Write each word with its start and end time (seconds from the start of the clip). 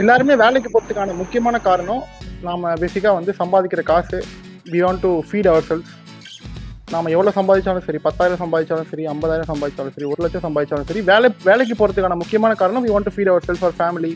எல்லாருமே 0.00 0.34
வேலைக்கு 0.42 0.68
போகிறதுக்கான 0.70 1.14
முக்கியமான 1.20 1.56
காரணம் 1.60 2.02
நாம் 2.42 2.66
பேசிக்காக 2.82 3.14
வந்து 3.16 3.32
சம்பாதிக்கிற 3.40 3.82
காசு 3.88 4.18
we 4.66 4.80
want 4.84 5.02
to 5.04 5.10
feed 5.28 5.48
ourselves 5.68 5.90
நாம் 6.92 7.10
எவ்வளோ 7.14 7.30
சம்பாதிச்சாலும் 7.38 7.86
சரி 7.86 8.00
பத்தாயிரம் 8.04 8.40
சம்பாதிச்சாலும் 8.42 8.90
சரி 8.90 9.04
ஐம்பதாயிரம் 9.12 9.50
சம்பாதிச்சாலும் 9.50 9.94
சரி 9.96 10.06
ஒரு 10.10 10.20
லட்சம் 10.24 10.44
சம்பாதிச்சாலும் 10.46 10.88
சரி 10.90 11.02
வேலை 11.10 11.28
வேலைக்கு 11.48 11.74
போகிறதுக்கான 11.74 12.18
முக்கியமான 12.20 12.54
காரணம் 12.60 12.84
we 12.86 12.92
want 12.92 13.08
to 13.08 13.14
feed 13.16 13.32
ourselves 13.48 13.62
for 13.64 13.76
family 13.80 14.12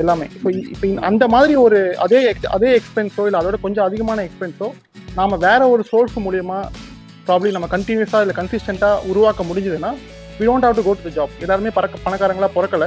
எல்லாமே 0.00 0.26
இப்போ 0.36 0.50
இப்போ 0.74 0.88
அந்த 1.08 1.24
மாதிரி 1.28 1.54
ஒரு 1.64 1.78
அதே 1.98 2.20
எக்ஸ் 2.30 2.50
அதே 2.56 2.70
எக்ஸ்பென்ஸோ 2.78 3.24
இல்லை 3.28 3.40
அதோட 3.40 3.58
கொஞ்சம் 3.60 3.86
அதிகமான 3.86 4.24
எக்ஸ்பென்ஸோ 4.24 4.68
நாம் 5.16 5.40
வேற 5.46 5.60
ஒரு 5.68 5.84
சோர்ஸ் 5.90 6.16
மூலியமாக 6.26 6.64
ப்ராப்ளி 7.26 7.50
நம்ம 7.50 7.68
கண்டினியூஸாக 7.74 8.24
இல்லை 8.24 8.36
கன்சிஸ்டண்ட்டாக 8.36 9.04
உருவாக்க 9.10 9.42
முடிஞ்சதுன்னா 9.44 9.90
we 10.38 10.46
don't 10.46 10.66
have 10.66 10.76
to 10.76 10.84
go 10.84 10.94
to 11.02 11.12
job 11.16 11.32
எல்லாருமே 11.42 11.70
பறக்க 11.70 12.04
பணக்காரங்களாக 12.04 12.52
பிறக்கல. 12.54 12.86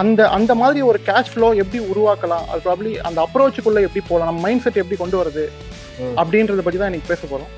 அந்த 0.00 0.20
அந்த 0.36 0.52
மாதிரி 0.60 0.80
ஒரு 0.90 0.98
கேஷ் 1.06 1.30
ஃப்ளோ 1.30 1.48
எப்படி 1.62 1.78
உருவாக்கலாம்? 1.92 2.44
அது 2.50 2.60
ப்ராப்ளி 2.66 2.90
அந்த 3.08 3.18
அப்ரோச்சுக்குள்ள 3.24 3.80
எப்படி 3.86 4.02
போகலாம் 4.08 4.28
நம்ம 4.30 4.42
மைண்ட் 4.44 4.62
செட் 4.64 4.78
எப்படி 4.82 4.98
கொண்டு 5.00 5.16
வருது. 5.20 5.44
அப்படின்றத 6.20 6.62
பற்றி 6.66 6.78
தான் 6.80 6.90
இன்னைக்கு 6.90 7.10
பேச 7.12 7.22
போகிறோம் 7.32 7.50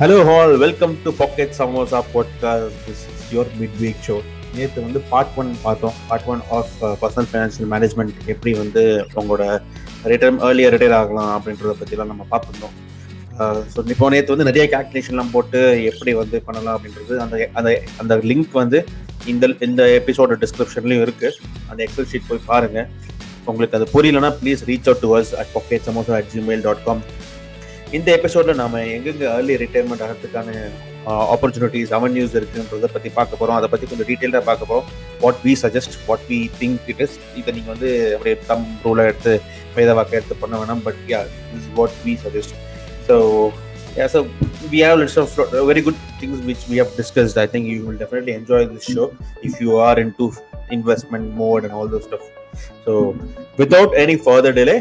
hello 0.00 0.16
all 0.28 0.54
welcome 0.64 0.94
to 1.04 1.10
pocket 1.20 1.52
samosa 1.58 2.00
podcast 2.14 2.80
this 2.86 3.04
is 3.12 3.26
your 3.34 3.52
midweek 3.82 4.02
show 4.08 4.16
நேற்று 4.56 4.86
வந்து 4.86 5.02
பார்ட் 5.12 5.36
ஒன் 5.42 5.52
பார்த்தோம். 5.66 5.96
Part 6.08 6.26
one 6.32 6.42
of 6.56 6.74
personal 7.02 7.28
financial 7.30 7.70
management 7.74 8.18
எப்படி 8.34 8.54
வந்து 8.62 8.82
உங்களோட 9.20 9.44
ரிட்டர்ன் 10.12 10.40
ஏர்லியர் 10.48 10.74
ரிட்டையர் 10.76 10.98
ஆகலாம் 11.02 11.32
அப்படின்றத 11.36 11.76
பற்றிலாம் 11.82 12.12
நம்ம 12.12 12.26
பார்த்துருந்தோம். 12.32 12.76
ஸோ 13.72 13.78
இப்போ 13.92 14.08
நேற்று 14.14 14.34
வந்து 14.34 14.48
நிறைய 14.48 14.64
calculationலாம் 14.74 15.32
போட்டு 15.32 15.60
எப்படி 15.90 16.12
வந்து 16.22 16.36
பண்ணலாம் 16.48 16.76
அப்படின்றது 16.76 17.14
அந்த 17.24 17.36
அந்த 17.58 17.70
அந்த 18.02 18.16
லிங்க் 18.30 18.52
வந்து 18.62 18.80
இந்த 19.32 19.46
இந்த 19.66 19.82
எபிசோட 19.98 20.36
டிஸ்கிரிப்ஷன்லையும் 20.42 21.04
இருக்குது 21.04 21.36
அந்த 21.70 21.80
எக்ஸல் 21.84 22.08
ஷீட் 22.10 22.28
போய் 22.28 22.46
பாருங்கள் 22.46 22.88
உங்களுக்கு 23.46 23.76
அது 23.78 23.86
புரியலன்னா 23.94 24.30
please 24.40 24.62
reach 24.68 24.88
out 24.88 25.04
to 25.04 25.10
us 25.18 25.30
at 25.40 25.52
pocket 25.54 25.86
samosa 25.88 26.14
at 26.18 26.30
Gmail 26.34 26.62
dot 26.62 26.82
com 26.84 27.02
இந்த 27.92 28.08
எபிசோட்ல 28.18 28.52
நாம 28.54 28.80
எங்கெங்க 28.94 29.24
ஏர்லி 29.32 29.56
ரிட்டையர்மெண்ட் 29.56 30.04
ஆகிறதுக்கான 30.04 30.52
ஆப்பர்ச்சுனிட்டிஸ் 31.34 31.92
அவென்யூஸ் 31.92 32.34
இருக்குன்றதை 32.38 32.88
பற்றி 32.92 33.10
பார்க்க 33.10 33.36
போகிறோம் 33.36 33.58
அதை 33.58 33.68
பற்றி 33.68 33.86
கொஞ்சம் 33.86 34.08
டீட்டெயிலாக 34.10 34.44
பார்க்க 34.44 34.70
போகிறோம் 34.70 34.86
what 35.20 35.40
we 35.44 35.54
suggest 35.62 35.96
what 36.06 36.24
we 36.30 36.38
think 36.60 36.88
it 36.88 37.02
is 37.06 37.16
இதை 37.36 37.52
நீங்கள் 37.54 37.74
வந்து 37.74 37.90
அப்படியே 38.14 38.36
தம் 38.46 38.66
ரூலாக 38.84 39.10
எடுத்து 39.12 39.34
வேத 39.74 39.92
வாக்கை 39.94 40.16
எடுத்து 40.18 40.36
பண்ண 40.36 40.54
வேணாம். 40.56 40.82
But 40.82 41.02
yeah 41.08 41.20
is 41.58 41.68
what 41.74 41.96
we 42.04 42.14
suggest 42.24 42.54
so 43.08 43.16
yeah 43.95 44.07
so 44.07 44.19
we 44.69 44.79
have 44.79 44.99
lots 44.99 45.17
of 45.17 45.29
uh, 45.39 45.63
very 45.63 45.81
good 45.81 45.97
things 46.19 46.39
which 46.41 46.63
we 46.67 46.77
have 46.77 46.91
discussed 46.95 47.37
i 47.37 47.47
think 47.47 47.65
you 47.67 47.85
will 47.85 47.97
definitely 47.97 48.33
enjoy 48.33 48.61
this 48.67 48.85
show 48.87 49.07
if 49.43 49.59
you 49.59 49.77
are 49.79 49.97
into 49.99 50.27
investment 50.71 51.33
mode 51.35 51.63
and 51.63 51.73
all 51.73 51.87
those 51.87 52.05
stuff 52.05 52.25
so 52.85 52.93
without 53.57 53.91
any 53.97 54.17
further 54.19 54.53
delay 54.53 54.79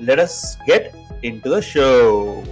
let 0.00 0.18
us 0.18 0.34
get 0.64 0.84
into 1.22 1.48
the 1.48 1.62
show. 1.64 2.44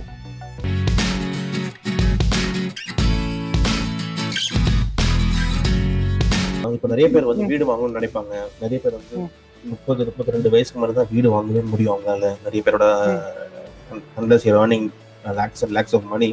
இப்போ 6.75 6.89
நிறைய 6.93 7.07
பேர் 7.15 7.29
வந்து 7.31 7.45
வீடு 7.51 7.65
வாங்கணும்னு 7.71 7.99
நினைப்பாங்க 7.99 8.33
நிறைய 8.63 8.79
பேர் 8.85 8.97
வந்து 8.99 9.17
ம். 9.21 9.31
முப்பது 9.65 10.03
முப்பத்தி 10.09 10.35
ரெண்டு 10.35 10.49
வயசுக்கு 10.55 10.81
மேலே 10.81 10.95
தான் 10.99 11.11
வீடு 11.13 11.29
வாங்கவே 11.35 11.61
முடியும் 11.73 11.93
அவங்களால 11.93 12.31
நிறைய 12.47 12.61
பேரோட 12.67 12.87
அண்டர்ஸ் 14.21 14.47
earning 14.53 14.87
lakhs 15.40 15.64
and 15.64 15.76
lakhs 15.78 15.96
of 15.96 16.08
money 16.12 16.30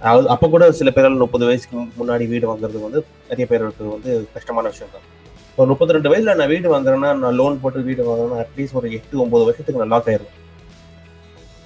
அதாவது 0.00 0.28
அப்போ 0.28 0.46
கூட 0.48 0.64
சில 0.78 0.90
பேரால் 0.94 1.22
முப்பது 1.22 1.44
வயசுக்கு 1.48 1.76
முன்னாடி 1.98 2.24
வீடு 2.30 2.46
வாங்குறது 2.50 2.78
வந்து 2.86 3.00
நிறைய 3.28 3.46
பேருக்கு 3.50 3.92
வந்து 3.94 4.12
கஷ்டமான 4.34 4.70
விஷயம் 4.72 4.94
தான் 4.94 5.04
இப்போ 5.48 5.64
முப்பத்தி 5.70 5.96
ரெண்டு 5.96 6.10
வயசுல 6.10 6.34
நான் 6.36 6.52
வீடு 6.52 6.72
வாங்குறேன்னா 6.72 7.10
நான் 7.18 7.38
லோன் 7.40 7.60
போட்டு 7.62 7.88
வீடு 7.88 8.06
வாங்குறேன்னா 8.08 8.38
அட்லீஸ்ட் 8.44 8.78
ஒரு 8.80 8.90
எட்டு 8.98 9.22
ஒன்பது 9.24 9.46
வருஷத்துக்கு 9.48 9.82
நான் 9.82 9.92
லாக் 9.94 10.08
ஆயிரும் 10.10 10.32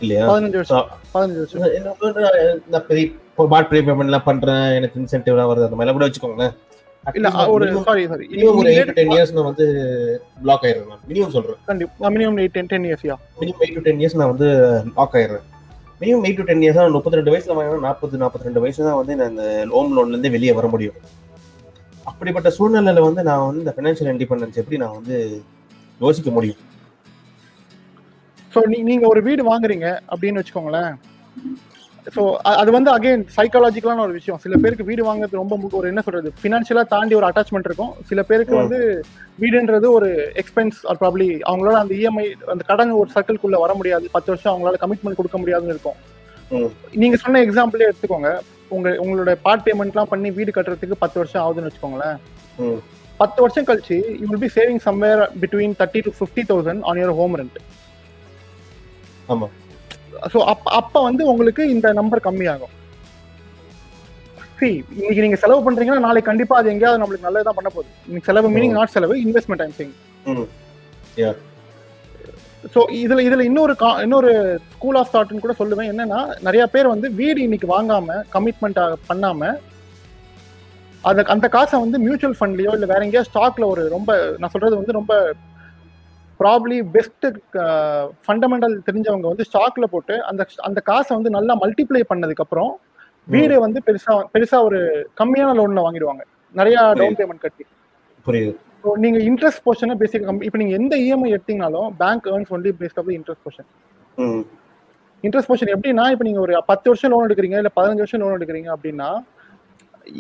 இல்லையா? 0.01 0.25
பதினஞ்சு 1.13 1.61
நான் 2.73 2.87
பெரிய 2.89 3.05
பார்ட் 3.53 3.69
ப்ரீ 3.71 3.81
பேமெண்ட்லாம் 3.87 4.27
பண்றேன் 4.27 4.65
எனக்கு 4.79 4.99
இன்சென்டிவ்லாம் 5.01 5.51
வருது 5.51 5.67
அந்த 5.67 5.77
மாதிரிலாம் 5.77 5.99
கூட 5.99 6.07
வச்சுக்கோங்களேன். 6.07 6.55
இல்ல 7.15 7.29
ஒரு 7.55 7.67
சாரி 7.87 8.05
சாரி 8.13 8.25
மினிமம் 8.33 8.59
ஒரு 8.61 8.71
இயர்ஸ் 9.09 9.35
நான் 9.37 9.49
வந்து 9.51 9.67
பிளாக் 10.43 10.65
ஆயிடுறேன் 10.67 11.03
மினிமம் 11.11 11.35
சொல்றேன். 11.37 11.59
கண்டிப்பா. 11.69 12.09
Minimum 12.15 12.41
eight 12.43 12.57
ten 12.57 12.71
ten 12.73 12.87
இயர்ஸ்யா 12.89 13.17
minimum 13.41 13.63
eight 13.65 13.77
to 13.79 13.85
ten 13.87 14.01
years 14.03 14.19
நான் 14.21 14.33
வந்து 14.33 14.49
lock 14.97 15.17
ஆயிடுறேன் 15.19 15.47
minimum 16.01 16.25
eight 16.27 16.41
to 16.41 16.45
ten 16.49 16.63
years 16.65 16.79
தான் 16.79 16.95
முப்பத்தி 16.97 17.19
ரெண்டு 17.19 17.33
வயசுல 17.33 17.55
வாங்கினா 17.57 17.85
நாற்பது 17.89 18.19
நாற்பத்தி 18.23 18.47
ரெண்டு 18.49 18.63
வயசு 18.63 18.81
தான் 18.89 18.99
வந்து 19.01 19.15
நான் 19.19 19.31
இந்த 19.33 19.45
ஹோம் 19.75 19.93
லோன்லேருந்து 19.97 20.33
வெளியே 20.35 20.53
வர 20.59 20.67
முடியும். 20.73 20.97
அப்படிப்பட்ட 22.11 22.49
சூழ்நிலையில 22.57 23.05
வந்து 23.07 23.23
நான் 23.29 23.45
வந்து 23.47 23.63
இந்த 23.65 23.73
ஃபினான்ஷியல் 23.77 24.11
இண்டிபெண்டன்ஸ் 24.13 24.59
எப்படி 24.63 24.81
நான் 24.83 24.97
வந்து 24.99 25.17
யோசிக்க 26.01 26.31
முடியும்? 26.37 26.61
ஸோ 28.55 28.61
நீ 28.73 28.79
நீங்க 28.91 29.07
ஒரு 29.13 29.23
வீடு 29.29 29.43
வாங்குறீங்க 29.51 29.87
அப்படின்னு 30.13 30.41
வச்சுக்கோங்களேன். 30.41 30.93
ஸோ 32.15 32.23
அது 32.61 32.71
வந்து 32.75 32.91
அகைன் 32.95 33.23
சைக்காலஜிக்கலான 33.37 34.03
ஒரு 34.07 34.13
விஷயம் 34.19 34.41
சில 34.43 34.57
பேருக்கு 34.63 34.89
வீடு 34.91 35.03
வாங்குறது 35.07 35.41
ரொம்ப 35.41 35.77
ஒரு 35.79 35.87
என்ன 35.93 36.03
சொல்றது 36.07 36.29
ஃபினான்ஷியலா 36.41 36.85
தாண்டி 36.93 37.15
ஒரு 37.19 37.27
அட்டாச்மெண்ட் 37.29 37.69
இருக்கும் 37.69 37.93
சில 38.11 38.21
பேருக்கு. 38.29 38.55
வந்து 38.63 38.79
வீடுன்றது 39.39 39.87
ஒரு 39.97 40.09
எக்ஸ்பென்ஸ் 40.43 40.79
ஆர் 40.91 41.01
ப்ராப்ளி 41.03 41.29
அவங்களால 41.51 41.81
அந்த 41.83 41.95
இஎம்ஐ 42.01 42.27
அந்த 42.55 42.63
கடன் 42.71 42.93
ஒரு 43.01 43.11
சர்க்கிள்குள்ள 43.17 43.59
வர 43.65 43.75
முடியாது 43.81 44.07
பத்து 44.17 44.31
வருஷம் 44.33 44.53
அவங்களால 44.53 44.81
கமிட்மெண்ட் 44.85 45.21
கொடுக்க 45.21 45.39
முடியாதுன்னு 45.43 45.75
இருக்கும். 45.77 45.99
நீங்க 47.03 47.17
சொன்ன 47.25 47.43
எக்ஸாம்பிளே 47.47 47.89
எடுத்துக்கோங்க 47.91 48.31
உங்க 48.71 48.89
உங்களோட 49.03 49.33
பார்ட் 49.47 49.67
பேமெண்ட்லாம் 49.67 50.13
பண்ணி 50.13 50.31
வீடு 50.39 50.55
கட்டுறதுக்கு 50.55 51.03
பத்து 51.05 51.21
வருஷம் 51.23 51.43
ஆகுதுன்னு 51.45 51.69
வச்சுக்கோங்களேன். 51.71 52.17
பத்து 53.21 53.39
வருஷம் 53.45 53.69
கழிச்சு 53.69 53.99
you 54.21 54.27
will 54.31 54.45
be 54.47 54.53
saving 54.57 54.83
somewhere 54.89 55.23
between 55.43 55.77
thirty 55.81 56.03
to 56.07 56.13
fifty 56.19 56.45
thousand 56.51 56.83
on 56.89 56.99
your 57.03 57.19
home 57.21 57.37
rent 57.41 57.59
ஆமா. 59.35 59.47
ஸோ 60.35 60.45
அப்ப 60.45 60.71
அப்ப 60.71 61.03
வந்து 61.03 61.27
உங்களுக்கு 61.27 61.69
இந்த 61.69 61.93
நம்பர் 61.93 62.21
கம்மியாகும். 62.25 62.75
See, 64.61 64.85
இன்னைக்கு 64.95 65.21
நீங்க 65.21 65.37
செலவு 65.37 65.71
பண்றீங்கன்னா 65.71 65.99
நாளைக்கு 65.99 66.23
கண்டிப்பா 66.23 66.57
அது 66.57 66.69
எங்கேயாவது 66.69 67.03
நம்மளுக்கு 67.03 67.27
நல்லதான் 67.27 67.55
பண்ண 67.55 67.69
போகுது. 67.69 67.89
இன்னைக்கு 68.07 68.33
செலவு 68.33 68.51
மீனிங் 68.51 68.71
நாட் 68.71 68.89
செலவு 68.89 69.17
இன்வெஸ்ட்மெண்ட் 69.17 69.63
ஐம் 69.63 69.71
சிங். 69.71 69.93
ஸோ 72.75 72.79
இதுல 72.93 73.21
இதுல 73.27 73.41
இன்னொரு 73.41 73.73
கா- 73.73 74.01
இன்னொரு 74.01 74.31
ஸ்கூல் 74.75 74.95
ஆஃப் 74.95 75.15
தாட்னு 75.15 75.39
கூட 75.39 75.55
சொல்லுவேன். 75.59 75.89
என்னன்னா 75.89 76.37
நிறைய 76.41 76.67
பேர் 76.67 76.87
வந்து 76.87 77.13
வீடு 77.13 77.43
இன்னைக்கு 77.43 77.83
வாங்காம 77.83 78.23
கமிட்மெண்ட் 78.33 78.95
பண்ணாம 79.09 79.57
அந்த 81.01 81.23
அந்த 81.23 81.49
காசை 81.49 81.81
வந்து 81.81 81.99
மியூச்சுவல் 81.99 82.37
ஃபண்ட்லயோ 82.41 82.73
இல்ல 82.73 82.87
வேற 82.87 83.05
எங்கேயோ 83.05 83.25
ஸ்டாக்ல 83.35 83.65
ஒரு 83.65 83.89
ரொம்ப 83.89 84.35
நான் 84.39 84.51
சொல்றது 84.51 84.77
வந்து 84.77 84.93
ரொம்ப 84.93 85.35
ப்ராப்ளி 86.41 86.79
பெஸ்ட் 86.97 87.27
ஃபண்டமெண்டல் 88.25 88.75
தெரிஞ்சவங்க 88.89 89.27
வந்து 89.33 89.47
ஸ்டாக்ல 89.49 89.87
போட்டு 89.95 90.15
அந்த 90.31 90.43
அந்த 90.69 90.81
காசை 90.91 91.13
வந்து 91.19 91.31
நல்லா 91.37 91.55
மல்டிப்ளை 91.63 92.03
பண்ணதுக்கு 92.11 92.45
அப்புறம் 92.47 92.73
வீடு 93.29 93.55
வந்து 93.67 93.79
பெருசா 93.87 94.15
பெருசா 94.35 94.59
ஒரு 94.69 94.81
கம்மியான 95.21 95.55
லோன்ல 95.59 95.85
வாங்கிடுவாங்க. 95.87 96.23
நிறைய 96.55 96.77
டவுன் 97.01 97.19
பேமெண்ட் 97.21 97.45
கட்டி. 97.47 97.65
புரியுது. 98.27 98.53
ஸோ 98.83 98.91
நீங்க 99.05 99.19
இன்ட்ரெஸ்ட் 99.29 99.63
போர்ஷனை 99.65 99.95
பேசிக் 100.03 100.29
இப்போ 100.47 100.59
நீங்க 100.63 100.75
எந்த 100.81 100.95
EMI 101.05 101.31
எடுத்தீங்கனாலும் 101.37 101.89
bank 102.03 102.29
earns 102.33 102.53
only 102.57 102.73
based 102.83 103.01
of 103.03 103.11
interest 103.17 103.45
portion. 103.47 103.69
Interest 105.25 105.51
portion 105.51 105.73
எப்படின்னா 105.75 106.05
இப்போ 106.15 106.25
நீங்க 106.29 106.41
ஒரு 106.47 106.55
பத்து 106.71 106.87
வருஷம் 106.91 107.13
லோன் 107.13 107.27
எடுக்கிறீங்க 107.29 107.59
இல்ல 107.63 107.73
பதினஞ்சு 107.79 108.05
வருஷம் 108.05 108.23
லோன் 108.25 108.37
எடுக்கிறீங்க 108.39 108.71
அப்படின்னா 108.77 109.09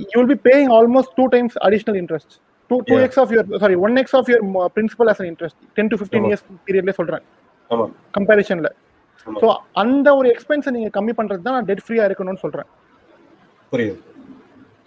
you 0.04 0.16
will 0.20 0.32
be 0.34 0.40
paying 0.48 0.72
almost 0.78 1.14
two 1.18 1.26
times 1.34 1.56
additional 1.68 1.98
interest 2.02 2.34
two 2.70 2.76
two. 2.88 2.94
X 3.06 3.20
of 3.22 3.32
your 3.34 3.60
sorry 3.62 3.76
one 3.86 3.96
X 4.02 4.16
of 4.18 4.28
your 4.30 4.44
principal 4.76 5.10
as 5.12 5.22
interest 5.28 5.60
ten 5.76 5.90
to 5.92 5.98
fifteen. 5.98 6.26
Years 6.30 6.44
பீரியட்ல 6.66 6.94
சொல்றேன் 6.98 7.24
ஆமா. 7.70 7.86
கம்பேரிஷன்ல. 8.14 8.68
ஸோ 9.26 9.46
அந்த 9.82 10.08
ஒரு 10.16 10.28
எக்ஸ்பென்ஸை 10.34 10.72
நீங்க 10.74 10.90
கம்மி 10.96 11.12
பண்றது 11.18 11.44
தான் 11.46 11.56
நான் 11.56 11.68
டெட் 11.70 11.84
ஃப்ரீயா 11.84 12.04
இருக்கணும்னு 12.08 12.42
சொல்றேன் 12.44 12.68
புரியுது 13.72 13.96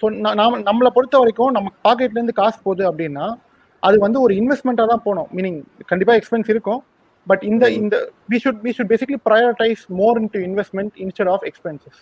ஸோ 0.01 0.07
நாம 0.39 0.59
நம்மளை 0.67 0.89
பொறுத்த 0.97 1.17
வரைக்கும் 1.21 1.55
நம்ம 1.55 1.71
பாக்கெட்ல 1.85 2.19
இருந்து 2.19 2.35
காசு 2.37 2.57
போகுது 2.63 2.83
அப்படின்னா 2.89 3.25
அது 3.83 3.97
வந்து 3.99 4.19
ஒரு 4.25 4.33
இன்வெஸ்ட்மெண்ட்டாக 4.39 4.91
தான் 4.91 5.03
போகணும் 5.03 5.29
மீனிங் 5.35 5.59
கண்டிப்பா 5.85 6.13
எக்ஸ்பென்ஸ் 6.19 6.49
இருக்கும் 6.53 6.79
பட் 7.27 7.43
இந்த. 7.49 7.65
இந்த 7.79 7.95
we 8.31 8.37
should 8.43 8.61
we 8.65 8.71
should 8.77 8.91
basically 8.91 9.19
prioritize 9.27 9.81
more 9.99 10.19
into 10.35 10.39
investment 10.47 10.93
instead 11.05 11.31
of 11.33 11.43
expenses 11.49 11.99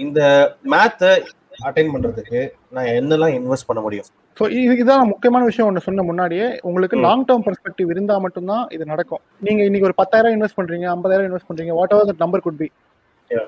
இந்த 0.00 0.20
மேத்தை 0.72 1.10
அட்டைன் 1.64 1.92
பண்றதுக்கு 1.94 2.40
நான் 2.70 2.90
என்னெல்லாம் 2.98 3.34
இன்வெஸ்ட் 3.38 3.66
பண்ண 3.66 3.80
முடியும் 3.80 4.08
ஸோ 4.36 4.44
இது 4.50 4.72
இதுதான் 4.74 5.08
முக்கியமான 5.08 5.44
விஷயம் 5.44 5.68
ஒன்று 5.68 5.80
சொன்ன 5.80 6.02
முன்னாடியே 6.02 6.46
உங்களுக்கு. 6.62 6.96
லாங் 6.96 7.24
டேர்ம் 7.24 7.44
பெர்ஸ்பெக்டிவ் 7.46 7.88
இருந்தால் 7.90 8.20
மட்டும்தான் 8.20 8.64
இது 8.70 8.84
நடக்கும் 8.84 9.22
நீங்க 9.40 9.62
இன்னைக்கு 9.64 9.88
ஒரு 9.90 9.96
பத்தாயிரம் 9.96 10.34
இன்வெஸ்ட் 10.36 10.58
பண்றீங்க 10.60 10.86
ஐம்பதாயிரம் 10.94 11.28
இன்வெஸ்ட் 11.28 11.48
பண்றீங்க 11.50 11.72
whatever 11.94 12.08
that 12.10 12.22
number 12.24 12.40
could 12.40 12.58
be. 12.58 12.68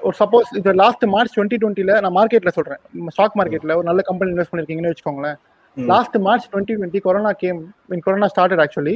ஒரு 0.03 0.15
சப்போஸ் 0.21 0.49
இது 0.57 0.73
லாஸ்ட் 0.75 1.05
மார்ச் 1.07 1.35
டுவெண்ட்டி 1.37 1.59
டுவெண்ட்டில 1.63 2.01
நான் 2.01 2.17
மார்க்கெட்ல 2.17 2.49
சொல்றேன் 2.49 2.81
ஸ்டாக் 3.09 3.37
மார்க்கெட்ல 3.41 3.77
ஒரு 3.77 3.85
நல்ல 3.85 4.03
கம்பெனி 4.03 4.33
இன்வெஸ்ட் 4.35 4.53
பண்ணிருக்கீங்கன்னு 4.53 4.93
வச்சுக்கோங்களேன். 4.93 5.37
Last 5.77 6.17
March 6.19 6.49
twenty 6.53 6.77
twenty 6.79 7.01
corona 7.01 7.33
came 7.33 7.61
mean 7.87 8.05
corona 8.07 8.27
started 8.27 8.63
actually. 8.65 8.95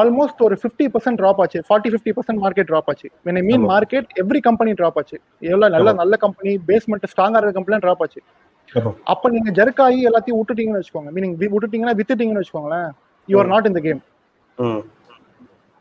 Almost 0.00 0.40
ஒரு 0.46 0.54
ஃபிஃப்டி 0.62 0.86
பர்சன்ட் 0.94 1.18
ட்ராப் 1.20 1.40
ஆச்சு. 1.42 1.60
Forty 1.68 1.90
fifty 1.92 2.12
percent 2.16 2.40
market 2.44 2.68
drop 2.70 2.88
ஆச்சு. 2.92 3.08
When 3.26 3.36
I 3.40 3.44
மீன் 3.48 3.62
ஆமா. 3.62 3.70
மார்க்கெட் 3.72 4.08
எவ்ரி 4.22 4.40
கம்பெனி 4.48 4.72
ட்ராப் 4.72 4.98
ஆச்சு. 5.00 5.16
எவ்வளவு 5.50 5.72
நல்ல. 5.76 5.92
நல்ல 6.02 6.16
கம்பெனி 6.24 6.52
பேஸ்மெண்ட் 6.70 7.06
ஸ்ட்ராங்கா 7.12 7.38
இருக்க 7.40 7.58
கம்பெனி 7.58 7.78
ட்ராப் 7.84 8.02
ஆச்சு. 8.06 8.22
அப்ப 9.12 9.30
நீங்க 9.34 9.50
ஜெர்க் 9.58 9.80
ஆகி 9.86 10.00
எல்லாத்தையும் 10.10 10.38
விட்டுட்டீங்கன்னு 10.40 10.80
வச்சுக்கோங்க. 10.80 11.10
மீனிங் 11.16 11.34
விட்டுட்டீங்கன்னா 11.42 11.96
வித்துட்டீங்கன்னு 12.00 12.42
வச்சுக்கோங்களேன். 12.42 12.88
You 13.28 13.38
are 13.42 13.50
not 13.54 13.66
in 13.70 13.78
the 13.78 13.82
game 13.88 14.02
hmm 14.58 14.82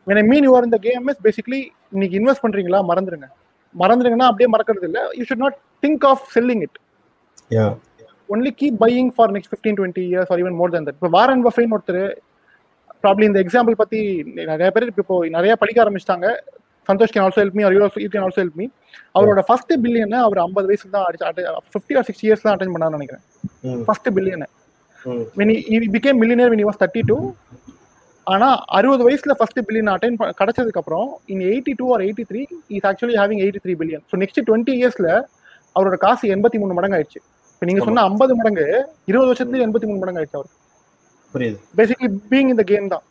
when 0.08 0.18
I 0.22 0.26
mean 0.30 0.44
you 0.48 0.54
are 0.58 0.64
in 0.68 0.72
the 0.76 0.82
game 0.88 1.06
is 1.12 1.18
basically 1.28 1.62
இன்னைக்கு 1.96 2.16
இன்வெஸ்ட் 2.20 2.44
பண்றீங்களா? 2.46 2.80
மறந்துடுங்க 2.90 3.28
மறந்துடுங்கன்னா 3.76 4.28
அப்படியே 4.30 4.50
மறக்கிறது 4.56 4.86
இல்ல. 4.90 5.00
You 5.18 5.24
should 5.30 5.44
not 5.46 5.58
think 5.84 6.06
of 6.12 6.24
selling 6.36 6.64
it 6.68 6.78
yeah 7.52 7.66
only 8.30 8.52
keep 8.62 8.78
buying 8.84 9.10
for 9.16 9.32
next 9.36 9.52
fifteen 9.52 9.78
twenty 9.80 10.04
years 10.12 10.32
or 10.34 10.42
even 10.44 10.58
more 10.62 10.74
than 10.76 10.86
that 10.88 10.98
இப்போ 11.00 11.12
Warren 11.18 11.44
Buffett 11.48 11.74
ஒருத்தர் 11.78 12.04
probably 13.04 13.26
இந்த 13.30 13.40
எக்ஸாம்பிள் 13.46 13.76
பத்தி 13.82 14.00
நிறைய 14.52 14.70
பேர் 14.76 14.90
இப்போ 15.04 15.16
நிறைய 15.38 15.54
படிக்க 15.62 15.84
ஆரம்பிச்சிட்டாங்க. 15.84 16.28
Santhosh 16.90 17.14
can 17.14 17.24
also 17.26 17.40
help 17.42 17.58
me 17.60 17.64
or 17.68 17.76
you 17.76 18.10
can 18.14 18.24
also 18.26 18.40
help 18.44 18.58
me 18.62 18.66
அவரோட 19.18 19.42
ஃபர்ஸ்ட் 19.50 19.74
பில்லியனை 19.84 20.18
அவர் 20.28 20.40
ஐம்பது 20.46 20.68
வயசுல 20.70 20.92
தான் 20.96 21.06
அடிச்சு 21.08 21.44
ஃபிஃப்டி 21.74 21.96
ஆர் 22.00 22.08
சிக்ஸ்டி 22.10 22.28
இயர்ஸ் 22.30 22.44
தான் 22.46 22.54
அட்டன் 22.56 22.74
பண்ணான்னு 22.76 22.98
நினைக்கிறேன். 22.98 23.24
ஃபர்ஸ்ட் 23.88 24.10
பில்லியனை 24.18 24.48
ம். 25.06 25.24
When 25.38 25.50
he, 25.52 25.56
he 25.84 25.88
became 25.96 26.18
millionaire 26.24 26.50
when 26.52 26.60
he 26.62 26.68
was 26.68 26.78
32 26.82 27.16
ஆனா 28.28 28.48
அறுபது 28.78 29.04
வயசுல 29.08 29.34
ஃபர்ஸ்ட் 29.40 29.60
பில்லியன் 29.68 29.92
அட்டைன் 29.94 30.18
கிடைச்சதுக்கு 30.40 30.80
அப்புறம் 30.82 31.08
in 31.34 31.42
eighty 31.50 31.74
two 31.80 31.86
or 31.94 32.04
eighty 32.06 32.24
three 32.30 32.42
is 32.78 32.86
actually 32.90 33.16
having 33.22 33.42
eighty 33.46 33.62
three 33.64 33.74
billion 33.82 34.04
so 34.12 34.18
next 34.22 34.40
twenty 34.50 34.74
இயர்ஸ்ல 34.80 35.08
அவரோட 35.76 35.98
காசு 36.06 36.32
எண்பத்தி 36.36 36.58
மூணு 36.62 36.76
மடங்கு 36.78 36.98
ஆயிடுச்சு. 36.98 37.20
இப்போ 37.54 37.66
நீங்க 37.70 37.82
சொன்ன 37.88 38.04
ஐம்பது 38.10 38.34
மடங்கு 38.40 38.66
இருபது 39.12 39.30
வருஷத்துல 39.32 39.66
எண்பத்தி 39.68 39.90
மூணு 39.90 40.00
மடங்கு 40.04 40.20
ஆயிடுச்சு 40.22 40.40
அவர் 40.40 40.50
புரியுது. 41.34 41.58
பேசிக்கலி 41.80 42.10
பீங் 42.32 42.52
இந்த 42.54 42.64
கேம் 42.72 42.88
தான். 42.94 43.04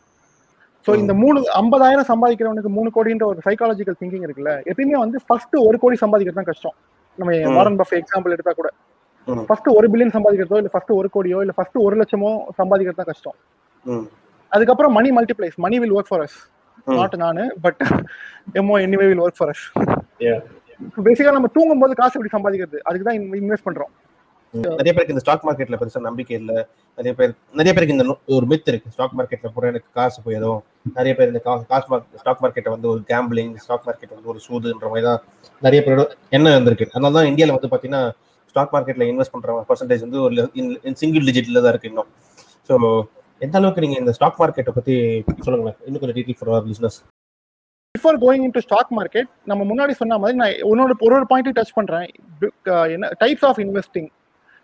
ஸோ 0.85 0.91
இந்த 1.01 1.13
மூணு 1.23 1.39
ஐம்பதாயிரம் 1.59 2.07
சம்பாதிக்கிறவனுக்கு 2.11 2.71
மூணு 2.77 2.89
கோடின்ற 2.95 3.25
ஒரு 3.31 3.39
சைக்காலஜிக்கல் 3.45 3.97
திங்கிங் 3.99 4.25
இருக்குல்ல 4.27 4.53
எப்பயுமே 4.71 4.97
வந்து 5.03 5.17
ஃபர்ஸ்ட் 5.27 5.55
ஒரு 5.67 5.77
கோடி 5.83 5.97
சம்பாதிக்கிறது 6.03 6.39
தான் 6.39 6.49
கஷ்டம். 6.51 6.75
நம்ம. 7.19 7.37
வாரன் 7.57 7.79
பஃபே 7.81 7.97
எக்ஸாம்பிள் 8.01 8.35
எடுத்தா 8.35 8.53
கூட. 8.59 8.69
ஃபர்ஸ்ட் 9.49 9.69
ஒரு 9.77 9.87
பில்லியன் 9.91 10.15
சம்பாதிக்கிறதோ 10.15 10.57
இல்ல 10.61 10.71
ஃபர்ஸ்ட் 10.73 10.91
ஒரு 10.99 11.09
கோடியோ 11.15 11.37
இல்ல 11.43 11.53
ஃபர்ஸ்ட் 11.57 11.77
ஒரு 11.85 11.95
லட்சமோ 12.01 12.31
சம்பாதிக்கிறது 12.59 12.99
தான் 13.01 13.11
கஷ்டம். 13.11 13.37
அதுக்கப்புறம் 14.51 14.93
money 14.97 15.09
multiplies 15.17 15.55
money 15.65 15.77
will 15.83 15.95
work 15.97 16.11
for 16.11 16.23
us. 16.25 16.37
Not 16.99 17.15
நானு 17.23 17.43
but 17.65 17.81
MO 18.59 18.77
anyway 18.85 19.05
will 19.11 19.23
work 19.25 19.39
for 19.39 19.51
us 19.53 19.65
basically 21.05 21.31
நம்ம 21.37 21.49
தூங்கும் 21.55 21.81
போது 21.83 21.93
காசு 21.99 22.15
எப்படி 22.17 22.33
சம்பாதிக்கிறது? 22.35 22.77
அதுக்கு 22.87 23.05
தான் 23.07 23.19
இன்வெஸ்ட் 23.41 23.67
பண்றோம். 23.67 23.91
நிறைய 24.79 24.91
பேருக்கு 24.93 25.13
இந்த 25.13 25.23
ஸ்டாக் 25.23 25.45
மார்க்கெட்ல 25.47 25.77
பெருசா 25.81 25.99
நம்பிக்கை 26.07 26.35
இல்ல. 26.39 26.51
நிறைய 26.97 27.11
பேர் 27.19 27.31
நிறைய 27.59 27.71
பேருக்கு 27.75 27.95
இந்த 27.95 28.05
ஒரு 28.37 28.45
மித் 28.51 28.69
இருக்கு. 28.71 28.91
ஸ்டாக் 28.95 29.15
மார்க்கெட்ல 29.19 29.49
போற 29.55 29.69
எனக்கு 29.71 29.89
காசு 29.99 30.19
போயிடும். 30.25 30.59
நிறைய 30.97 31.13
பேர் 31.17 31.31
இந்த 31.31 31.41
காசு 31.47 31.87
மார்க் 31.91 32.19
ஸ்டாக் 32.21 32.41
மார்க்கெட்டை 32.43 32.73
வந்து 32.75 32.87
ஒரு 32.93 33.01
கேம்பிளிங் 33.11 33.53
ஸ்டாக் 33.63 33.87
மார்க்கெட் 33.87 34.13
வந்து 34.17 34.31
ஒரு 34.33 34.41
சூதுன்ற 34.47 34.89
மாதிரி 34.93 35.05
தான் 35.09 35.21
நிறைய 35.67 35.79
பேரோட 35.85 36.05
எண்ணம் 36.37 36.53
இருந்திருக்கு. 36.55 36.87
அதனால 36.93 37.13
தான் 37.17 37.29
இந்தியாவில் 37.31 37.55
வந்து 37.57 37.71
பாத்தீங்கன்னா 37.73 38.03
ஸ்டாக் 38.55 38.73
மார்க்கெட்ல 38.75 39.07
இன்வெஸ்ட் 39.11 39.35
பண்ற 39.35 39.57
பர்சன்டேஜ் 39.71 40.05
வந்து 40.07 40.21
ஒரு 40.25 40.95
சிங்கிள் 41.03 41.27
டிஜிட்ல 41.29 41.63
தான் 41.65 41.73
இருக்கு 41.75 41.91
இன்னும். 41.91 42.09
ஸோ 42.69 42.75
எந்த 43.41 43.55
அளவுக்கு 43.59 43.83
நீங்க 43.83 43.97
இந்த 44.01 44.11
ஸ்டாக் 44.17 44.39
மார்க்கெட்டை 44.41 44.73
பத்தி 44.79 44.95
சொல்லுங்களேன். 45.45 45.77
இன்னும் 45.87 46.01
கொஞ்சம் 46.01 46.17
detail 46.19 46.39
for 46.41 46.65
business 46.71 46.99
before 47.95 48.17
going 48.25 48.43
into 48.55 48.61
stock 48.65 48.91
market 48.97 49.27
நம்ம 49.49 49.61
முன்னாடி 49.71 49.93
சொன்ன 49.99 50.17
மாதிரி 50.21 50.37
நான் 50.41 50.53
உன்னோட 50.69 50.91
ஒரு 51.07 51.15
ஒரு 51.17 51.25
பாயிண்ட் 51.31 51.57
டச் 51.57 51.77
பண்றேன். 51.79 52.05
என்ன 52.95 53.09
டைப்ஸ் 53.23 53.45
ஆஃப் 53.49 53.59
இன்வெஸ்டிங் 53.65 54.07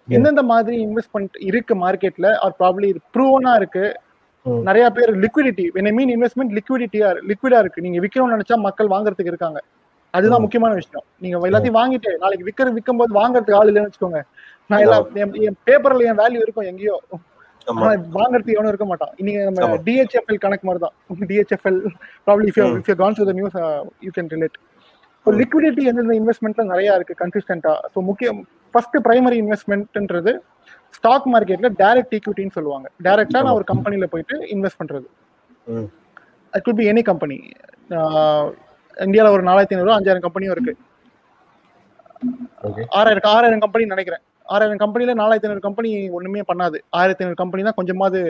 எந்தெந்த 0.09 0.43
மாதிரி 0.43 0.85
இன்வெஸ்ட்மெண்ட் 0.85 1.29
இருக்கு 1.39 1.75
மார்க்கெட்ல 1.75 2.35
ஆர் 2.35 2.55
ப்ராப்ளி 2.59 2.95
ப்ரூவனா 3.13 3.55
இருக்கு. 3.55 3.99
நிறைய 4.43 4.89
பேர் 4.89 5.17
லிக்விடிட்டி 5.17 5.67
வென் 5.73 5.93
மீன் 5.93 6.21
இன்வெஸ்ட்மெண்ட் 6.21 6.57
லிக்விடிட்டியா 6.57 7.31
லிக்விடா 7.31 7.59
இருக்கு. 7.59 7.81
நீங்க 7.81 7.99
விற்கணும்னு 7.99 8.39
நினைச்சா 8.39 8.55
மக்கள் 8.55 8.87
வாங்குறதுக்கு 8.87 9.25
இருக்காங்க. 9.25 9.63
அதுதான். 10.11 10.41
முக்கியமான 10.41 10.73
விஷயம். 10.73 11.05
நீங்க 11.19 11.49
எல்லாத்தையும் 11.49 11.83
வாங்கிட்டு 11.83 12.17
நாளைக்கு 12.17 12.45
விற்கிற 12.45 12.71
விற்கும் 12.71 12.97
போது 12.97 13.13
வாங்குறதுக்கு 13.13 13.53
ஆள் 13.53 13.71
இல்லைன்னு 13.71 13.89
வச்சுக்கோங்க. 13.89 14.21
நான் 14.67 14.79
எல்லாம் 14.79 15.15
என்- 15.15 15.51
பேப்பர்ல 15.65 15.99
என் 15.99 16.17
வேல்யூ 16.17 16.35
இருக்கும் 16.35 16.65
எங்கேயோ. 16.65 17.01
வாங்குறதுக்கு 18.13 18.45
எவனும் 18.45 18.67
இருக்க 18.67 18.85
மாட்டான். 18.85 19.09
இன்னைக்கு 19.15 19.51
நம்ம. 19.51 19.77
டிஹெச்எஃப்எல் 19.85 20.37
கணக்கு 20.37 20.67
மாதிரி 20.67 20.85
தான் 20.85 20.93
DHFL 21.27 21.85
probably 22.27 22.49
if 22.49 22.51
you 22.55 22.67
hmm. 22.67 22.77
If 22.77 22.83
you 22.85 22.95
can 22.95 23.13
to 23.15 23.25
the 23.25 23.31
news 23.31 23.55
you 23.99 24.09
can 24.17 24.29
relate 24.29 24.78
so 25.25 25.29
liquidity 25.41 25.83
எந்தெந்த 25.89 26.13
இன்வெஸ்ட்மெண்ட்ல 26.21 26.63
நிறைய 26.71 26.97
இருக்கு 26.97 27.15
கன்சிஸ்டன்டா 27.21 27.73
ஸோ 27.93 28.01
முக்கியம் 28.09 28.39
ஃபர்ஸ்ட் 28.73 28.97
பிரைமரி 29.05 29.37
இன்வெஸ்ட்மெண்ட்ன்றது 29.43 30.33
ஸ்டாக் 30.97 31.27
மார்க்கெட்ல 31.33 31.69
டைரக்ட் 31.81 32.13
ஈக்விட்டின்னு 32.17 32.55
சொல்லுவாங்க. 32.57 32.87
டைரக்டா 33.05 33.39
நான் 33.45 33.57
ஒரு 33.59 33.65
கம்பெனில 33.71 34.05
போயிட்டு 34.13 34.35
இன்வெஸ்ட் 34.55 34.79
பண்றது. 34.81 35.07
அது 36.53 36.61
குட் 36.67 36.79
பி 36.79 36.85
எனி 36.91 37.01
கம்பெனி 37.09 37.37
இந்தியாவில் 39.05 39.35
ஒரு 39.35 39.43
நாலாயிரத்தி 39.49 39.75
ஐநூறு 39.75 39.93
அஞ்சாயிரம் 39.97 40.25
கம்பெனியும் 40.25 40.53
இருக்கு. 40.55 40.73
ஆறாயிரம் 42.99 43.29
ஆறாயிரம் 43.35 43.63
கம்பெனி 43.65 43.83
நினைக்கிறேன். 43.93 44.23
ஆறாயிரம் 44.53 44.81
கம்பெனில 44.83 45.13
நாலாயிரத்தி 45.21 45.47
ஐநூறு 45.49 45.65
கம்பெனி 45.67 45.89
ஒண்ணுமே 46.17 46.41
பண்ணாது. 46.51 46.77
ஆயிரத்தி 46.99 47.23
ஐநூறு 47.23 47.39
கம்பெனி 47.41 47.63
தான் 47.67 47.77
கொஞ்சமாவது 47.79 48.21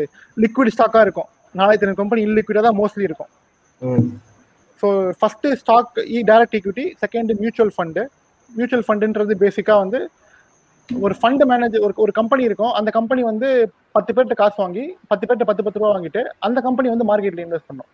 லிக்விட் 0.43 0.73
ஸ்டாக்கா 0.75 1.01
இருக்கும். 1.07 1.29
நாலாயிரத்தி 1.59 1.87
ஐநூறு 1.87 2.01
கம்பெனி 2.01 2.23
இல்லிக்விடா 2.29 2.63
தான் 2.67 2.79
மோஸ்ட்லி 2.81 3.07
இருக்கும். 3.09 3.31
ஸோ 4.83 4.87
ஃபர்ஸ்ட் 5.19 5.47
ஸ்டாக் 5.61 5.99
இ 6.13 6.21
direct 6.29 6.55
equity 6.59 6.85
second 7.03 7.31
mutual 7.41 7.73
fund 7.77 8.03
mutual 8.49 8.85
ஃபண்டுன்றது 8.87 9.35
basically 9.43 9.75
வந்து 9.83 9.99
ஒரு 10.89 11.15
ஃபண்ட் 11.19 11.43
மேனேஜர் 11.49 11.83
ஒரு 11.87 11.93
ஒரு 12.03 12.11
கம்பெனி 12.19 12.43
இருக்கும் 12.49 12.73
அந்த 12.79 12.89
கம்பெனி 12.97 13.21
வந்து 13.31 13.47
பத்து 13.95 14.11
பேர்கிட்ட 14.13 14.37
காசு 14.41 14.57
வாங்கி 14.63 14.85
பத்து 15.11 15.23
பேர்கிட்ட 15.23 15.47
பத்து 15.49 15.65
பத்து 15.65 15.79
ரூபா 15.79 15.91
வாங்கிட்டு 15.93 16.21
அந்த 16.47 16.59
கம்பெனி 16.67 16.89
வந்து 16.93 17.07
மார்க்கெட்ல 17.09 17.45
இன்வெஸ்ட் 17.45 17.69
பண்ணும். 17.69 17.89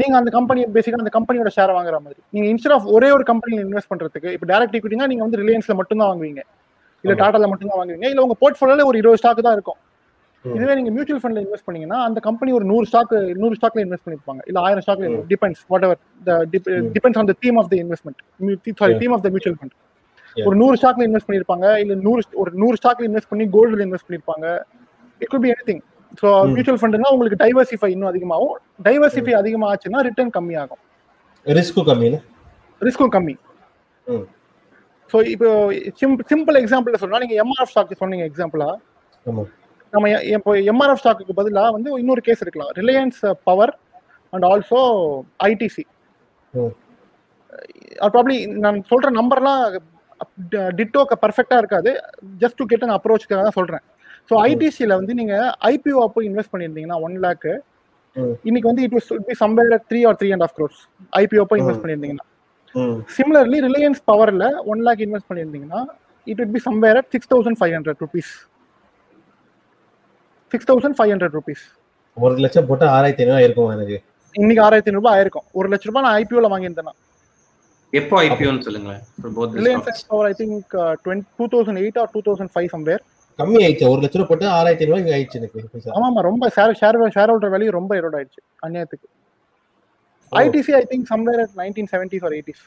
நீங்க 0.00 0.14
அந்த 0.20 0.30
கம்பெனி 0.36 0.62
பேசிக்கா 0.74 1.02
அந்த 1.02 1.12
கம்பெனியோட 1.16 1.50
ஷேர் 1.56 1.76
வாங்குற 1.76 1.98
மாதிரி 2.04 2.20
நீங்க 2.34 2.46
இன்ஸ்டெட் 2.52 2.74
ஆஃப் 2.76 2.86
ஒரே 2.96 3.08
ஒரு 3.16 3.24
கம்பெனில 3.30 3.60
இன்வெஸ்ட் 3.66 3.90
பண்றதுக்கு 3.92 4.30
இப்போ 4.36 4.46
டைரக்ட் 4.52 4.76
ஈக்விட்டினா 4.78 5.08
நீங்க 5.12 5.24
வந்து 5.26 5.40
ரிலையன்ஸ்ல 5.42 5.76
மட்டும் 5.80 6.00
தான் 6.00 6.10
வாங்குவீங்க 6.10 6.42
இல்ல 7.04 7.12
ஆமா. 7.12 7.20
டாடால 7.22 7.48
மட்டும் 7.52 7.70
தான் 7.70 7.80
வாங்குவீங்க 7.80 8.08
இல்ல 8.12 8.24
உங்க 8.24 8.36
போர்ட்ஃபோலியோல 8.42 8.84
ஒரு 8.90 8.98
இருபது 9.02 9.20
ஸ்டாக் 9.20 9.46
தான் 9.46 9.56
இருக்கும். 9.58 9.78
இதுவே 10.54 10.74
நீங்க 10.78 10.90
மியூச்சுவல் 10.96 11.20
ஃபண்ட்ல 11.22 11.40
இன்வெஸ்ட் 11.44 11.66
பண்ணீங்கன்னா 11.66 11.98
அந்த 12.08 12.18
கம்பெனி 12.26 12.50
ஒரு 12.58 12.66
நூறு 12.70 12.86
ஸ்டாக் 12.90 13.12
நூறு 13.42 13.54
ஸ்டாக்ல 13.58 13.82
இன்வெஸ்ட் 13.84 14.04
பண்ணிருப்பாங்க 14.06 14.42
இல்ல 14.50 14.58
ஆயிரம் 14.66 14.84
ஸ்டாக்ல. 14.84 15.08
Depends 15.32 15.62
whatever. 15.88 16.00
Depends 16.96 17.18
on 17.22 17.28
the 17.30 17.36
theme 17.44 17.58
of 17.62 17.70
the 17.72 17.76
investment 17.84 18.20
sorry. 18.80 18.96
Theme 19.02 19.14
of 19.16 19.24
the 19.26 19.30
mutual 19.34 19.58
fund. 19.60 19.74
ஒரு 20.36 20.56
நூறு 20.62 20.76
ஸ்டாக்ல 20.80 21.04
இன்வெஸ்ட் 21.08 21.28
பண்ணிருப்பாங்க 21.28 21.66
இல்ல 21.82 21.92
நூறு 22.06 22.22
ஒரு 22.42 22.50
நூறு 22.62 22.78
ஸ்டாக்ல 22.80 23.06
இன்வெஸ்ட் 23.10 23.30
பண்ணி 23.32 23.44
கோல்டுல 23.56 23.84
இன்வெஸ்ட் 23.86 24.08
பண்ணிருப்பாங்க 24.08 24.46
it 25.20 25.30
could 25.34 25.44
be 25.44 25.52
anything 25.70 25.82
so. 26.22 26.28
Mutual 26.54 26.80
ஃபண்ட்னா 26.80 27.12
உங்களுக்கு 27.14 27.38
டைவர்சிஃபை 27.44 27.90
இன்னும் 27.94 28.10
அதிகமாகும். 28.12 28.54
டைவர்சிஃபை 28.88 29.34
அதிகமாச்சுன்னா 29.40 30.00
ரிட்டர்ன் 30.08 30.32
கம்மியாகும். 30.36 30.82
ரிஸ்க்கும் 31.46 31.88
கம்மி 31.90 32.08
ரிஸ்க்கும் 32.80 33.12
கம்மி. 33.16 33.34
ஸோ 35.10 35.16
இப்போ 35.32 35.48
சிம்பிள் 36.30 36.56
எக்ஸாம்பிள் 36.60 37.00
சொன்னா 37.02 37.20
நீங்க 37.22 37.34
எம்ஆர்எஃப் 37.42 37.72
ஸ்டாக் 37.72 38.00
சொன்னீங்க 38.02 38.24
எக்ஸாம்பிளா 38.30 38.68
நம்ம 39.96 40.06
இப்போ 40.36 40.52
எம்ஆர்எஃப் 40.72 41.02
ஸ்டாக்குக்கு 41.02 41.38
பதிலா 41.40 41.64
வந்து 41.76 41.90
இன்னொரு 42.02 42.22
கேஸ் 42.28 42.42
இருக்கலாம். 42.44 42.72
Reliance 42.80 43.20
Power 43.48 43.72
and 44.32 44.46
also 44.50 44.80
ITC. 45.50 45.84
Probably 48.14 48.36
நான் 48.64 48.78
சொல்ற 48.90 49.10
நம்பர்லாம் 49.20 49.62
டிட்டோக்கு 50.78 51.16
பர்ஃபெக்டா 51.24 51.56
இருக்காது. 51.62 51.90
ஜஸ்ட் 52.42 52.58
டு 52.60 52.66
கெட் 52.72 52.84
அன் 52.86 52.94
அப்ரோச்சுக்காக 52.96 53.42
தான் 53.46 53.58
சொல்றேன். 53.60 53.84
ஸோ 54.30 54.34
ஐடிசியில் 54.50 54.98
வந்து 55.00 55.14
நீங்க 55.20 55.34
ஐபிஓ 55.72 56.00
அப்போ 56.06 56.20
இன்வெஸ்ட் 56.28 56.52
பண்ணியிருந்தீங்கன்னா 56.52 56.98
ஒன் 57.06 57.16
லேக் 57.24 57.46
ம். 58.16 58.34
இன்னைக்கு 58.48 58.68
வந்து 58.70 58.84
it 58.86 58.96
was 58.96 59.08
be 59.28 59.34
somewhere 59.42 59.74
three 59.90 60.00
or 60.08 60.18
three 60.20 60.28
and 60.36 60.44
half 60.46 60.54
crores 60.58 60.80
IPO 61.12 61.42
அப்போ 61.44 61.56
இன்வெஸ்ட். 61.60 61.82
பண்ணியிருந்தீங்கன்னா. 61.84 62.26
சிமிலர்லி 63.16 63.58
ரிலையன்ஸ் 63.66 64.00
பவர்ல 64.10 64.44
ஒன் 64.72 64.82
லேக் 64.86 65.02
இன்வெஸ்ட் 65.06 65.28
பண்ணியிருந்தீங்கன்னா 65.30 65.82
it 66.26 66.40
would 66.40 66.52
be 66.56 66.60
somewhere 66.68 66.98
at 67.00 67.06
six 67.14 67.30
thousand 67.32 67.58
five 67.60 67.74
hundred 67.76 68.00
rupees 68.04 68.32
six 70.52 70.68
thousand 70.70 70.96
five 70.98 71.12
hundred 71.12 71.36
rupees 71.38 71.64
ஒரு 72.16 72.34
லட்சம் 72.44 72.68
போட்டு 72.68 72.86
ஆறாயிரத்தி 72.88 73.22
ஐநூறு 73.24 73.44
இருக்கும் 73.46 73.72
எனக்கு? 73.72 73.96
இன்னைக்கு 74.34 74.62
ஆறாயிரத்தி 74.64 74.90
ஐநூறு 74.90 75.00
ரூபாய் 75.00 75.16
ஆயிருக்கும். 75.16 75.46
ஒரு 75.58 75.68
லட்ச 75.72 75.86
ரூபாய் 75.90 76.04
நான் 76.06 76.16
ஐபிஓல 76.20 76.48
வாங்கியிருந்தேன். 76.52 76.96
எப்போ 77.92 78.14
ஐபிஓன்னு 78.22 78.64
சொல்லுங்களேன் 78.66 79.02
for 79.20 79.30
both 79.36 79.50
the 79.50 79.58
Reliance 79.58 80.00
I 80.28 80.32
think 80.40 80.72
two 81.38 81.46
thousand 81.54 81.80
eight 81.82 81.98
or 82.02 82.10
two 82.14 82.22
thousand 82.28 82.52
five 82.54 82.68
somewhere 82.74 83.02
கம்மி 83.38 83.58
ஆயிடுச்சு. 83.64 83.86
ஒரு 83.92 84.00
லட்ச 84.04 84.16
ரூபா 84.18 84.28
போட்டு 84.30 84.46
ஆறாயிரத்தி 84.56 84.84
ஐநூறு 84.86 85.12
ஆயிடுச்சு 85.16 85.38
எனக்கு. 85.40 85.60
ஆமா 85.96 86.06
ஆமா 86.10 86.22
ரொம்ப 86.28 86.50
share 86.56 86.74
share 86.80 86.98
share 87.16 87.32
holder 87.32 87.52
value 87.54 87.72
ரொம்ப 87.78 87.92
எரோட் 88.00 88.16
ஆயிடுச்சு. 88.20 88.42
அந்நியத்துக்கு 88.66 89.06
ஓ. 90.32 90.38
ITC 90.42 90.72
I 90.78 90.84
think 90.92 91.06
somewhere 91.12 91.42
at 91.44 91.54
nineteen 91.62 91.90
seventies 91.94 92.24
or 92.28 92.36
eighties 92.38 92.62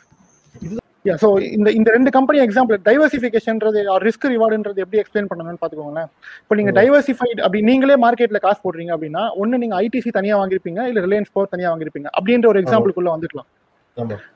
yeah 1.06 1.14
so 1.22 1.28
இந்த 1.58 1.70
இந்த 1.80 1.90
ரெண்டு 1.96 2.10
கம்பெனி 2.16 2.40
எக்ஸாம்பிள் 2.46 2.78
டைவர்சிஃபிகேஷன்ன்றது 2.88 3.82
ரிஸ்க் 4.06 4.26
ரிவார்டுன்றது 4.34 4.80
எப்படி 4.86 5.00
எக்ஸ்பிளைன் 5.02 5.30
பண்ணணும்னு 5.30 5.60
பார்த்துக்கோங்களேன். 5.62 6.10
இப்போ 6.44 6.56
நீங்க 6.60 6.72
ம். 6.74 6.78
டைவர்சிஃபைட் 6.80 7.40
அப்படி 7.46 7.60
நீங்களே 7.70 7.96
மார்க்கெட்ல 8.06 8.40
காசு 8.46 8.60
போடுறீங்க 8.66 8.92
அப்படின்னா 8.96 9.24
ஒன்னு 9.42 9.62
நீங்க 9.64 9.76
ஐடிசி 9.86 10.12
தனியா 10.18 10.38
வாங்கிருப்பீங்க 10.42 10.82
இல்ல 10.90 11.04
ரிலையன்ஸ் 11.06 11.32
பவர் 11.36 11.54
தனியா 11.54 11.70
வாங்கிருப்பீங்க 11.72 12.10
அப்படின்ற 12.18 12.48
ஒரு 12.52 12.62
எக்ஸாம்பிளுக்குள்ள 12.64 13.12
வந்துக்கலாம். 13.16 13.48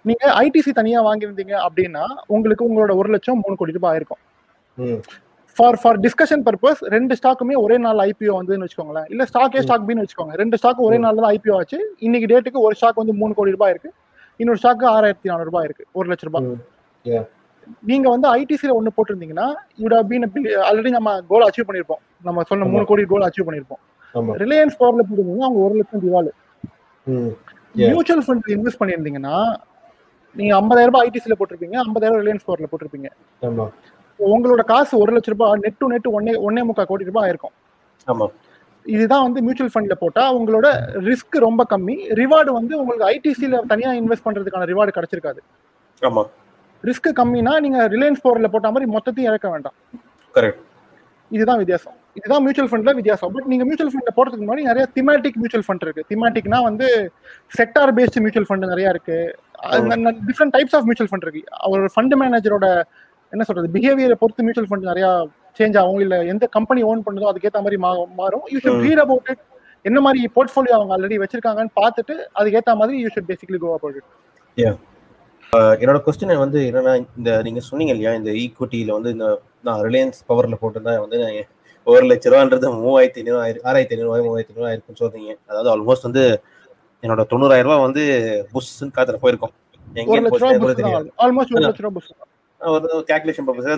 நீங்க 0.10 0.24
ஐடிசி 0.46 0.72
தனியா 0.80 1.02
வாங்கியிருந்தீங்க 1.10 1.54
அப்படின்னா 1.68 2.06
உங்களுக்கு 2.36 2.66
உங்களோட 2.70 2.94
ஒரு 3.02 3.12
லட்சம் 3.16 3.42
மூணு 3.44 3.58
கோடி 3.60 3.76
ரூபாய் 3.78 3.94
ஆயிருக்கும். 3.94 4.22
ஃபார் 5.58 5.78
ஃபார் 5.82 6.00
டிஸ்கஷன் 6.06 6.44
பர்பஸ் 6.46 6.80
ரெண்டு 6.96 7.14
ஸ்டாக்குமே 7.20 7.56
ஒரே 7.66 7.76
நாள் 7.86 8.00
ஐபிஓ 8.08 8.34
வந்துன்னு 8.40 8.66
வச்சுக்கோங்களேன். 8.68 9.08
இல்ல 9.14 9.26
ஸ்டாக் 9.32 9.58
ஏ 9.58 9.62
ம். 9.62 9.66
ஸ்டாக் 9.68 9.86
பின்னு 9.90 10.04
வச்சுக்கோங்க. 10.06 10.36
ரெண்டு 10.42 10.58
ஸ்டாக் 10.62 10.82
ஒரே. 10.88 10.98
நாள் 11.04 11.20
தான் 11.20 11.30
ஐபிஓ 11.36 11.56
ஆச்சு. 11.60 11.80
இன்னைக்கு 12.08 12.30
டேட்டுக்கு 12.32 12.64
ஒரு 12.68 12.76
ஸ்டாக் 12.80 13.02
வந்து 13.02 13.16
மூணு 13.22 13.34
கோடி 13.40 13.52
ரூபாய் 13.58 13.74
இருக்கு. 13.76 13.92
இன்னொரு 14.42 14.60
ஸ்டாக் 14.62 14.84
ஆறாயிரத்தி 14.96 15.30
நானூறு 15.30 15.50
ரூபாய் 15.50 15.66
இருக்கு. 15.68 15.86
ஒரு 15.92 16.06
லட்ச 16.10 16.26
ரூபாய். 16.30 16.44
நீங்க 17.90 18.08
வந்து 18.10 18.28
ஐடிசில 18.36 18.72
ஒன்னு 18.78 18.92
போட்டிருந்தீங்கன்னா 18.96 19.48
யூட் 19.82 19.96
பீன் 20.10 20.26
ஆல்ரெடி 20.70 20.92
நம்ம 20.98 21.12
கோல் 21.32 21.46
அச்சீவ் 21.48 21.68
பண்ணிருப்போம். 21.68 22.02
நம்ம 22.28 22.44
சொன்ன 22.50 22.66
மூணு. 22.66 22.86
கோடி 22.92 23.04
கோல் 23.12 23.28
அச்சீவ் 23.28 23.48
பண்ணிருப்போம். 23.50 23.82
ரிலையன்ஸ் 24.44 24.80
பவர்ல 24.80 25.04
போடுவீங்க 25.12 25.44
அவங்க 25.48 25.60
ஒரு 25.68 25.76
லட்சம் 25.80 26.04
திவாலு. 26.06 26.32
மியூச்சுவல் 27.92 28.26
ஃபண்ட் 28.28 28.50
இன்வெஸ்ட் 28.56 28.82
பண்ணியிருந்தீங்கன்னா 28.82 29.38
நீங்க 30.36 30.54
ஐம்பதாயிரம் 30.60 30.92
ரூபாய் 30.92 31.10
ஐடிசில 31.10 31.36
போட்டிருப்பீங்க 31.40 31.76
ஐம்பதாயிரம் 31.86 32.20
ரிலையன்ஸ் 32.22 32.48
பவர்ல 32.48 32.68
போட்டிருப்பீங்க. 32.74 33.10
உங்களோட 34.20 34.64
காசு 34.72 34.94
ஒரு 35.04 35.12
லட்ச 35.16 35.32
ரூபாய் 35.34 35.60
நெட் 35.62 35.78
டு 35.78 35.88
நெட் 35.94 36.08
ஒன்னே 36.18 36.34
ஒன்னே 36.48 36.64
முக்கால் 36.70 36.90
கோடி 36.92 37.10
ரூபாய் 37.10 37.26
ஆயிருக்கும். 37.28 37.56
ஆமா. 38.08 38.28
இதுதான் 38.86 39.24
வந்து 39.24 39.42
மியூச்சுவல் 39.42 39.74
ஃபண்ட்ல 39.74 39.96
போட்டா 40.00 40.24
உங்களோட 40.38 40.68
ரிஸ்க் 41.08 41.44
ரொம்ப 41.48 41.66
கம்மி. 41.70 41.96
ரிவார்டு 42.20 42.52
வந்து 42.60 42.74
உங்களுக்கு 42.82 43.08
ஐடிசில 43.16 43.60
தனியா 43.68 43.92
இன்வெஸ்ட் 43.92 44.26
பண்றதுக்கான 44.26 44.68
ரிவார்டு 44.72 44.94
கிடைச்சிருக்காது. 44.98 45.42
ஆமா. 46.02 46.24
ரிஸ்க் 46.84 47.12
கம்மினா 47.16 47.60
நீங்க 47.60 47.88
ரிலையன்ஸ் 47.88 48.24
பவர்ல 48.24 48.48
போட்ட 48.54 48.72
மாதிரி 48.72 48.92
மொத்தத்தையும் 48.96 49.30
இறக்க 49.32 49.50
வேண்டாம். 49.50 49.74
கரெக்ட் 50.36 50.62
இதுதான் 51.32 51.58
வித்தியாசம். 51.58 51.94
இதுதான் 52.14 52.42
மியூச்சுவல் 52.46 52.72
ஃபண்ட்ல 52.72 52.94
வித்தியாசம். 52.96 53.32
பட் 53.32 53.48
நீங்க 53.52 53.64
மியூச்சுவல் 53.64 53.94
ஃபண்ட்ல 53.94 54.12
போறதுக்கு 54.18 54.46
முன்னாடி 54.48 54.64
நிறைய 54.70 54.86
திமேட்டிக் 54.98 55.40
மியூச்சுவல் 55.42 55.68
ஃபண்ட் 55.68 55.86
இருக்கு. 55.88 56.06
திமேட்டிக்னா 56.12 56.62
வந்து 56.64 57.12
செக்டார் 57.58 57.94
பேஸ்ட் 58.00 58.20
மியூச்சுவல் 58.24 58.50
ஃபண்ட் 58.50 58.68
நிறைய 58.74 58.90
இருக்கு. 58.90 59.18
Different 59.62 60.54
types 60.58 60.76
of 60.78 60.88
mutual 60.90 61.12
fund 61.14 61.28
இருக்கு. 61.28 61.44
அவர் 61.68 61.86
ஃபண்ட் 61.96 62.16
மேனேஜரோட 62.24 62.68
என்ன 63.34 63.44
சொல்றது 63.48 63.68
பிஹேவியரை 63.76 64.16
பொறுத்து 64.22 64.44
மியூச்சுவல் 64.46 64.70
ஃபண்ட் 64.70 64.90
நிறைய 64.92 65.08
சேஞ்ச் 65.58 65.78
ஆகும். 65.82 66.00
இல்ல 66.04 66.16
எந்த 66.34 66.46
கம்பெனி 66.58 66.82
ஓன் 66.92 67.04
பண்ணுதோ 67.08 67.30
அதுக்கேத்த 67.32 67.62
மாதிரி 67.66 67.78
மாறும். 68.20 68.46
You 68.54 68.60
should. 68.64 68.84
Read 68.86 69.02
about 69.06 69.30
it 69.34 69.44
என்ன 69.90 70.00
மாதிரி 70.06 70.20
போர்ட்ஃபோலியோ 70.36 70.76
அவங்க 70.78 70.94
ஆல்ரெடி 70.96 71.16
வச்சிருக்காங்கன்னு 71.22 71.74
பார்த்துட்டு 71.82 72.16
அதுக்கேத்த 72.40 72.76
மாதிரி 72.82 72.98
you 73.04 73.10
should 73.16 73.30
basically 73.32 73.60
go 73.64 73.72
about 73.78 73.98
it 74.00 74.12
என்னோட 75.82 76.00
கொஸ்டின் 76.06 76.32
வந்து 76.44 76.60
என்னன்னா 76.70 76.94
இந்த 77.20 77.32
நீங்க 77.48 77.62
சொன்னீங்க 77.70 77.92
இல்லையா 77.96 78.12
இந்த 78.20 78.32
ஈக்விட்டியில 78.44 78.94
வந்து 78.98 79.10
இந்த 79.16 79.28
நான் 79.68 79.82
ரிலையன்ஸ் 79.88 80.22
பவர்ல 80.30 80.58
போட்டிருந்தா 80.62 80.94
வந்து 81.04 81.20
ஒரு 81.88 82.04
லட்ச 82.10 82.32
ரூபான்றது 82.32 82.68
மூவாயிரத்தி 82.84 83.20
ஐநூறு 83.22 83.40
ஆறாயிரத்தி 83.70 83.96
ஐநூறு 83.96 84.10
மூவாயிரத்தி 84.28 84.54
ஐநூறு 84.54 84.74
இருக்குன்னு 84.76 85.02
சொல்றீங்க. 85.02 85.34
அதாவது 85.50 85.70
ஆல்மோஸ்ட் 85.74 86.08
வந்து 86.08 86.24
என்னோட 87.04 87.24
தொண்ணூறாயிரம் 87.32 87.68
ரூபாய் 87.68 87.86
வந்து 87.88 88.04
புஷ்ன்னு 88.54 88.96
காத்துல 88.98 89.20
போயிருக்கும். 89.24 89.54
எங்க 90.02 90.12
ஒரு 90.12 90.22
தான் 92.64 92.74
ஒரு 92.76 93.06
கேல்குலேஷன் 93.12 93.48
பர்பஸ் 93.48 93.70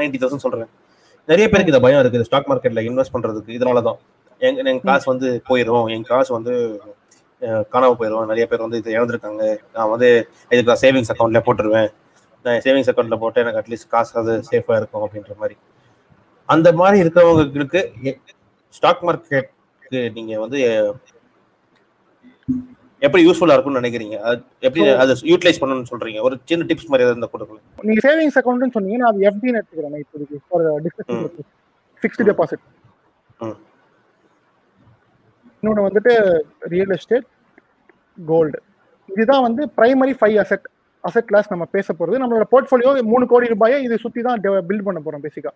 நைன்டி 0.00 0.20
தௌசண்ட் 0.22 0.44
சொல்றேன். 0.44 0.70
நிறைய 1.28 1.46
பேருக்கு 1.48 1.72
இந்த 1.72 1.82
பயம் 1.84 2.02
இருக்குது. 2.02 2.26
ஸ்டாக் 2.28 2.48
மார்க்கெட்ல 2.50 2.82
இன்வெஸ்ட் 2.88 3.14
பண்றதுக்கு. 3.14 3.56
இதனாலதான். 3.58 3.98
எங்க 4.40 4.60
எங்க 4.64 4.82
காசு 4.84 5.06
வந்து 5.12 5.28
போயிடும் 5.48 5.88
என் 5.94 6.08
காசு 6.10 6.30
வந்து 6.32 6.54
அஹ், 7.42 7.64
காணாம 7.72 7.94
போயிடும் 7.98 8.26
நிறைய 8.26 8.44
பேர் 8.48 8.64
வந்து 8.64 8.78
இது 8.78 8.90
இழந்திருக்காங்க. 8.96 9.42
நான் 9.76 9.90
வந்து 9.92 10.08
இதுக்கு 10.50 10.70
நான் 10.70 10.82
சேவிங்ஸ் 10.82 11.12
அக்கௌண்ட்ல 11.12 11.40
போட்டுருவேன். 11.46 11.88
நான் 12.44 12.60
சேவிங்ஸ் 12.66 12.90
அக்கௌண்ட்ல 12.90 13.16
போட்டு 13.18 13.42
எனக்கு 13.42 13.60
அட்லீஸ்ட் 13.60 13.88
காசு 13.88 14.12
அது 14.22 14.32
சேஃபா 14.50 14.76
இருக்கும் 14.80 15.04
அப்படின்ற 15.06 15.34
மாதிரி. 15.38 15.56
அந்த 16.48 16.68
மாதிரி 16.72 16.98
இருக்கிறவங்களுக்கு 17.04 17.80
ஸ்டாக் 18.74 19.04
மார்க்கெட்டுக்கு 19.06 20.02
நீங்க 20.16 20.32
வந்து 20.38 20.58
எப்படி 23.06 23.22
யூஸ்ஃபுல்லா 23.26 23.54
இருக்கும்னு 23.56 23.80
நினைக்கிறீங்க? 23.80 24.16
எப்படி 24.66 24.82
அதை 25.02 25.12
யூட்டிலைஸ் 25.30 25.60
பண்ணணும்னு 25.60 25.90
சொல்றீங்க? 25.90 26.20
ஒரு 26.26 26.34
சின்ன 26.50 26.66
டிப்ஸ் 26.70 26.90
மாதிரி 26.92 27.06
இருந்தா 27.08 27.28
கொடுக்கலாம் 27.34 27.86
நீங்க 27.88 28.02
சேவிங்ஸ் 28.06 28.38
அக்கௌண்ட்னு 28.40 28.74
சொன்னீங்க 28.76 28.98
நான் 29.02 29.12
அது 29.12 29.26
எஃப்டின்னு 29.30 29.60
எடுத்துக்கிறேன் 29.60 30.02
இப்போதைக்கு 30.04 30.36
டிஸ்கஷன். 30.86 31.46
Fixed 32.02 32.26
deposit. 32.30 32.64
இன்னொன்று 35.62 35.86
வந்துட்டு 35.86 36.12
ரியல் 36.74 36.92
எஸ்டேட் 36.98 37.26
கோல்டு 38.30 38.58
இதுதான் 39.08 39.44
வந்து 39.46 39.62
primary 39.78 40.14
five 40.20 40.36
asset 40.44 40.66
asset 41.08 41.28
class 41.30 41.50
நம்ம 41.52 41.64
பேச 41.76 41.88
போறது. 41.98 42.20
நம்மளோட 42.22 42.46
போர்ட்ஃபோலியோ 42.52 42.90
மூணு 43.12 43.24
கோடி 43.32 43.46
ரூபாயை 43.54 43.78
இது 43.86 43.96
சுத்தி 44.04 44.20
தான் 44.26 44.42
பில்ட் 44.68 44.86
பண்ண 44.88 44.98
போறோம் 45.06 45.24
பேசிக்கா. 45.26 45.52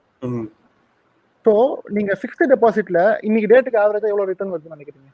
ஸோ 1.47 1.53
நீங்க 1.97 2.13
ஃபிக்ஸ்டு 2.21 2.51
டெபாசிட்ல 2.53 3.01
இன்னைக்கு 3.29 3.51
டேட்டுக்கு 3.53 3.83
ஆவரேஜா 3.85 4.11
எவ்வளவு 4.13 4.31
ரிட்டர்ன் 4.33 4.53
வருதுன்னு 4.55 4.77
நினைக்கிறீங்க? 4.77 5.11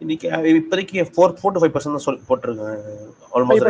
இன்னைக்கு 0.00 0.28
இப்போதைக்கு 0.52 1.04
four 1.10 1.34
four 1.38 1.54
to 1.54 1.60
five 1.60 1.72
percent 1.74 1.96
தான் 1.96 2.06
சொல்லி 2.06 2.20
போட்டிருக்கேன் 2.28 2.76
ஆல்மோஸ்ட் 3.32 3.64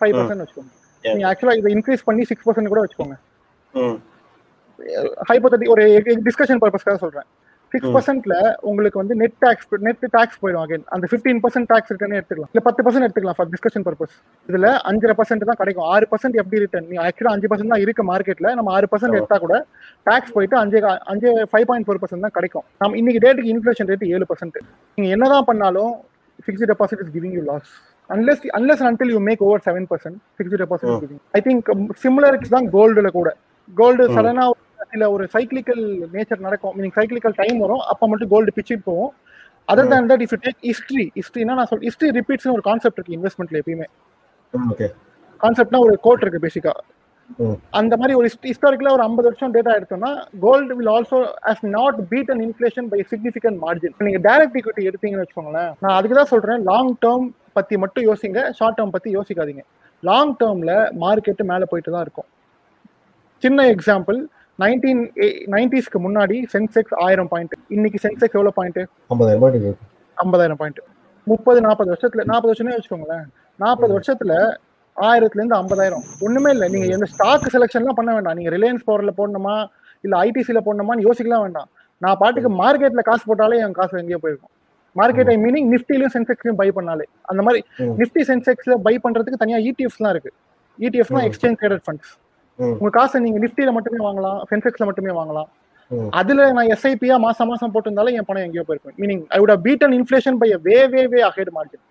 ஃபைவ் 0.00 0.14
பர்சன்ட் 0.14 0.42
வச்சுக்கோங்க. 0.42 0.72
நீங்க 1.04 1.26
ஆக்சுவலா 1.30 1.56
இதை 1.56 1.70
இன்க்ரீஸ் 1.76 2.04
பண்ணி 2.04 2.24
சிக்ஸ் 2.24 2.46
பர்சன்ட் 2.46 2.72
கூட 2.72 2.82
வச்சுக்கோங்க. 2.84 3.16
ம். 3.74 3.96
ஹைப்போதட்டிக் 5.28 5.72
ஒரு 5.74 5.84
டிஸ்கஷன் 6.28 6.60
பர்பஸ்க்காக 6.62 6.96
சொல்றேன். 6.96 7.26
சிக்ஸ். 7.74 7.92
பர்சன்ட்ல 7.96 8.34
உங்களுக்கு 8.70 8.98
வந்து 9.00 9.14
நெட் 9.22 9.36
டாக்ஸ் 9.44 9.66
நெட் 9.86 10.04
டாக்ஸ் 10.16 10.38
போயிடும் 10.42 10.62
அகைன் 10.64 10.84
அந்த 10.94 11.08
ஃபிஃப்டீன் 11.10 11.40
பர்சன்ட் 11.44 11.68
டாக்ஸ் 11.72 11.92
ரிட்டர்னே 11.94 12.18
எடுத்துக்கலாம். 12.20 12.50
இல்ல 12.54 12.62
பத்து 12.68 12.84
பர்சன்ட் 12.86 13.06
எடுத்துக்கலாம் 13.06 13.38
ஃபார் 13.38 13.50
டிஸ்கஷன் 13.54 13.84
பர்பஸ் 13.88 14.14
இதுல 14.48 14.70
அஞ்சரை 14.90 15.16
பர்சன்ட் 15.20 15.46
தான் 15.50 15.60
கிடைக்கும். 15.62 15.86
ஆறு 15.94 16.08
பர்சன்ட் 16.12 16.38
எப்படி 16.42 16.62
ரிட்டர்ன் 16.64 16.88
நீ 16.92 16.98
ஆக்சுவலா 17.06 17.34
அஞ்சு 17.36 17.50
பர்சன்ட் 17.52 17.74
தான் 17.74 17.84
இருக்கு 17.86 18.04
மார்க்கெட்ல 18.12 18.54
நம்ம 18.60 18.72
ஆறு 18.78 18.88
பர்சன்ட். 18.94 19.18
எடுத்தா 19.20 19.38
கூட 19.46 19.54
டாக்ஸ் 20.10 20.34
போயிட்டு 20.36 20.58
அஞ்சு 20.62 20.80
அஞ்சு 21.14 21.30
ஃபைவ் 21.52 21.66
பாயிண்ட் 21.70 21.88
ஃபோர் 21.88 22.02
பர்சன்ட் 22.04 22.26
தான் 22.28 22.36
கிடைக்கும். 22.38 22.66
நம்ம 22.82 22.96
இன்னைக்கு 23.02 23.22
டேட்டுக்கு 23.26 23.52
இன்ஃபிளேஷன் 23.54 23.90
ரேட் 23.92 24.06
ஏழு 24.14 24.28
பர்சன்ட் 24.32 24.60
நீங்க 24.98 25.10
என்னதான் 25.16 25.48
பண்ணாலும் 25.50 25.92
fixed 26.46 26.70
deposit 26.72 27.02
is 27.04 27.12
giving 27.18 27.36
you 27.38 27.44
loss 27.50 27.72
you 29.10 29.20
make 29.26 29.42
over 29.46 29.58
7% 29.66 30.16
fixed 30.38 30.56
deposit 30.62 30.86
is 30.86 30.94
Mm. 30.94 31.02
giving 31.04 31.20
i 31.38 31.42
think 31.46 31.68
um, 31.74 31.82
similar 32.02 32.30
தான் 32.54 32.66
கோல்டுல 32.74 33.08
கூட. 33.16 33.28
கோல்டு. 33.68 34.04
சடனா 34.16 34.44
சில 34.94 35.06
ஒரு 35.14 35.24
சைக்கிளிக்கல் 35.34 35.84
நேச்சர் 36.16 36.46
நடக்கும். 36.46 36.74
மீனிங் 36.78 36.96
சைக்கிளிக்கல் 36.96 37.36
டைம் 37.42 37.58
வரும். 37.64 37.84
அப்ப 37.92 38.08
மட்டும் 38.10 38.30
கோல்டு 38.32 38.52
பிச்சுட்டு 38.56 38.84
போகும் 38.90 39.12
other. 39.68 39.88
Then 39.92 40.10
that 40.10 40.22
if 40.24 40.32
you 40.34 40.38
take 40.46 40.60
history 40.70 41.04
ஹிஸ்ட்ரினா 41.18 41.54
நான் 41.58 41.68
சொல் 41.70 41.86
ஹிஸ்ட்ரி 41.88 42.08
ரிப்பீட்ஸ்னு 42.18 42.54
ஒரு 42.56 42.64
கான்செப்ட் 42.68 42.98
இருக்கு 42.98 43.16
இன்வெஸ்ட்மெண்ட்ல 43.18 43.60
எப்பயுமே. 43.62 43.86
கான்செப்ட்னா 45.44 45.80
ஒரு 45.86 45.94
கோட் 46.06 46.24
இருக்கு 46.24 46.42
பேசிக்கா. 46.46 46.74
அந்த 47.78 47.94
மாதிரி 48.00 48.14
ஒரு 48.20 48.28
ஹிஸ்டாரிக்கலா 48.48 48.94
ஒரு 48.96 49.04
ஐம்பது 49.06 49.26
வருஷம் 49.28 49.54
டேட்டா 49.54 49.72
எடுத்தோம்னா 49.78 50.10
gold 50.44 50.74
will 50.78 50.90
also 50.94 51.18
has 51.48 51.64
not 51.76 51.98
beat 52.10 52.30
an 52.34 52.42
inflation 52.46 52.88
by 52.92 53.00
significant 53.12 53.58
margin 53.64 53.94
நீங்க 54.08 54.20
டைரக்ட் 54.28 54.56
ஈக்விட்டி 54.60 54.84
எடுத்தீங்கன்னு 54.90 55.24
வச்சுக்கோங்களேன் 55.24 55.70
நான் 55.82 55.96
அதுக்கு 55.98 56.18
தான் 56.20 56.30
சொல்றேன் 56.34 56.62
லாங் 56.70 56.92
டேர்ம் 57.04 57.26
பத்தி 57.58 57.74
மட்டும் 57.84 58.06
யோசிங்க 58.10 58.40
ஷார்ட் 58.58 58.78
டேர்ம் 58.78 58.94
பத்தி 58.96 59.10
யோசிக்காதீங்க. 59.16 59.64
லாங் 60.02 60.34
டேர்ம்ல 60.42 60.72
மார்க்கெட் 61.04 61.42
மேல 61.52 61.64
போயிட்டு 61.72 61.94
தான் 61.94 62.04
இருக்கும். 62.06 62.28
சின்ன 63.42 63.66
எக்ஸாம்பிள் 63.74 64.18
நைன்டீன் 64.58 65.10
நைன்டிஸ்க்கு 65.46 65.98
முன்னாடி 65.98 66.44
சென்செக்ஸ் 66.52 66.94
ஆயிரம் 66.94 67.28
பாயிண்ட் 67.28 67.52
இன்னைக்கு 67.68 68.08
சென்செக்ஸ் 68.08 68.32
எவ்வளவு 68.32 68.52
பாயிண்ட் 68.52 68.78
ஐம்பதாயிரம் 68.78 69.74
ஐம்பதாயிரம் 70.22 70.54
பாயிண்ட் 70.54 70.82
முப்பது 71.24 71.60
நாற்பது 71.60 71.92
வருஷத்துல 71.92 72.24
நாற்பது 72.24 72.52
வருஷமே 72.52 72.78
வச்சுக்கோங்களேன். 72.78 73.24
நாற்பது 73.56 74.00
வருஷத்துல 74.00 74.56
ஆயிரத்துல 75.00 75.34
இருந்து 75.34 75.56
ஐம்பதாயிரம். 75.56 76.02
ஒண்ணுமே 76.20 76.50
இல்லை. 76.50 76.68
நீங்க 76.68 76.86
எந்த 76.86 77.04
ஸ்டாக் 77.04 77.50
செலெக்ஷன்லாம் 77.52 77.94
பண்ண 77.94 78.12
வேண்டாம். 78.12 78.34
நீங்க 78.34 78.50
ரிலையன்ஸ் 78.50 78.80
பவர்ல 78.86 79.08
போடணுமா? 79.16 79.66
இல்ல 80.00 80.22
ஐடிசில 80.22 80.60
போடணுமான்னு 80.66 81.10
யோசிக்கலாம் 81.10 81.40
வேண்டாம். 81.40 81.68
நான் 81.98 82.16
பாட்டுக்கு 82.18 82.50
மார்க்கெட்ல 82.50 83.00
காசு 83.00 83.34
போட்டாலே 83.34 83.56
என் 83.56 83.72
காசு 83.72 83.98
எங்கேயோ 83.98 84.18
போயிருக்கும். 84.18 84.50
மார்க்கெட் 84.96 85.28
ஐ 85.28 85.36
மீனிங் 85.36 85.70
நிஃப்டிலையும் 85.70 86.14
சென்செக்ஸ்லயும் 86.14 86.56
பை 86.56 86.68
பண்ணாலே. 86.68 87.02
அந்த 87.22 87.42
மாதிரி. 87.42 87.64
நிஃப்டி 87.78 88.18
சென்செக்ஸ்ல 88.18 88.74
பை 88.74 89.00
பண்றதுக்கு 89.04 89.36
தனியா 89.38 89.56
இடிஎஃப்ஸ்லாம் 89.56 90.08
இருக்கு. 90.08 90.32
இடிஎஃப்னா 90.78 91.28
ம். 91.28 91.30
Exchange 91.30 91.56
traded 91.60 91.80
funds. 91.86 92.23
உங்க 92.58 92.90
காசை 92.96 93.20
நீங்க 93.26 93.38
நிஃப்டில 93.44 93.70
மட்டுமே 93.76 94.00
வாங்கலாம் 94.06 94.38
சென்செக்ஸ்ல 94.50 94.86
மட்டுமே 94.88 95.12
வாங்கலாம். 95.20 95.48
அதுல 96.20 96.46
நான் 96.56 96.70
எஸ்ஐபியா 96.74 97.16
மாசம் 97.24 97.50
மாசம் 97.52 97.72
போட்டிருந்தாலும் 97.72 98.16
என் 98.18 98.28
பணம் 98.28 98.44
எங்கேயோ 98.46 98.64
போயிருக்கும். 98.68 98.96
Meaning 99.02 99.24
I 99.34 99.38
would 99.40 99.54
beat 99.66 99.84
inflation 99.98 100.38
by 100.42 100.48
way 100.68 100.76
way 100.94 101.02
way 101.14 101.20
ahead 101.30 101.52
market 101.58 101.84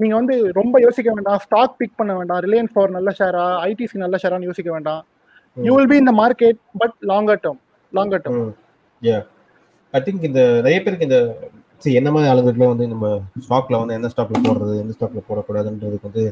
நீங்க 0.00 0.14
வந்து 0.18 0.34
ரொம்ப 0.58 0.76
யோசிக்க 0.84 1.08
வேண்டாம். 1.16 1.40
ஸ்டாக் 1.46 1.78
பிக் 1.80 1.96
பண்ண 2.00 2.12
வேண்டாம். 2.18 2.40
ரிலையன்ஸ் 2.46 2.74
பவர் 2.76 2.96
நல்ல 2.98 3.10
ஷேரா 3.20 3.44
ஐடிசி 3.70 3.96
நல்ல 4.04 4.18
ஷேரான்னு 4.22 4.48
யோசிக்க 4.50 4.70
வேண்டாம். 4.76 5.00
யூ 5.56 5.72
வில் 5.78 5.90
பி 5.92 5.98
இந்த 6.02 6.14
market 6.20 6.60
but 6.82 6.94
longer 7.12 7.42
term 7.44 7.60
longer 7.92 8.22
term 8.24 8.52
yeah 9.02 9.18
I 9.94 10.00
think 10.06 10.28
இந்த 10.28 10.40
நிறைய 10.64 10.78
பேருக்கு 10.84 11.08
இந்த 11.08 11.20
என்ன 12.00 12.08
மாதிரி 12.14 12.30
ஆளுங்களுக்குல 12.30 12.66
வந்து 12.72 12.86
நம்ம 12.92 13.06
ஸ்டாக்ல 13.44 13.78
வந்து 13.82 13.94
எந்த 13.98 14.08
ஸ்டாக்ல 14.12 14.38
போடுறது 14.46 14.74
எந்த 14.82 14.94
ஸ்டாக்ல 14.96 15.20
போடக்கூடாதுன்றதுக்கு 15.28 16.08
வந்து 16.10 16.24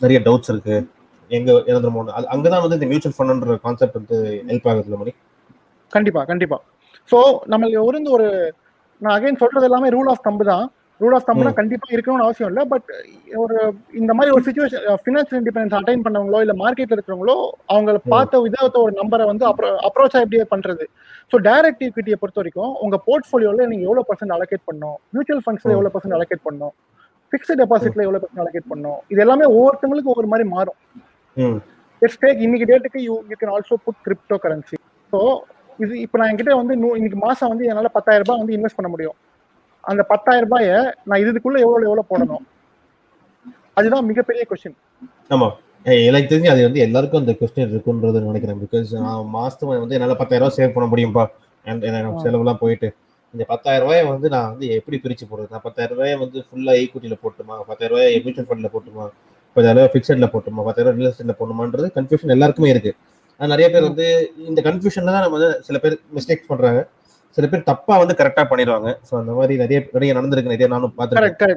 நிறைய 0.00 0.18
டவுட்ஸ் 0.26 0.50
இருக்கு. 0.52 0.76
எங்க 1.30 1.52
இறந்துருமோ 1.70 2.04
அது 2.18 2.32
அங்கதான் 2.34 2.64
வந்து 2.64 2.78
இந்த 2.78 2.88
மியூச்சுவல் 2.90 3.16
ஃபண்ட்ன்ற 3.16 3.56
கான்செப்ட் 3.66 3.98
வந்து 4.00 4.16
ஹெல்ப் 4.50 4.68
ஆகுதுல 4.72 5.00
மணி? 5.02 5.14
கண்டிப்பா 5.92 6.22
கண்டிப்பா. 6.30 6.58
சோ 7.08 7.18
நம்மளுக்கு 7.52 7.84
ஒரு 7.88 7.98
ஒரு 8.16 8.28
நான் 9.02 9.14
அகைன் 9.16 9.42
சொல்றது 9.42 9.68
எல்லாமே 9.68 9.88
ரூல் 9.94 10.10
ஆஃப் 10.12 10.24
தம்பு 10.26 10.44
தான். 10.52 10.64
ரூல் 11.00 11.14
ஆஃப் 11.16 11.26
தம்புனா. 11.28 11.50
கண்டிப்பா 11.58 11.86
இருக்கணும்னு 11.94 12.26
அவசியம் 12.26 12.50
இல்லை 12.50 12.62
பட் 12.72 12.88
ஒரு 13.42 13.56
இந்த 14.00 14.12
மாதிரி 14.16 14.32
ஒரு 14.34 14.44
சுச்சுவேஷன் 14.46 14.84
ஃபினான்ஷியல் 15.04 15.40
இண்டிபெண்டன்ஸ் 15.40 15.76
அட்டைன் 15.78 16.04
பண்ணவங்களோ 16.04 16.40
இல்ல 16.44 16.54
மார்க்கெட்ல 16.60 16.96
இருக்கிறவங்களோ 16.96 17.36
அவங்கள 17.72 17.96
பார்த்த 18.12 18.40
விதத்தை 18.44 18.80
ஒரு 18.84 18.92
நம்பரை 19.00 19.24
வந்து 19.30 19.44
அப்ரோச் 19.88 20.16
எப்படியே 20.22 20.44
பண்றது? 20.54 20.84
ஸோ 21.32 21.38
டைரக்ட் 21.48 21.82
ஈக்விட்டியை 21.86 22.18
பொறுத்த 22.20 22.40
வரைக்கும் 22.42 22.72
உங்க 22.86 22.98
போர்ட்ஃபோலியோல 23.08 23.66
நீங்க 23.72 23.84
எவ்வளவு 23.88 24.08
பர்சன்ட் 24.10 24.36
அலோகேட் 24.36 24.66
பண்ணணும்? 24.70 24.98
மியூச்சுவல் 25.14 25.44
ஃபண்ட்ஸ்ல. 25.46 25.74
எவ்வளவு 25.76 25.94
பர்சன்ட் 25.96 26.16
அலோகேட் 26.18 26.44
பண்ணணும்? 26.46 26.74
ஃபிக்ஸ்ட் 27.32 27.54
டெபாசிட்ல 27.62 28.06
எவ்வளவு 28.06 28.22
பர்சன்ட் 28.24 28.42
அலோகேட் 28.44 28.70
பண்ணணும்? 28.72 29.00
இது 29.14 29.22
எல்லாமே 29.26 29.48
ஒவ்வொருத்தவங்களுக்கு 29.56 30.12
ஒவ்வொரு 30.14 30.30
மாதிரி 30.32 30.46
மாறும். 30.54 30.78
லெட்ஸ் 32.02 32.20
டேக் 32.22 32.40
இன்னைக்கு 32.46 32.66
டேட்டுக்கு 32.70 33.00
you 33.08 33.14
you 33.30 33.36
can 33.40 33.52
also 33.56 33.76
put 33.84 34.00
cryptocurrency 34.44 34.76
so 35.12 35.20
இது 35.78 35.94
இப்போ 36.04 36.16
நான் 36.18 36.30
என்கிட்ட 36.30 36.56
வந்து 36.60 36.74
இன்னைக்கு 36.98 37.18
மாசம் 37.26 37.50
வந்து 37.52 37.68
என்னால 37.70 37.88
பத்தாயிரம் 37.96 38.24
ரூபாய் 38.24 38.40
வந்து 38.42 38.56
இன்வெஸ்ட் 38.56 38.78
பண்ண 38.78 38.90
முடியும். 38.94 39.16
அந்த 39.84 40.02
பத்தாயிரம் 40.12 40.46
ரூபாயை 40.46 40.76
நான் 41.08 41.22
இதுக்குள்ள 41.22 41.58
எவ்வளவு 41.66 41.86
எவ்வளவு 41.88 42.10
போடணும்? 42.10 42.44
அதுதான் 43.78 44.06
மிகப்பெரிய 44.10 44.42
கொஸ்டின் 44.50 44.76
ஆமா. 45.34 45.48
எனக்கு 46.08 46.28
தெரிஞ்சு 46.30 46.50
அது 46.52 46.60
வந்து 46.66 46.80
எல்லாருக்கும் 46.86 47.22
அந்த 47.22 47.32
கொஸ்டின் 47.40 47.72
இருக்குன்றது 47.72 48.20
நினைக்கிறேன். 48.28 48.60
பிகாஸ் 48.64 48.92
நான் 49.06 49.32
மாசத்துக்கு 49.38 49.82
வந்து 49.84 49.96
என்னால 49.98 50.16
பத்தாயிரம் 50.20 50.44
ரூபாய் 50.44 50.58
சேவ் 50.58 50.76
பண்ண 50.76 50.86
முடியும்பா. 50.92 51.24
செலவுலாம் 52.24 52.62
போயிட்டு. 52.62 52.88
இந்த 53.34 53.44
பத்தாயிரம் 53.52 53.84
ரூபாயை 53.84 54.02
வந்து 54.12 54.28
நான் 54.34 54.50
வந்து 54.52 54.66
எப்படி 54.78 54.96
பிரிச்சு 55.04 55.24
போடுறது? 55.28 55.52
நான் 55.54 55.64
பத்தாயிரம் 55.66 55.96
ரூபாயை 55.96 56.16
வந்து 56.24 56.38
ஃபுல்லா 56.46 56.74
ஈக்விட்டியில 56.82 57.16
போட்டுமா? 57.24 57.56
பத்தாயிரம் 57.70 57.94
ரூபாய் 57.94 58.20
மியூச்சுவல் 58.24 58.48
ஃபண்ட்ல 58.50 58.70
போட்டுமா? 58.74 59.06
பத்தாயிரம் 59.56 59.78
ரூபாய் 59.78 59.92
ஃபிக்ஸட்ல 59.94 60.28
போட்டுமா 60.34 60.64
பத்தாயிரம் 60.68 60.96
ரியல் 60.98 61.10
எஸ்டேட்ல 61.10 61.34
போடணுமான்றது 61.40 61.88
கன்ஃபியூஷன் 61.96 62.34
எல்லாருக்குமே 62.36 62.70
இருக்கு. 62.74 62.92
ஆனா 63.40 63.48
நிறைய 63.54 63.68
பேர் 63.74 63.88
வந்து 63.90 64.06
இந்த 64.50 64.60
கன்ஃபியூஷன்ல 64.68 65.14
தான் 65.14 65.24
நம்ம 65.26 65.38
வந்து 65.38 65.50
சில 65.68 65.78
பேர் 65.84 65.96
மிஸ்டேக்ஸ் 66.16 66.50
பண்றாங்க. 66.50 66.82
சில 67.36 67.46
பேர் 67.52 67.68
தப்பா 67.70 67.94
வந்து 68.02 68.14
கரெக்டா 68.20 68.42
பண்ணிடுவாங்க. 68.50 68.90
ஸோ 69.08 69.12
அந்த 69.20 69.32
மாதிரி 69.38 69.54
நிறைய 69.62 69.78
நிறைய 69.96 70.10
நடந்திருக்கு 70.18 70.54
நிறைய 70.54 70.68
நானும் 70.74 70.94
பார்த்துருக்கேன். 70.98 71.56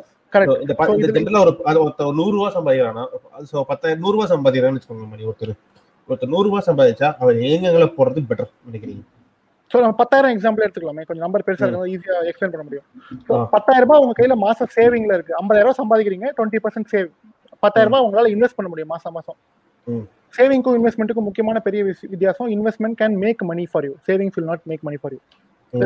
இந்த 0.64 1.12
ஜென்ரலா 1.18 1.42
ஒரு 1.46 1.52
அது 1.72 1.78
ஒருத்தர் 1.84 2.08
ஒரு 2.10 2.18
நூறு 2.22 2.34
ரூபா 2.38 2.48
சம்பாதிக்கிறானா 2.56 3.04
ஸோ 3.52 3.58
பத்தாயிரம் 3.70 4.02
நூறு 4.06 4.16
ரூபா 4.16 4.26
சம்பாதிக்கிறான்னு 4.34 4.80
வச்சுக்கோங்க 4.80 5.06
மணி 5.12 5.28
ஒருத்தர். 5.30 5.54
ஒருத்தர் 6.10 6.34
நூறு 6.34 6.48
ரூபா 6.48 6.60
சம்பாதிச்சா 6.70 7.08
அவர் 7.22 7.38
எங்கெங்களை 7.52 7.88
போறது 8.00 8.22
பெட்டர் 8.32 8.52
நினைக்கிறீங்க? 8.68 9.04
ஸோ 9.72 9.78
நம்ம 9.84 9.96
பத்தாயிரம் 10.02 10.34
எக்ஸாம்பிள் 10.36 10.66
எடுத்துக்கலாமே. 10.66 11.04
கொஞ்சம் 11.08 11.26
நம்பர் 11.26 11.44
பெருசா 11.48 11.66
இருக்கும் 11.66 11.90
ஈஸியா 11.94 12.18
எக்ஸ்பிளைன் 12.30 12.54
பண்ண 12.54 12.66
முடியும். 12.68 12.86
ஸோ. 13.28 13.34
பத்தாயிரம் 13.56 13.86
ரூபாய் 13.86 14.02
உங்க 14.04 14.14
கையில 14.20 14.36
மாசம் 14.46 14.70
சேவிங்ல 14.76 15.16
இருக்கு. 15.18 15.34
ஐம்பதாயிரம் 15.42 15.68
ரூபாய் 15.68 15.80
சம்பாதிக்கிறீங்க 15.82 16.28
டுவெண்ட்டி 16.38 16.62
பர்சன்ட் 16.66 16.90
சேவ் 16.94 17.08
பத்தாயிரம் 17.64 17.92
ரூபாய் 17.92 18.06
உங்களால 18.06 18.32
இன்வெஸ்ட் 18.36 18.58
பண்ண 18.60 18.70
முடியும் 18.72 18.92
மாசம் 18.94 19.16
மாசம். 19.18 19.38
சேவிங்க்கும் 20.38 20.78
இன்வெஸ்ட்மெண்ட்டுக்கும் 20.80 21.28
முக்கியமான 21.30 21.58
பெரிய 21.68 21.82
வித்தியாசம் 22.14 22.50
investment 22.56 22.98
can 23.02 23.18
make 23.26 23.44
money 23.52 23.66
for 23.72 23.86
you 23.88 23.94
savings 24.08 24.36
will 24.38 24.50
not 24.52 24.66
make 24.72 24.84
money 24.88 24.98
for 25.02 25.14
you 25.16 25.20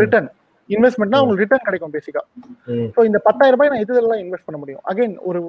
return 0.04 0.30
இன்வெஸ்ட்மெண்ட்னா. 0.70 1.20
உங்களுக்கு 1.24 1.44
ரிட்டர்ன் 1.44 1.66
கிடைக்கும் 1.68 1.94
பேசிக்கா. 1.96 2.22
ஸோ 2.96 3.00
இந்த 3.10 3.20
பத்தாயிரம் 3.28 3.56
ரூபாய் 3.56 3.72
நான் 3.72 3.84
இதுல 3.84 4.18
இன்வெஸ்ட் 4.24 4.48
பண்ண 4.48 4.58
முடியும்? 4.62 4.82
அகைன் 4.92 5.14
ஒரு 5.30 5.40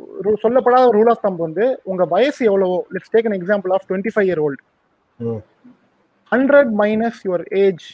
சொல்லப்படாத 0.44 0.86
ரூல் 0.96 1.10
ஆஃப் 1.12 1.22
தம்ப் 1.26 1.42
வந்து 1.46 1.64
உங்க 1.90 2.04
வயசு 2.14 2.42
எவ்வளவோ 2.50 2.78
let's 2.94 3.12
take 3.14 3.28
an 3.30 3.34
example 3.38 3.74
of 3.76 3.86
twenty 3.90 4.12
five 4.14 4.28
year 4.30 4.42
old. 4.46 4.62
Hundred 6.32 6.72
minus 6.82 7.20
your 7.28 7.44
age 7.64 7.86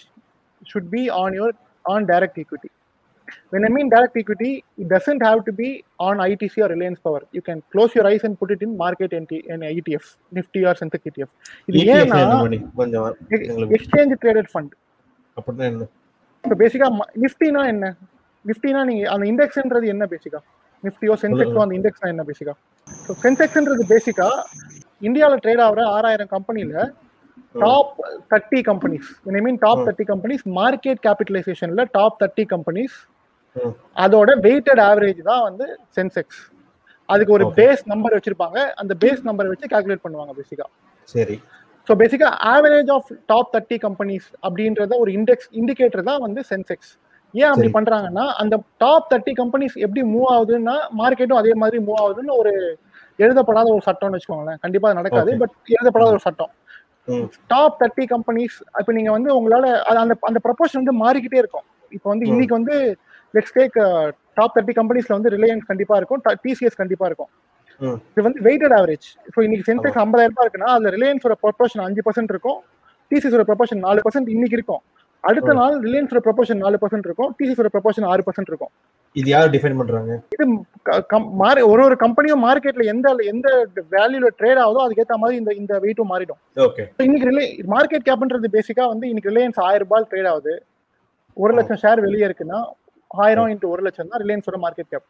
should 0.70 0.90
be 0.96 1.02
on 1.22 1.36
your 1.40 1.56
on 1.84 2.06
direct 2.12 2.40
equity. 2.44 2.70
When 3.52 3.64
i 3.64 3.72
mean 3.74 3.88
direct 3.88 4.16
equity 4.16 4.50
it 4.78 4.88
doesn't 4.88 5.22
have 5.22 5.40
to 5.44 5.52
be 5.54 5.68
on 5.98 6.16
itc 6.26 6.54
or 6.58 6.68
reliance 6.68 7.00
power. 7.00 7.22
You 7.32 7.42
can 7.42 7.58
close 7.72 7.94
your 7.94 8.06
eyes 8.06 8.24
and 8.24 8.34
put 8.40 8.50
it 8.50 8.62
in 8.62 8.76
market 8.76 9.12
and 9.12 9.28
etf 9.70 10.04
nifty 10.32 10.62
or 10.64 10.74
synthetic 10.74 11.06
etf 11.10 11.30
இது 11.68 11.78
ETF 11.80 12.12
ஏன்னா 12.14 12.38
exchange 13.76 14.14
traded 14.22 14.50
fund 14.52 14.72
அப்படின்னா 15.36 15.66
என்ன 15.72 15.86
இப்போ 16.44 16.56
பேசிக்கா 16.62 16.86
நிஃப்டினா 17.24 17.62
என்ன? 17.72 17.86
நிஃப்டினா 18.44 18.80
நீங்க 18.90 19.04
அந்த 19.14 19.24
இண்டெக்ஸ்ன்றது 19.30 19.86
என்ன 19.94 20.04
பேசிக்கா 20.12 20.40
நிஃப்டியோ 20.84 21.14
சென்செக்ஸோ 21.22 21.60
அந்த 21.64 21.74
இண்டெக்ஸ்னா 21.78 22.08
என்ன 22.14 22.24
பேசிக்கா 22.28 22.54
ஸோ 22.86 23.14
சென்செக்ஸ்ன்றது 23.24 23.84
பேசிக்கா 23.92 24.28
இந்தியாவில் 25.08 25.42
ட்ரேட் 25.44 25.62
ஆகிற 25.66 25.82
ஆறாயிரம் 25.96 26.30
கம்பெனில 26.34 26.74
top 27.62 27.92
thirty 28.32 28.60
companies 28.68 29.08
I 29.30 29.42
mean 29.46 29.60
top. 29.64 29.82
Thirty 29.86 30.06
companies 30.10 30.44
market 30.58 31.00
கேபிட்டலைசேஷன்ல 31.06 31.84
top 31.96 32.16
thirty 32.22 32.44
companies. 32.54 32.96
அதோட 33.96 34.30
வெயிட்டட் 34.46 34.82
ஆவரேஜ் 34.88 35.20
தான் 35.30 35.44
வந்து 35.48 35.66
சென்செக்ஸ் 35.96 36.40
அதுக்கு 37.08 37.32
ஒரு. 37.36 37.44
பேஸ் 37.58 37.82
நம்பர் 37.92 38.16
வச்சிருப்பாங்க 38.16 38.58
அந்த 38.80 38.92
பேஸ் 39.02 39.22
நம்பரை 39.28 39.50
வச்சு 39.52 39.72
கால்குலேட் 39.72 40.04
பண்ணுவாங்க 40.04 40.32
பேசிக்கா 40.40 40.66
சரி 41.14 41.36
so 41.88 41.94
basically 42.00 42.28
average 42.52 42.90
of 42.96 43.10
top 43.26 43.52
thirty 43.54 43.76
companies 43.84 44.26
அப்படின்றத 44.46 44.96
ஒரு 45.04 45.10
இண்டெக்ஸ் 45.18 45.48
இண்டிகேட்டர் 45.60 46.08
தான் 46.10 46.20
வந்து 46.26 46.40
சென்செக்ஸ் 46.50 46.90
ஏன் 47.34 47.50
அப்படி. 47.52 47.70
பண்றாங்கன்னா 47.76 48.24
அந்த 48.42 48.54
டாப் 48.82 49.08
தேர்ட்டி 49.10 49.32
கம்பெனிஸ் 49.40 49.74
எப்படி 49.84 50.02
மூவ் 50.12 50.28
ஆகுதுன்னா 50.34 50.76
மார்க்கெட்டும் 51.00 51.40
அதே 51.40 51.54
மாதிரி 51.62 51.78
மூவ் 51.86 51.98
ஆகுதுன்னு 52.02 52.34
ஒரு 52.42 52.52
எழுதப்படாத 53.18 53.68
ஒரு 53.76 53.82
சட்டம்னு 53.88 54.16
வச்சுக்கோங்களேன் 54.16 54.60
கண்டிப்பா 54.64 54.88
நடக்காது. 54.98 55.30
பட் 55.42 55.54
எழுதப்படாத 55.74 56.10
ஒரு 56.16 56.24
சட்டம். 56.26 56.52
டாப் 57.50 57.76
தேர்ட்டி 57.80 58.04
கம்பெனிஸ் 58.12 58.56
இப்போ 58.80 58.92
நீங்க 58.98 59.10
வந்து 59.16 59.30
உங்களால 59.38 59.66
அந்த 60.02 60.14
அந்த 60.30 60.40
ப்ரொபோஷன் 60.46 60.80
வந்து 60.82 60.94
மாறிக்கிட்டே 61.02 61.40
இருக்கும் 61.42 61.66
இப்போ 61.92 62.08
வந்து. 62.12 62.26
இன்னைக்கு 62.32 62.54
வந்து 62.58 62.76
லெட்ஸ் 63.34 63.58
டேக் 63.58 64.10
டாப் 64.34 64.56
தேர்ட்டி 64.56 64.70
கம்பெனிஸ்ல 64.70 65.12
வந்து 65.18 65.30
ரிலையன்ஸ் 65.30 65.66
கண்டிப்பா 65.66 65.96
இருக்கும். 65.96 66.22
டிசிஎஸ் 66.26 66.76
கண்டிப்பா 66.76 67.06
இருக்கும். 67.06 67.28
இது 67.80 68.22
வந்து 68.22 68.40
வெயிட்டட் 68.40 68.78
ஆவரேஜ் 68.80 69.08
ஸோ 69.36 69.42
இன்னைக்கு 69.42 69.74
சென்செக்ஸ் 69.74 69.98
ஐம்பதாயிரம் 69.98 70.30
ரூபாய் 70.34 70.48
இருக்குன்னா 70.48 70.70
அதுல 70.74 70.90
ரிலையன்ஸோட 70.90 71.32
ப்ரொபோஷன் 71.42 71.80
அஞ்சு 71.80 72.00
பர்சன்ட் 72.10 72.32
இருக்கும். 72.34 72.60
டிசிஎஸோட 73.10 73.50
ப்ரொபோஷன் 73.50 73.78
நாலு 73.78 74.00
பர்சன்ட் 74.00 74.28
இன்னைக்கு 74.28 74.56
இருக்கும். 74.56 74.80
அடுத்த. 75.20 75.52
நாள் 75.52 75.80
ரிலையன்ஸோட 75.80 76.18
ப்ரொபோஷன் 76.24 76.56
நாலு 76.56 76.78
பர்சன்ட் 76.80 77.04
இருக்கும். 77.04 77.36
டிசிஎஸோட 77.38 77.66
ப்ரொபோஷன் 77.72 78.04
ஆறு 78.04 78.22
பர்சன்ட் 78.26 78.46
இருக்கும். 78.46 78.68
இது 79.12 79.30
யார் 79.30 79.50
டிஃபைன் 79.50 79.76
பண்றாங்க? 79.76 80.20
கம்- 81.12 81.30
மாறி 81.30 81.60
ஒரு 81.60 81.84
ஒரு 81.84 81.96
கம்பெனியும் 82.00 82.44
மார்க்கெட்ல 82.44 82.84
எந்த 82.84 83.14
எந்த 83.18 83.66
வேல்யூல 83.90 84.26
ட்ரேட் 84.38 84.58
ஆகுதோ 84.58 84.88
அதுக்கேற்ற 84.88 85.16
மாதிரி 85.16 85.38
இந்த 85.38 85.54
இந்த 85.54 85.80
வெயிட்டும் 85.80 86.10
மாறிடும். 86.10 86.40
ஓகே 86.56 86.86
இன்னைக்கு 86.96 87.30
ரிலே 87.30 87.44
மார்க்கெட் 87.70 88.08
கேப்ன்றது 88.10 88.44
பேசிக்கா 88.52 88.86
வந்து 88.86 89.08
இன்னைக்கு 89.08 89.30
ரிலையன்ஸ் 89.30 89.60
ஆயிரம் 89.60 89.88
ரூபாய் 89.88 90.06
ட்ரேட் 90.10 90.28
ஆகுது. 90.28 90.64
ஒரு. 91.34 91.54
லட்சம் 91.54 91.78
ஷேர் 91.82 92.00
வெளியே 92.00 92.26
இருக்குன்னா 92.26 92.64
ஆயிரம் 93.10 93.50
இன்ட்டு 93.52 93.72
ஒரு 93.74 93.82
லட்சம் 93.86 94.12
தான் 94.12 94.22
ரிலையன்ஸோட 94.24 94.58
மார்க்கெட் 94.64 94.90
கேப் 94.94 95.06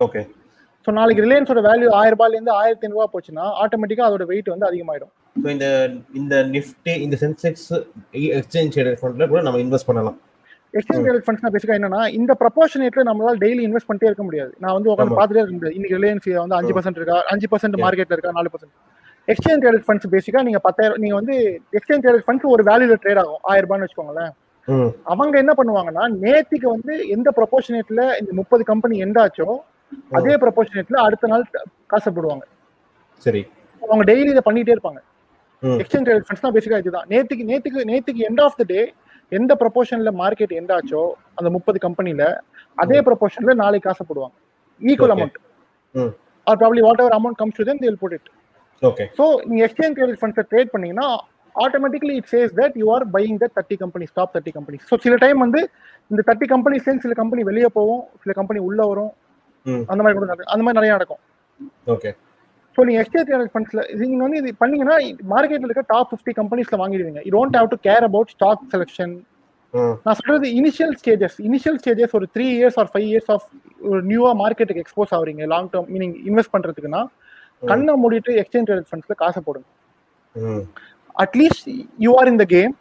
ஓகே 0.00 0.22
ஸோ 0.86 0.90
நாளைக்கு 0.98 1.24
ரிலையன்ஸோட 1.24 1.60
வேல்யூ 1.66 1.88
ஆயிரம் 1.98 2.14
ரூபாயில 2.14 2.36
இருந்து 2.36 2.52
ஆயிரத்தி 2.60 2.84
ஐநூறு 2.86 2.98
ரூபாய் 2.98 3.12
போச்சுன்னா 3.14 3.44
ஆட்டோமேட்டிக்கா 3.62 4.06
அதோட 4.08 4.24
வெயிட் 4.30 4.48
வந்து 4.52 4.66
அதிகமாயிடும். 4.68 5.12
ஸோ 5.36 5.48
இந்த 5.54 5.66
இந்த 6.20 6.34
நிஃப்டி 6.54 6.92
இந்த 7.06 7.16
சென்செக்ஸ் 7.24 7.68
எக்ஸ்சேஞ்ச் 8.38 8.78
ஃபண்ட்ல 9.00 9.26
கூட 9.32 9.40
நம்ம 9.46 9.60
இன்வெஸ்ட் 9.64 9.88
பண்ணலாம். 9.90 10.16
எக்ஸ்சேஞ்ச் 10.74 11.08
ரேட் 11.08 11.26
ஃபண்ட்ஸ்னா 11.26 11.52
பேசிக்கா 11.54 11.76
என்னன்னா 11.78 12.00
இந்த 12.18 12.32
ப்ரொபோஷனேட்ல 12.42 13.04
நம்மளால 13.08 13.38
டெய்லி 13.44 13.62
இன்வெஸ்ட் 13.68 13.88
பண்ணிட்டே 13.88 14.08
இருக்க 14.10 14.24
முடியாது. 14.26 14.52
நான் 14.62 14.74
வந்து 14.76 14.90
உட்காந்து. 14.92 15.18
பார்த்துட்டே 15.20 15.42
இருக்க 15.42 15.56
முடியாது. 15.56 15.76
இன்னைக்கு 15.78 15.96
ரிலையன்ஸ் 15.98 16.28
வந்து 16.42 16.56
அஞ்சு. 16.58 16.74
பர்சன்ட் 16.76 16.98
இருக்கா 17.00 17.18
அஞ்சு 17.32 17.48
பர்சன்ட். 17.52 17.78
மார்க்கெட்ல 17.84 18.16
இருக்கா 18.18 18.36
நாலு 18.38 18.52
பர்சன்ட் 18.54 18.74
எக்ஸ்சேஞ்ச் 19.28 19.64
ரேட் 19.68 19.86
ஃபண்ட்ஸ் 19.88 20.12
பேசிக்கா 20.14 20.42
நீங்க 20.48 20.60
பத்தாயிரம் 20.66 21.00
நீங்க 21.04 21.16
வந்து 21.20 21.34
எக்ஸ்சேஞ்ச் 21.78 22.06
ரேட் 22.08 22.26
ஃபண்ட்ஸ் 22.26 22.52
ஒரு 22.54 22.64
வேல்யூல 22.70 22.96
ட்ரேட் 23.04 23.20
ஆகும். 23.24 23.40
ஆயிரம் 23.50 23.68
ரூபான்னு 23.68 23.86
வச்சுக்கோங்களேன். 23.86 24.32
அவங்க 25.12 25.34
என்ன 25.38 25.52
பண்ணுவாங்கன்னா 25.58 26.04
நேத்திக்கு 26.24 26.68
வந்து 26.74 26.94
எந்த 27.08 27.28
ப்ரொபோஷனேட்ல 27.38 28.02
இந்த 28.20 28.32
முப்பது 28.32 28.64
கம்பெனி 28.64 28.96
எண்டாச்சோ 29.06 29.48
அதே 30.18 30.34
ப்ரொபோஷனேட்ல 30.42 30.98
அடுத்த 31.06 31.28
நாள் 31.28 31.44
காசு 31.86 32.10
போடுவாங்க. 32.16 32.44
சரி. 33.26 33.42
அவங்க 33.82 34.04
டெய்லி 34.10 34.30
இதை 34.34 34.42
பண்ணிட்டே 34.48 34.74
இருப்பாங்க. 34.76 35.00
எக்ஸ்சேஞ்ச் 35.62 36.08
ரேட் 36.10 36.26
ஃபண்ட்ஸ்னா 36.26 36.52
பேசிக்கா 36.56 36.78
இதுதான். 36.82 37.06
நேத்துக்கு 37.12 37.44
நேத்துக்கு 37.50 37.88
நேத்துக்கு 37.92 38.22
எண்ட் 38.28 38.42
ஆஃப் 38.46 38.58
த 38.60 38.64
டே 38.64 38.80
எந்த 39.32 39.52
ப்ரொபோஷன்ல 39.62 40.10
மார்க்கெட் 40.20 40.54
எண்டாச்சோ 40.60 41.02
அந்த 41.38 41.48
முப்பது 41.50 41.78
கம்பெனில 41.86 42.22
அதே 42.78 43.00
ப்ரொபோஷன்ல 43.08 43.54
நாளைக்கு 43.54 43.88
காசு 43.88 44.04
போடுவாங்க. 44.04 44.36
Equal. 44.80 45.14
Amount. 45.16 45.36
Or 46.46 46.58
probably 46.62 46.82
whatever 47.04 47.16
amount 47.18 47.38
comes 47.40 47.58
to 47.60 47.66
then 47.70 47.82
they'll 47.84 48.00
put 48.02 48.14
it 48.18 48.28
okay 48.82 49.04
so 49.18 49.24
நீங்க 49.48 49.62
எக்ஸ்சேஞ்ச் 49.66 49.98
ரேட் 50.02 50.20
ஃபண்ட்ஸை 50.20 50.44
ட்ரேட் 50.52 50.72
பண்ணீங்கன்னா 50.74 51.08
automatically 51.64 52.14
it 52.20 52.30
says 52.32 52.52
that 52.60 52.76
you 52.80 52.86
are 52.96 53.04
buying 53.16 53.38
the 53.42 53.48
thirty 53.56 53.76
companies 53.82 54.12
top 54.18 54.32
thirty 54.34 54.52
companies 54.56 54.84
so 54.90 54.96
சில 55.04 55.16
time 55.24 55.38
வந்து 55.44 55.60
இந்த 56.10 56.20
thirty 56.28 56.48
கம்பெனிஸ்லேருந்து 56.54 57.04
சில 57.06 57.14
company 57.20 57.42
வெளியே 57.50 57.70
போகும் 57.78 58.02
சில 58.22 58.32
கம்பெனி 58.40 58.60
உள்ள 58.68 58.80
வரும். 58.90 59.12
அந்த 59.92 60.00
மாதிரி 60.02 60.16
கூட 60.18 60.26
அந்த 60.52 60.62
மாதிரி 60.64 60.78
நிறைய 60.80 60.92
நடக்கும். 60.96 61.20
ஓகே. 61.94 62.10
ஸோ 62.76 62.84
நீங்க 62.86 63.00
எக்ஸ்சேஞ்ச் 63.02 63.30
ரேட் 63.32 63.52
ஃபண்ட்ஸ்ல 63.54 63.80
நீங்க 64.02 64.22
வந்து 64.26 64.40
இது 64.42 64.50
பண்ணீங்கன்னா 64.62 64.96
மார்க்கெட்ல 65.32 65.68
இருக்க 65.68 65.84
டாப் 65.94 66.10
ஃபிஃப்டி 66.12 66.32
கம்பெனிஸ்ல 66.40 66.78
வாங்கிடுவீங்க. 66.82 67.20
You 67.26 67.32
don't 67.36 67.58
have 67.58 67.70
to 67.74 67.78
care 67.88 68.06
about 68.08 68.32
stock 68.36 68.62
selection 68.74 69.14
நான் 70.04 70.16
சொல்றது 70.20 70.46
இனிஷியல் 70.60 70.94
ஸ்டேஜஸ் 71.00 71.36
இனிஷியல் 71.48 71.76
ஸ்டேஜஸ் 71.82 72.14
ஒரு 72.18 72.26
three 72.34 72.46
years 72.56 72.78
or 72.82 72.88
five 72.92 73.06
years 73.10 73.30
of 73.34 73.44
ஒரு 73.90 74.00
நியூவா 74.10 74.30
மார்க்கெட்டுக்கு 74.40 74.82
எக்ஸ்போஸ் 74.84 75.12
ஆகுறீங்க. 75.16 75.42
லாங் 75.52 75.68
டேர்ம் 75.74 75.90
மீனிங் 75.94 76.14
இன்வெஸ்ட் 76.30 76.52
பண்றதுக்குன்னா 76.54 77.02
கண்ணை 77.62 77.94
மூடிட்டு 78.02 78.32
எக்ஸ்சேஞ்ச் 78.42 78.70
ரேட் 78.72 78.88
ஃபண்ட்ஸ்ல 78.90 79.16
காசை 79.22 79.42
போடுங்க. 79.48 79.68
At least 81.24 81.68
you 82.06 82.12
are 82.20 82.30
in 82.32 82.40
the 82.42 82.46
game 82.54 82.72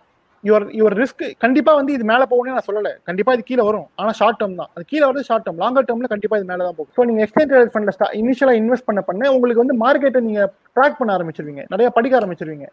your 0.44 0.66
your 0.80 0.94
risk 1.02 1.24
கண்டிப்பா 1.44 1.72
வந்து 1.78 1.92
இது 1.96 2.04
மேல 2.10 2.26
போகணும்னு 2.32 2.58
நான் 2.58 2.66
சொல்லல. 2.68 2.90
கண்டிப்பா 3.08 3.32
இது 3.36 3.44
கீழே 3.50 3.64
வரும். 3.70 3.88
ஆனா 4.00 4.12
ஷார்ட் 4.20 4.38
டேர்ம் 4.42 4.60
தான். 4.60 4.70
அது 4.76 4.84
கீழே 4.92 5.04
வரது 5.08 5.24
ஷார்ட் 5.30 5.46
டேர்ம் 5.46 5.60
லாங்கர் 5.64 5.88
டேர்ம்ல 5.88 6.10
கண்டிப்பா 6.14 6.38
இது 6.40 6.48
மேல 6.52 6.66
தான் 6.68 6.78
போகும். 6.78 6.94
ஸோ 6.98 7.06
நீங்க 7.10 7.22
எக்ஸ்சேஞ்ச் 7.26 7.54
ரேட் 7.56 7.72
ஃபண்ட்ல 7.74 8.08
இனிஷியலா 8.20 8.54
இன்வெஸ்ட் 8.62 8.88
பண்ண 8.90 9.02
பண்ண 9.10 9.32
உங்களுக்கு 9.36 9.64
வந்து 9.64 9.76
மார்க்கெட்டை 9.84 10.22
நீங்க 10.28 10.44
ட்ராக் 10.78 10.98
பண்ண 11.00 11.12
ஆரம்பிச்சிருவீங்க. 11.18 11.64
நிறைய 11.74 11.90
படிக்க 11.98 12.16
ஆரம்பிச்சிருவீங்க. 12.20 12.68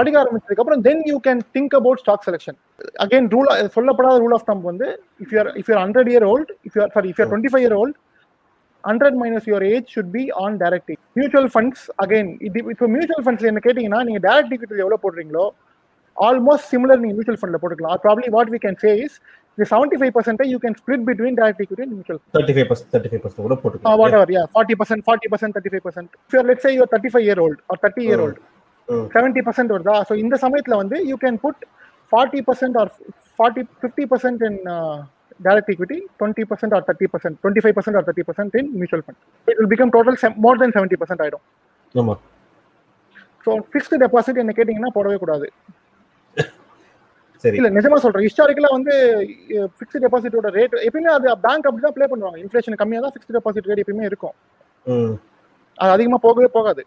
படிக்க 0.00 0.16
ஆரம்பிச்சதுக்கு 0.22 0.62
அப்புறம் 0.64 0.82
then 0.88 1.02
you 1.10 1.16
can 1.28 1.40
think 1.56 1.76
about 1.80 2.02
stock 2.02 2.26
selection 2.28 2.58
again 3.04 3.30
rule 3.36 3.50
சொல்லப்படாத 3.76 4.18
ரூல் 4.24 4.36
ஆஃப் 4.38 4.46
தம் 4.50 4.62
வந்து 4.70 4.88
if 5.24 5.32
you're 5.36 5.50
if 5.62 5.70
you're 5.72 5.82
hundred 5.84 6.10
year 6.12 6.26
old 6.32 6.52
if 6.68 6.76
you're 6.80 6.92
sorry 6.96 7.10
if 7.14 7.20
you're 7.22 7.30
twenty 7.32 7.52
five 7.54 7.64
year 7.66 7.78
old 7.82 7.96
hundred 8.86 9.16
minus 9.22 9.46
your 9.50 9.66
age 9.72 9.88
should 9.94 10.12
be 10.16 10.24
on 10.44 10.56
direct 10.62 10.92
mutual 11.18 11.48
funds 11.54 11.84
again 12.04 12.30
இது 12.48 12.58
இப்போ 12.74 12.88
mutual 12.96 13.24
funds 13.26 13.48
என்ன 13.52 13.62
கேட்டீங்கன்னா 13.66 14.02
நீங்க 14.08 14.20
direct 14.28 14.52
ticket 14.54 14.82
எவ்வளவு 14.84 15.02
போடுறீங்களோ 15.06 15.46
almost 16.16 16.68
similar 16.72 17.00
நீங்க 17.00 17.14
mutual 17.16 17.40
ஃபண்ட்ல 17.40 17.58
போட்டுக்கலாம். 17.62 17.98
Probably 18.04 18.28
what 18.36 18.52
we 18.54 18.60
can 18.62 18.78
say 18.84 18.92
is 19.04 19.16
இந்த 19.58 19.66
seventy 19.72 19.96
five 20.00 20.12
percent 20.16 20.42
you 20.52 20.58
can 20.64 20.76
split 20.80 21.04
between 21.08 21.36
direct 21.40 21.62
equity 21.64 21.82
and 21.84 21.92
mutual 21.98 22.18
thirty 22.34 22.54
five 22.56 22.68
percent 22.70 22.90
thirty 22.94 23.10
five 23.12 23.22
percent 23.24 23.46
கூட 23.46 23.56
போட்டுக்கலாம். 23.62 24.32
Yeah 24.36 24.44
40 24.54 24.80
percent 24.80 25.00
40 25.06 25.32
percent 25.34 25.52
35 25.58 25.86
percent. 25.86 26.08
If 26.26 26.34
you're 26.34 26.46
let's 26.50 26.64
say 26.66 26.72
you're 26.76 26.90
35 26.90 27.26
year 27.28 27.38
old 27.46 27.58
or 27.70 27.78
30 27.80 28.08
year 28.08 28.18
Mm. 28.18 28.24
old 28.26 28.36
ம் 28.88 29.06
seventy 29.14 29.40
percent 29.46 29.72
வருதா? 29.74 29.94
So 30.08 30.14
இந்த 30.22 30.34
சமயத்துல 30.42 30.76
வந்து 30.80 30.96
you 31.10 31.16
can 31.22 31.38
put 31.44 31.62
forty 32.12 32.40
percent 32.48 32.76
or 32.82 32.90
forty 33.38 33.62
fifty 33.80 34.04
percent 34.12 34.42
in 34.48 34.58
direct 35.44 35.68
equity, 35.68 35.98
20% 36.20 36.74
or 36.76 36.82
30%, 36.82 37.36
25% 37.44 37.96
or 37.98 38.02
30% 38.02 38.58
in 38.58 38.70
mutual 38.74 39.02
fund. 39.02 39.16
It 39.46 39.56
will 39.58 39.68
become 39.68 39.90
total 39.90 40.16
se- 40.22 40.36
more 40.44 40.56
than 40.58 40.70
70% 40.72 41.22
ஆயிடும். 41.24 41.44
ஆமா. 41.94 42.14
So 43.46 43.60
fixed 43.72 44.00
deposit 44.04 44.36
என்ன 44.36 44.52
கேட்டிங்கன்னா 44.56 44.90
போடவே 44.94 45.16
கூடாது. 45.16 45.52
சரி. 47.42 47.56
இல்ல 47.56 47.70
நிஜமா 47.70 47.96
சொல்றேன். 47.96 48.26
ஹிஸ்டாரிக்கலா 48.26 48.70
வந்து 48.70 48.94
ஃபிக்ஸ்ட் 49.50 50.02
டெபாசிட்டோட 50.04 50.50
ரேட் 50.58 50.76
எப்பயுமே 50.88 51.10
அது 51.16 51.38
பேங்க் 51.38 51.66
அப்படி 51.66 51.80
தான் 51.80 51.92
ப்ளே 51.92 52.06
பண்ணுவாங்க. 52.06 52.38
இன்ஃபிளேஷன் 52.44 52.74
கம்மியா 52.74 53.00
தான் 53.00 53.12
ஃபிக்ஸ்ட் 53.14 53.36
டெபாசிட் 53.36 53.68
ரேட் 53.70 53.82
எப்பயுமே 53.86 54.02
இருக்கும். 54.02 54.34
அது 55.74 55.90
அதிகமா 55.90 56.18
போகவே 56.20 56.46
போகாது. 56.46 56.86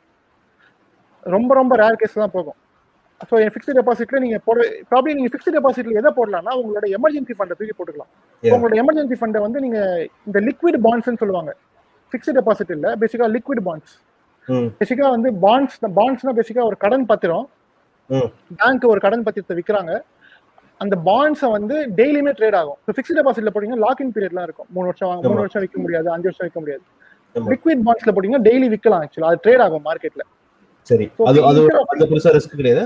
ரொம்ப 1.22 1.54
ரொம்ப 1.54 1.76
ரேர் 1.76 1.94
கேஸ் 1.94 2.14
தான் 2.14 2.32
போகும். 2.32 2.56
ஸோ 3.22 3.50
ஃபிக்ஸ்ட் 3.54 3.78
டெபாசிட்ல 3.78 4.20
நீங்க 4.20 4.38
போட 4.46 4.60
ப்ராப்ளம் 4.92 5.14
நீங்க 5.14 5.30
ஃபிக்ஸ்ட் 5.34 5.56
டெபாசிட்ல 5.56 5.92
எதை 5.92 6.12
போடலாம்னா 6.16 6.54
உங்களோட 6.60 6.86
எமர்ஜென்சி 6.98 7.34
ஃபண்டை 7.40 7.56
தூக்கி 7.58 7.74
போட்டுக்கலாம். 7.78 8.12
உங்களோட 8.56 8.76
எமர்ஜென்சி 8.82 9.16
ஃபண்டை 9.22 9.40
வந்து 9.40 9.60
நீங்க 9.60 9.80
இந்த 10.28 10.40
லிக்விட் 10.40 10.78
பாண்ட்ஸ்னு 10.84 11.18
சொல்லுவாங்க. 11.18 11.52
ஃபிக்ஸ்ட் 12.12 12.38
டெபாசிட் 12.38 12.72
இல்ல 12.72 12.96
பேசிக்கா 12.96 13.28
லிக்விட் 13.36 13.64
பாண்ட்ஸ் 13.66 13.96
பேசிக்கா 14.80 15.10
வந்து 15.10 15.30
பாண்ட்ஸ் 15.42 15.78
பாண்ட்ஸ்னா 15.96 16.40
பேசிக்கா 16.40 16.64
ஒரு 16.64 16.78
கடன் 16.78 17.06
பத்திரம். 17.06 17.46
பேங்க் 18.58 18.86
ஒரு 18.86 19.00
கடன் 19.00 19.24
பத்திரத்தை 19.24 19.60
விற்கிறாங்க 19.60 19.92
அந்த 20.82 20.96
பாண்ட்ஸை 21.06 21.52
வந்து 21.52 21.76
டெய்லியுமே 21.96 22.32
ட்ரேட் 22.40 22.56
ஆகும். 22.56 22.78
இப்போ 22.80 22.94
ஃபிக்ஸ்ட் 22.96 23.18
டெபாசிட்ல 23.18 23.52
போட்டீங்கன்னா 23.54 23.84
லாக்இன் 23.84 24.14
பீரியட்லாம் 24.16 24.44
இருக்கும். 24.44 24.68
மூணு 24.70 24.86
வருஷம் 24.86 25.08
வாங்க- 25.08 25.28
மூணு. 25.28 25.40
வருஷம் 25.40 25.62
விற்க 25.62 25.80
முடியாது 25.80 26.12
அஞ்சு 26.12 26.30
வருஷம் 26.30 26.48
விற்க 26.48 26.60
முடியாது. 26.60 26.84
லிக்விட் 27.52 27.84
பாண்ட்ஸ்ல 27.86 28.14
போட்டீங்கன்னா 28.14 28.44
டெய்லி 28.44 28.68
விற்கலாம் 28.70 29.04
ஆக்சுவலா 29.04 29.30
அது 29.32 29.40
ட்ரேட் 29.44 29.62
ஆகும் 29.62 29.86
மார்க்கெட்ல 29.86 30.24
சரி. 30.88 31.06
அது 31.26 31.40
அது 31.46 31.60
பெருசா 32.06 32.32
ரிஸ்க் 32.36 32.56
கிடையாது? 32.56 32.84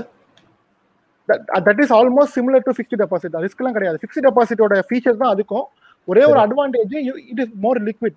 That 1.66 1.80
is 1.84 1.94
almost 1.98 2.34
similar 2.38 2.66
to 2.66 2.74
fixed 2.76 2.98
deposit 3.02 3.40
ரிஸ்க்லாம் 3.46 3.76
கிடையாது. 3.78 3.98
ஃபிக்ஸ்ட் 4.02 4.24
டெபாசிட்டோட 4.28 4.76
ஃபீச்சர் 4.88 5.20
தான் 5.22 5.32
அதுக்கும் 5.34 5.66
ஒரே 6.08 6.22
ஒரு 6.30 6.38
advantage 6.44 6.94
it 7.30 7.40
is 7.44 7.52
more 7.64 7.80
liquid 7.88 8.16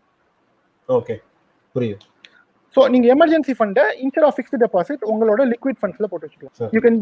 okay 0.89 1.15
புரியுது. 1.75 1.97
ஸோ 2.75 2.81
நீங்க 2.93 3.07
எமர்ஜென்சி 3.13 3.53
ஃபண்டை 3.57 3.83
இன்ஸ்டெட் 4.03 4.25
ஆஃப் 4.27 4.35
ஃபிக்ஸ்ட் 4.37 4.57
டெபாசிட் 4.63 5.03
உங்களோட 5.11 5.41
லிக்விட் 5.53 5.79
ஃபண்ட்ஸ்ல 5.81 6.07
போட்டு. 6.11 6.25
வச்சுக்கலாம். 6.27 6.73
யூ 6.75 6.79
கேன் 6.85 6.97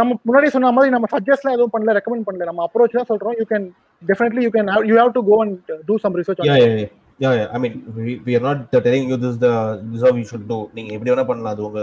நம்ம 0.00 0.10
முன்னாடி 0.28 0.48
சொன்ன 0.54 0.72
மாதிரி 0.76 0.92
நம்ம 0.94 1.08
சஜஸ்ட்லாம் 1.14 1.56
எதுவும் 1.56 1.72
பண்ணல 1.74 1.94
ரெக்கமெண்ட் 1.98 2.26
பண்ணல. 2.28 2.46
நம்ம 2.50 2.62
அப்ரோச் 2.66 2.98
தான் 2.98 3.08
சொல்றோம். 3.10 3.36
You 3.40 3.46
can 3.52 3.66
definitely 4.02 4.42
you 4.46 4.50
can 4.56 4.70
you 4.90 4.94
have 5.00 5.12
to 5.16 5.22
go 5.30 5.38
and 5.44 5.72
do 5.88 5.96
some 6.04 6.16
research 6.20 6.42
yeah 6.50 7.30
yeah 7.38 7.44
I 7.56 7.58
mean 7.64 7.76
we 8.26 8.32
are 8.38 8.46
not 8.48 8.62
telling 8.86 9.08
you 9.12 9.16
this 9.24 9.38
the 9.44 9.50
this 9.92 10.04
how 10.08 10.18
you 10.20 10.26
should 10.32 10.48
do 10.52 10.58
நீங்க 10.76 10.90
எப்படி 10.96 11.12
வேணா 11.12 11.26
பண்ணலாம். 11.30 11.54
அது 11.56 11.64
உங்க 11.68 11.80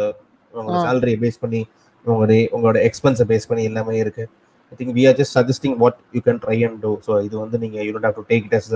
உங்க 0.54 0.78
ஆ. 0.80 0.84
salary 0.88 1.16
பேஸ் 1.24 1.42
பண்ணி 1.44 1.62
உங்களுடைய 2.06 2.40
உங்களோட 2.56 2.78
எக்ஸ்பென்ஸை 2.88 3.26
பேஸ் 3.32 3.48
பண்ணி 3.50 3.64
எல்லாமே 3.70 3.96
இருக்கு. 4.04 4.24
I 4.72 4.76
think 4.80 4.94
we 4.98 5.04
are 5.10 5.18
just 5.20 5.36
suggesting 5.38 5.76
what 5.84 5.98
you 6.16 6.22
can 6.28 6.40
try 6.44 6.58
and 6.68 6.80
do 6.86 6.92
so 7.08 7.12
இது 7.28 7.36
வந்து 7.44 7.58
நீங்க 7.64 7.78
you 7.86 7.92
don't 7.96 8.08
have 8.08 8.18
to 8.22 8.26
take 8.32 8.46
it 8.48 8.56
as 8.60 8.70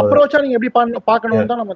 அப்ரோச்சா 0.00 0.40
நீங்க 0.44 0.56
எப்படி 0.58 0.72
பார்க்கணும் 1.10 1.50
தான் 1.52 1.60
நம்ம 1.62 1.74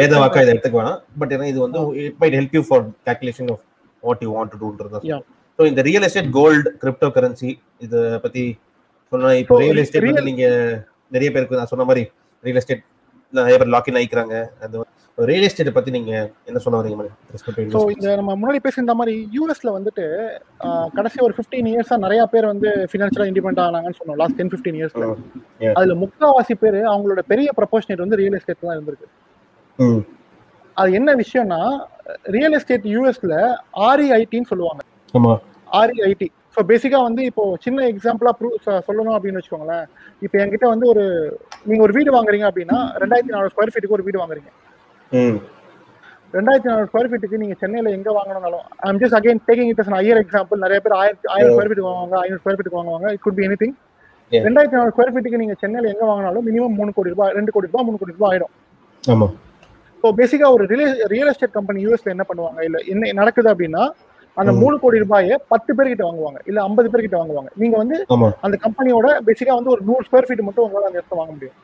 வேத 0.00 0.12
வாக்கா 0.22 0.42
இதை 0.44 0.52
எடுத்துக்க 0.54 0.76
வேணாம். 0.80 1.00
பட் 1.20 1.32
ஏன்னா 1.36 1.48
இது 1.52 1.60
வந்து 1.66 1.80
it 2.06 2.18
might 2.22 2.38
help 2.40 2.56
you 2.58 2.62
for 2.68 2.84
calculation 3.08 3.50
of 3.54 3.62
what 4.02 4.22
you 4.26 4.30
want 4.36 4.52
to 4.54 4.60
டூன்றது. 4.62 5.00
So 5.58 5.64
இந்த 5.70 5.80
real 5.88 6.06
estate 6.08 6.30
gold 6.38 6.68
crypto 6.82 7.10
currency 7.16 7.50
இதை 7.86 8.00
பத்தி 8.24 8.44
சொன்னா 9.12 9.30
இப்போ 9.42 9.54
ரியல் 9.64 9.82
எஸ்டேட் 9.82 10.28
நீங்க 10.30 10.44
நிறைய 11.16 11.28
பேருக்கு 11.34 11.60
நான் 11.60 11.70
சொன்ன 11.72 11.84
மாதிரி 11.90 12.02
ரியல் 12.44 12.60
எஸ்டேட் 12.60 12.82
நிறைய 13.32 13.56
பேர் 13.60 13.72
லாக்கின் 13.74 13.98
ஆயிக்கிறாங்க. 13.98 14.34
அந்த 14.64 14.76
ரியல் 15.28 15.44
எஸ்டேட் 15.46 15.76
பத்தி 15.76 15.90
நீங்க 15.96 16.12
என்ன 16.48 16.58
சொல்ல 16.64 16.78
வரீங்க 16.80 17.72
ஸோ 17.74 17.80
இந்த 17.94 18.08
நம்ம 18.20 18.34
முன்னாடி 18.40 18.60
பேசியிருந்த 18.64 18.94
மாதிரி 19.00 19.14
யூஎஸ்ல 19.36 19.70
வந்துட்டு 19.76 20.04
கடைசி 20.98 21.18
ஒரு 21.26 21.34
ஃபிஃப்டீன் 21.36 21.68
இயர்ஸா 21.72 21.96
நிறைய 22.04 22.22
பேர் 22.32 22.50
வந்து 22.52 22.70
ஃபினான்ஷியலா 22.92 23.28
இண்டிபெண்ட் 23.30 23.60
ஆனாங்கன்னு 23.66 23.98
சொன்னோம் 24.00 24.20
லாஸ்ட் 24.22 24.38
டென் 24.40 24.52
ஃபிஃப்டீன் 24.52 24.78
இயர்ஸ்ல. 24.80 25.06
அதுல 25.78 25.96
முக்காவாசி 26.04 26.56
பேர் 26.62 26.78
அவங்களோட 26.92 27.22
பெரிய 27.32 27.50
ப்ரொபோஷனேட் 27.58 28.04
வந்து 28.04 28.20
ரியல் 28.22 28.38
எஸ்டேட் 28.38 28.64
தான் 28.64 28.76
இருந்திருக்கு. 28.76 29.08
அது 30.76 30.90
என்ன 31.00 31.10
விஷயம்னா 31.22 31.60
ரியல் 32.36 32.56
எஸ்டேட் 32.58 32.86
யூஎஸ்ல 32.94 33.34
ஆர்இஐடின்னு 33.88 34.50
சொல்லுவாங்க. 34.52 34.82
ஆமா. 35.14 35.34
ஆர்இஐடி 35.80 36.28
ஸோ 36.54 36.60
பேசிக்கா 36.70 36.98
வந்து 37.08 37.22
இப்போ 37.30 37.42
சின்ன 37.64 37.84
எக்ஸாம்பிளா 37.90 38.30
ப்ரூ 38.38 38.48
சொல்லணும் 38.88 39.16
அப்படின்னு 39.16 39.40
வச்சுக்கோங்களேன். 39.40 39.84
இப்போ 40.22 40.36
என்கிட்ட 40.42 40.66
வந்து 40.72 40.86
ஒரு 40.92 41.04
நீங்க 41.68 41.82
ஒரு 41.86 41.94
வீடு 41.98 42.16
வாங்குறீங்க 42.16 42.46
அப்படின்னா 42.50 42.78
ரெண்டாயிரத்தி 43.02 43.34
நானூறு 43.34 43.52
ஸ்கொயர் 43.52 43.72
ஃபீட்டுக்கு 43.72 43.98
ஒரு 43.98 44.06
வீடு 44.08 44.22
வாங்குறீங்க. 44.22 44.50
ரெண்டாயிரத்தி 46.34 46.68
நானூறு 46.70 46.88
ஸ்கொயர் 46.88 47.08
ஃபீட்டுக்கு 47.10 47.40
நீங்க 47.42 47.54
சென்னையில 47.62 47.92
எங்க 47.96 48.10
வாங்கணும்னாலும் 48.16 48.64
I'm 48.88 48.98
just 49.02 49.16
again 49.18 49.40
taking 49.48 49.70
it 49.72 49.80
Iyer 50.00 50.20
example 50.22 50.62
நிறைய 50.64 50.78
பேர் 50.84 50.94
ஆயிரத்தி 51.00 51.28
ஆயிரம் 51.34 51.52
ஸ்கொயர் 51.54 51.70
ஃபீட் 51.70 51.86
வாங்குவாங்க 51.86 52.16
ஐநூறு 52.24 52.40
ஸ்கொயர் 52.42 52.58
ஃபீட்டுக்கு 52.58 52.80
வாங்குவாங்க. 52.80 53.08
It 53.16 53.22
could 53.24 53.38
be 53.38 53.44
anything. 53.62 53.74
ரெண்டாயிரத்தி 54.32 54.76
நானூறு 54.78 54.92
ஸ்கொயர் 54.94 55.12
ஃபீட்டுக்கு 55.14 55.40
நீங்க 55.42 55.54
சென்னையில 55.62 55.90
எங்க 55.94 56.04
வாங்கினாலும் 56.10 56.44
மினிமம் 56.48 56.76
மூணு 56.80 56.92
கோடி 56.98 57.12
ரூபாய் 57.14 57.32
ரெண்டு 57.38 57.54
கோடி 57.54 57.70
ரூபாய் 57.70 57.86
மூணு 57.88 57.98
கோடி 58.02 58.14
ரூபாய் 58.18 58.30
ஆயிடும். 58.32 58.52
ஆமா. 59.04 59.28
ஸோ 60.04 60.12
பேசிக்கா 60.20 60.48
ஒரு 60.56 60.64
ரியல் 60.72 60.94
ரியல் 61.14 61.30
எஸ்டேட் 61.32 61.56
கம்பெனி 61.58 61.80
யூஎஸ்ல 61.86 62.14
என்ன 62.14 62.24
பண்ணுவாங்க? 62.30 62.60
இல்ல 62.68 62.78
என்ன 62.92 63.12
நடக்குது 63.20 63.50
அப்படின்னா 63.54 63.82
அந்த. 64.36 64.52
மூணு 64.62 64.76
கோடி 64.84 64.98
ரூபாயை 65.04 65.34
பத்து 65.52 65.70
பேர்கிட்ட 65.78 66.04
வாங்குவாங்க 66.08 66.38
இல்ல 66.50 66.58
ஐம்பது 66.68 66.90
பேர்கிட்ட 66.92 67.16
வாங்குவாங்க. 67.22 67.50
நீங்க 67.62 67.76
வந்து 67.82 67.96
அந்த 68.46 68.56
கம்பெனியோட 68.66 69.08
பேசிக்கா 69.28 69.58
வந்து 69.58 69.74
ஒரு 69.76 69.82
நூறு 69.90 70.04
ஸ்கொயர் 70.08 70.28
ஃபீட் 70.28 70.46
மட்டும் 70.48 70.66
உங்களால 70.66 70.88
அந்த 70.90 71.00
இடத்த 71.00 71.20
வாங்க 71.20 71.32
முடியும். 71.36 71.56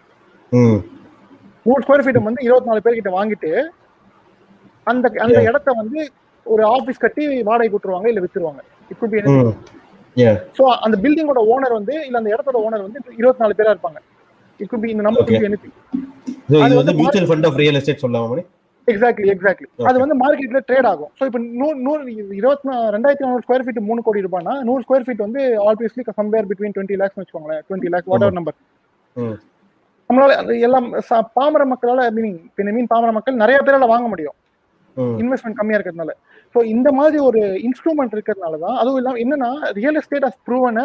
நூறு 1.67 1.83
ஸ்கொயர் 1.85 2.05
ஃபீட் 2.05 2.21
வந்து 2.29 2.47
இருபத்தி 2.47 2.71
நாலு 2.71 2.85
பேர்கிட்ட 2.87 3.13
வாங்கிட்டு 3.19 3.51
அந்த 4.87 5.07
அந்த. 5.25 5.39
இடத்த 5.51 5.71
வந்து 5.81 6.01
ஒரு 6.47 6.63
ஆபீஸ் 6.75 7.03
கட்டி 7.05 7.23
வாடகை 7.49 7.71
விட்டுருவாங்க 7.73 8.09
இல்ல 8.11 8.21
வித்துருவாங்க. 8.25 8.61
இட் 8.91 9.01
பி 9.05 9.21
ஏ 10.17 10.29
ஸோ 10.59 10.65
அந்த 10.85 10.97
பில்டிங்கோட 11.03 11.41
ஓனர் 11.53 11.79
வந்து 11.79 11.95
இல்ல 12.07 12.21
அந்த 12.21 12.31
இடத்தோட 12.35 12.59
ஓனர் 12.67 12.85
வந்து 12.87 13.01
இருபத்தி 13.21 13.43
நாலு 13.45 13.57
பேரா 13.59 13.73
இருப்பாங்க. 13.75 13.99
இட் 14.61 14.71
குட் 14.73 14.85
பி 14.85 14.91
இந்த 14.95 15.05
நம்பர். 15.07 15.27
குட் 15.31 15.49
எனி 15.49 15.59
ஸோ 16.51 16.61
அது 16.67 16.75
வந்து 16.81 16.95
mutual 17.01 17.29
fund 17.31 17.49
of 17.49 17.59
real 17.63 17.79
estate 17.81 18.05
சொல்லலாமா 18.05 18.29
மணி? 18.33 18.45
Exactly 18.89 19.29
exactly 19.33 19.67
Okay. 19.71 19.87
அது 19.91 19.99
வந்து 20.03 20.17
மார்க்கெட்ல 20.21 20.61
ட்ரேட் 20.69 20.89
ஆகும். 20.91 21.11
ஸோ 21.19 21.25
இப்போ 21.29 21.39
நூறு 21.61 21.77
நூறு 21.87 22.01
இருபத்தி 22.41 22.69
ரெண்டாயிரத்தி 22.95 23.25
நானூறு 23.25 23.45
ஸ்கொயர் 23.47 23.65
ஃபீட் 23.67 23.81
மூணு 23.89 24.01
கோடி 24.07 24.21
ரூபாய்னா 24.27 24.55
நூறு 24.69 24.85
ஸ்கொயர் 24.85 25.07
ஃபீட் 25.07 25.25
வந்து 25.25 25.41
always 25.67 26.05
compare 26.11 26.49
between 26.51 26.75
twenty 26.77 26.99
lakhs 27.03 27.19
வச்சுக்கோங்களேன். 27.21 27.63
Twenty 27.69 27.91
lakhs 27.95 28.11
what 28.13 28.25
ever 28.27 28.39
number 28.39 28.57
நம்மளால 30.11 30.35
எல்லாம் 30.67 30.87
பாமர 31.37 31.63
மக்களால 31.71 32.03
மீனிங் 32.17 32.39
மீன் 32.77 32.91
பாமர 32.93 33.11
மக்கள் 33.13 33.43
நிறைய 33.43 33.59
பேரால 33.61 33.87
வாங்க 33.93 34.09
முடியும். 34.09 34.37
இன்வெஸ்ட்மெண்ட் 35.21 35.59
கம்மியா 35.59 35.79
இருக்கிறதுனால. 35.79 36.13
ஸோ 36.55 36.59
இந்த 36.75 36.89
மாதிரி 36.93 37.19
ஒரு 37.29 37.41
இன்ஸ்ட்ருமெண்ட் 37.67 38.15
இருக்கிறதுனால 38.17 38.59
தான் 38.59 38.77
அதுவும் 38.81 39.01
இல்லாமல் 39.01 39.23
என்னன்னா 39.25 39.51
real 39.79 39.99
estate 40.01 40.27
of 40.29 40.39
proven 40.47 40.85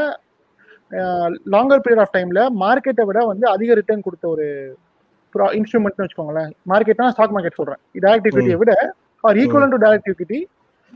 longer 1.53 1.83
period 1.83 2.03
of 2.05 2.15
டைம்ல 2.15 2.41
மார்க்கெட்டை 2.63 3.03
விட 3.09 3.19
வந்து 3.25 3.45
அதிக 3.47 3.75
ரிட்டர்ன் 3.79 4.05
கொடுத்த 4.07 4.25
ஒரு 4.29 4.47
இன்ஸ்ட்ருமெண்ட்னு 5.53 6.03
வச்சுக்கோங்களேன். 6.05 6.49
மார்க்கெட்னா 6.71 7.07
ஸ்டாக் 7.13 7.35
மார்க்கெட் 7.35 7.59
சொல்றேன். 7.59 7.81
டைரக்ட் 8.05 8.27
ஈக்விட்டியை 8.29 8.57
விட 8.61 8.73
or 9.23 9.37
equal 9.43 9.73
to 9.75 9.79
direct 9.85 10.09
equity 10.11 10.39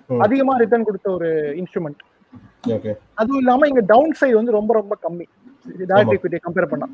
ம். 0.09 0.21
அதிகமா 0.25 0.53
ரிட்டர்ன் 0.63 0.87
கொடுத்த 0.89 1.07
ஒரு 1.17 1.29
இன்ஸ்ட்ருமெண்ட் 1.61 2.01
ஓகே. 2.75 2.91
அதுவும் 3.17 3.41
இல்லாம 3.41 3.67
இங்க 3.67 3.81
டவுன் 3.91 4.15
சைடு 4.19 4.35
வந்து 4.39 4.57
ரொம்ப 4.59 4.71
ரொம்ப 4.73 4.93
கம்மி. 5.05 5.25
டைரக்ட் 5.91 6.15
ஈக்விட்டியை 6.15 6.41
கம்பேர் 6.45 6.71
பண்ணா. 6.73 6.87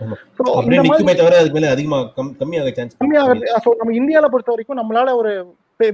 அப்படியே 0.00 0.78
இந்த 0.78 0.82
மாதிரி 0.82 0.98
நிக்குமே 0.98 1.14
தவிர 1.20 1.38
அதுக்கு 1.40 1.56
மேல 1.56 1.70
அதிகமா 1.74 1.98
கம் 2.16 2.30
கம்மியாக 2.40 2.72
சான்ஸ் 2.76 2.96
கம்மியாக 3.00 3.34
ஸோ 3.64 3.70
நம்ம 3.80 3.94
இந்தியாவில் 4.00 4.32
பொறுத்த 4.34 4.52
வரைக்கும் 4.54 4.80
நம்மளால 4.80 5.14
ஒரு 5.20 5.32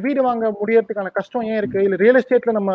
வீடு 0.03 0.21
வாங்க 0.27 0.45
முடியறதுக்கான 0.61 1.11
கஷ்டம் 1.17 1.47
ஏன் 1.49 1.59
இருக்கு? 1.61 1.81
இல்ல 1.87 1.97
ரியல் 2.03 2.19
எஸ்டேட்ல 2.21 2.53
நம்ம 2.59 2.73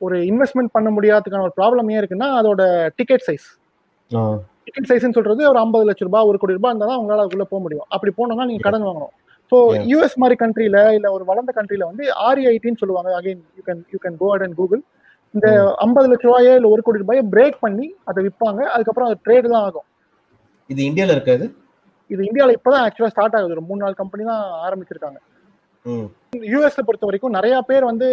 ஒரு 0.00 0.16
இன்வெஸ்ட்மெண்ட் 0.30 0.74
பண்ண 0.76 0.88
முடியாததுக்கான 0.96 1.46
ஒரு 1.48 1.56
ப்ராப்ளம் 1.58 1.88
ஏன் 1.92 2.00
இருக்குன்னா 2.00 2.28
அதோட 2.38 2.62
டிக்கெட் 2.98 3.24
சைஸ் 3.26 3.46
டிக்கெட் 4.66 4.88
சைஸ்னு 4.90 5.16
சொல்றது 5.18 5.42
ஒரு 5.50 5.58
ஐம்பது 5.62 5.84
லட்ச 5.88 6.06
ரூபாய் 6.08 6.28
ஒரு 6.30 6.38
கோடி 6.40 6.56
ரூபாய் 6.56 6.72
இருந்தால் 6.72 6.90
தான் 6.92 7.00
உங்களால 7.00 7.22
அதுக்குள்ள 7.22 7.46
போக 7.50 7.60
முடியும். 7.64 7.86
அப்படி 7.94 8.10
போனோம்னா 8.18 8.46
நீங்க 8.50 8.62
கடன் 8.66 8.86
வாங்கணும். 8.88 9.12
ஸோ. 9.52 9.56
யூஎஸ் 9.90 10.16
மாதிரி 10.22 10.36
கண்ட்ரில 10.42 10.80
இல்ல 10.96 11.06
ஒரு 11.16 11.24
வளர்ந்த 11.30 11.52
கண்ட்ரில 11.56 11.86
வந்து 11.88 12.04
ஆர்ஐடின்னு 12.26 12.80
சொல்லுவாங்க. 12.82 13.10
Again 13.18 13.40
you 13.56 13.62
can 13.68 13.82
you 13.92 14.00
can 14.02 14.18
go 14.20 14.28
and 14.36 14.56
Google 14.60 14.82
இந்த 15.34 15.48
ஐம்பது 15.84 16.06
லட்ச 16.10 16.24
ரூபாயோ 16.28 16.52
இல்ல 16.58 16.68
ஒரு 16.68 16.82
கோடி 16.82 17.02
ரூபாயோ 17.02 17.22
பிரேக் 17.34 17.58
பண்ணி 17.64 17.86
அதை 18.10 18.20
விற்பாங்க 18.26 18.60
அதுக்கப்புறம் 18.74 19.08
அது 19.10 19.18
ட்ரேடு 19.26 19.46
தான் 19.54 19.64
ஆகும். 19.66 19.86
இது 20.70 20.80
இந்தியால 20.88 21.14
இருக்காது? 21.16 21.44
இது 22.10 22.22
இந்தியாவில் 22.28 22.56
இப்பதான் 22.56 22.84
ஆக்சுவலா 22.86 23.12
ஸ்டார்ட் 23.12 23.36
ஆகுது. 23.38 23.54
ஒரு 23.56 23.64
மூணு 23.68 23.82
நாலு 23.82 23.94
கம்பெனி 24.00 24.22
தான் 24.30 24.44
ஆரம்பிச்சிருக்காங்க. 24.66 25.18
யூஎஸ்ல 26.52 26.82
பொறுத்த 26.86 27.08
வரைக்கும் 27.08 27.36
நிறைய 27.36 27.54
பேர் 27.68 27.90
வந்து 27.90 28.08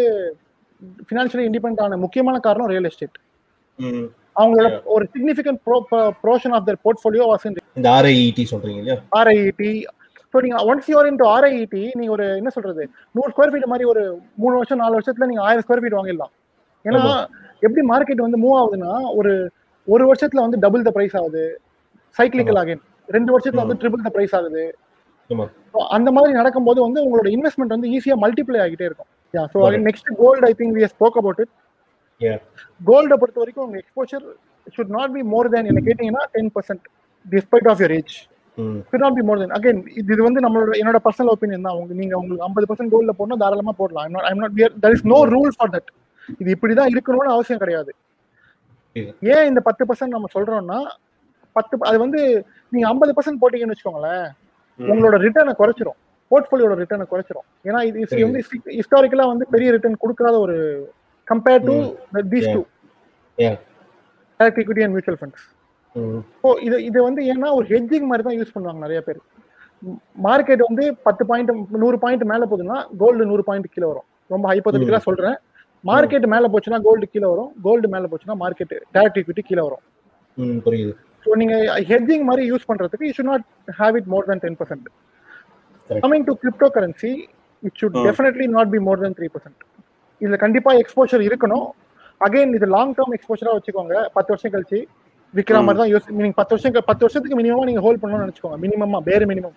ஃபினான்ஷியலி 1.08 1.46
இண்டிபெண்ட் 1.50 1.82
ஆன 1.86 1.98
முக்கியமான 2.04 2.38
காரணம் 2.48 2.72
ரியல் 2.72 2.90
எஸ்டேட் 2.90 3.18
அவங்களோட. 4.36 4.68
ஒரு 4.96 5.04
significant 5.14 5.60
portion 6.24 6.56
of 6.58 6.68
their 6.68 6.82
portfolio 6.86 7.26
was 7.32 7.46
இந்த 7.80 7.90
ஆர்ஐஇடி 7.98 8.44
சொல்றீங்க 8.52 8.82
இல்லையா? 8.84 8.98
ஆர்ஐஇடி 9.20 9.72
ஸோ 10.34 10.38
நீங்க 10.46 10.58
ஒன்ஸ் 10.70 10.90
யூர் 10.94 11.08
இன்டு 11.12 11.26
ஆர்ஐஇடி 11.36 11.84
நீங்க 12.00 12.12
ஒரு 12.16 12.26
என்ன 12.40 12.50
சொல்றது? 12.56 12.84
நூறு 13.16 13.32
ஸ்கொயர் 13.34 13.52
ஃபீட் 13.54 13.72
மாதிரி 13.74 13.86
ஒரு 13.92 14.04
மூணு 14.44 14.56
வருஷம் 14.60 14.82
நாலு 14.84 14.98
வருஷத்துல 14.98 15.30
நீங்க 15.32 15.44
ஆயிரம் 15.48 15.64
ஸ்கொயர் 15.66 15.82
ஃபீட் 15.84 15.98
வாங்கிடலாம். 16.00 16.34
ஏன்னா. 16.86 17.02
எப்படி 17.64 17.84
மார்க்கெட் 17.92 18.26
வந்து 18.26 18.40
மூவ் 18.44 18.58
ஆகுதுன்னா 18.60 18.92
ஒரு 19.20 19.32
ஒரு 19.88 20.04
வருஷத்துல 20.10 20.44
வந்து 20.46 20.58
டபுள் 20.64 20.86
த 20.88 20.92
பிரைஸ் 20.92 21.16
ஆகுது. 21.20 21.44
சைக்கிளிக்கல் 22.18 22.60
ஆகின் 22.62 22.82
ரெண்டு 23.16 23.32
வருஷத்துல 23.34 23.64
வந்து 23.66 23.80
ட்ரிபிள் 23.82 24.06
த 24.08 24.12
பிரைஸ் 24.16 24.36
ஆகுது. 24.40 24.64
அந்த 25.98 26.10
மாதிரி 26.16 26.34
நடக்கும்போது 26.40 26.80
வந்து 26.86 27.00
உங்களோட 27.06 27.28
இன்வெஸ்ட்மெண்ட் 27.36 27.76
வந்து 27.76 27.90
ஈஸியா 27.98 28.16
மல்டிப்ளை 28.24 28.60
ஆகிட்டே 28.66 28.86
இருக்கும். 28.90 29.10
Yeah 29.34 29.44
so. 29.54 29.60
Next 29.88 30.10
gold 30.22 30.48
I 30.50 30.54
think 30.62 30.76
we 30.78 30.90
spoke 30.96 31.18
about 31.22 31.42
it. 31.44 31.52
கோல்டை 32.90 33.18
பொறுத்த 33.22 33.40
வரைக்கும் 33.44 33.66
உங்க 33.68 33.78
exposure 33.84 34.26
should 34.76 34.94
not 34.98 35.14
be 35.18 35.22
more 35.34 35.50
than 35.56 35.70
என்ன 35.72 35.82
கேட்டீங்கன்னா 35.90 36.24
ten 36.36 36.52
percent 36.58 36.86
despite 37.26 37.70
of 37.74 37.82
your 37.86 37.96
age 38.00 38.16
ம். 38.58 38.78
Should 38.90 39.04
not 39.06 39.14
be 39.18 39.24
more 39.30 39.36
than 39.42 39.52
again 39.58 39.80
இது 40.02 40.22
வந்து 40.28 40.40
நம்மளோட 40.46 40.72
என்னோட 40.82 41.00
பர்சனல் 41.08 41.32
ஒப்பீனியன் 41.34 41.66
தான். 41.68 41.76
உங்க 41.80 41.94
நீங்க 42.00 42.14
உங்களுக்கு 42.20 42.46
ஐம்பது 42.48 42.68
பர்சன்ட் 42.70 42.92
கோல்ட்ல 42.94 43.14
போடணும் 43.20 43.42
தாராளமா 43.44 43.74
போடலாம். 43.82 44.06
I'm 44.06 44.16
not 44.16 44.40
not 44.44 44.78
there 44.84 44.94
is 44.98 45.04
no 45.14 45.20
rule 45.34 45.52
for 45.60 45.68
that. 45.76 45.88
இது 46.42 46.50
இப்படிதான் 46.56 46.90
இருக்கணும்னு 46.94 47.36
அவசியம் 47.36 47.62
கிடையாது. 47.64 47.92
ஏன் 49.34 49.46
இந்த 49.50 49.62
பத்து 49.68 49.86
பர்சன்ட் 49.90 50.16
நம்ம 50.18 50.30
சொல்றோம்னா 50.36 50.80
பத்து 51.58 51.86
அது 51.90 51.98
வந்து 52.06 52.20
நீங்க 52.74 52.86
ஐம்பது 52.94 53.14
பர்சன்ட் 53.18 53.42
போட்டீங்கன்னு 53.44 53.76
வச்சுக்கோங்களேன். 53.76 54.28
உங்களோட 54.80 55.18
ரிட்டர்னை 55.26 55.54
குறைச்சிரும். 55.62 55.98
போர்ட்ஃபோலியோட 56.32 56.74
ரிட்டர்னை 56.82 57.06
குறைச்சிரும். 57.12 57.48
ஏன்னா 57.68 57.80
இது 57.90 58.00
இது 58.04 58.24
வந்து 58.28 58.42
ஹிஸ்டாரிக்கலா 58.80 59.28
வந்து 59.34 59.46
பெரிய 59.54 59.70
ரிட்டர்ன் 59.76 60.02
கொடுக்காத 60.04 60.36
ஒரு 60.46 60.58
compare 61.28 61.64
to 61.70 61.76
these. 62.34 62.50
Two. 62.56 62.64
Direct 64.40 64.60
equity 64.64 64.82
and 64.86 64.96
mutual 64.96 65.20
funds. 65.22 65.46
So 66.42 66.48
இது 66.68 66.78
இது 66.90 67.00
வந்து 67.08 67.22
ஏன்னா 67.34 67.50
ஒரு 67.60 67.66
ஹெட்ஜிங் 67.74 68.08
மாதிரி 68.10 68.24
தான் 68.28 68.38
யூஸ் 68.40 68.54
பண்ணுவாங்க 68.56 68.82
நிறைய 68.86 69.00
பேர். 69.08 69.20
மார்க்கெட் 70.28 70.62
வந்து 70.68 70.84
பத்து 71.08 71.24
பாயிண்ட் 71.30 71.52
நூறு 71.84 71.98
பாயிண்ட் 72.04 72.24
மேல 72.32 72.46
போகுதுன்னா 72.52 72.78
கோல்டு 73.02 73.30
நூறு 73.32 73.44
பாயிண்ட் 73.50 73.72
கீழே 73.74 73.88
வரும். 73.92 74.08
ரொம்ப 74.34 74.46
ஹைப்போதட்டிக்கலா 74.52 75.02
சொல்றேன். 75.08 75.38
மார்க்கெட் 75.90 76.26
மேல 76.34 76.46
போச்சுன்னா 76.54 76.80
கோல்டு 76.88 77.08
கீழே 77.14 77.28
வரும். 77.34 77.50
கோல்டு 77.66 77.88
மேல 77.96 78.08
போச்சுன்னா 78.12 78.36
மார்க்கெட் 78.44 78.76
டைரக்ட் 78.96 79.20
equity 79.22 79.44
கீழே 79.50 79.64
வரும். 79.68 79.84
புரியுது. 80.66 80.94
ஸோ 81.28 81.36
நீங்க 81.42 81.56
ஹெட்ஜிங் 81.92 82.26
மாதிரி 82.28 82.44
யூஸ் 82.52 82.68
பண்றதுக்கு 82.70 83.08
you 83.08 83.14
should 83.18 83.32
not 83.32 83.46
have 83.80 83.96
it 84.00 84.10
more 84.14 84.28
than 84.30 84.42
ten 84.44 84.58
percent. 84.60 84.86
Coming 85.90 86.26
to 86.30 86.34
crypto 86.44 86.68
currency 86.76 87.12
it 87.64 87.78
should. 87.82 87.98
Definitely 88.08 88.48
not 88.58 88.72
be 88.76 88.80
more 88.88 89.02
than 89.04 89.16
three 89.20 89.28
percent 89.36 89.62
இதுல 90.22 90.38
கண்டிப்பா 90.46 90.72
எக்ஸ்போஷர் 90.84 91.24
இருக்கணும். 91.30 91.68
அகைன் 92.22 92.54
இது 92.58 92.68
லாங் 92.76 92.94
டேர்ம் 92.98 93.16
எக்ஸ்போஷரா 93.18 93.52
வச்சுக்கோங்க. 93.58 93.96
பத்து 94.18 94.32
வருஷம் 94.34 94.54
கழிச்சு 94.56 94.80
விற்கிற 95.34 95.56
Hmm. 95.58 95.66
மாதிரி 95.68 95.80
தான் 95.82 95.90
யூஸ் 95.94 96.06
மீனிங் 96.18 96.36
பத்து 96.38 96.54
வருஷம் 96.56 96.76
பத்து 96.90 97.04
வருஷத்துக்கு 97.06 97.38
மினிமமா 97.40 97.66
நீங்க 97.70 97.82
ஹோல்ட் 97.86 98.00
பண்ணணும்னு 98.02 98.26
நினைச்சுக்கோங்க. 98.26 98.58
மினிமமா 98.64 99.00
பேர் 99.08 99.26
மினிமம். 99.32 99.56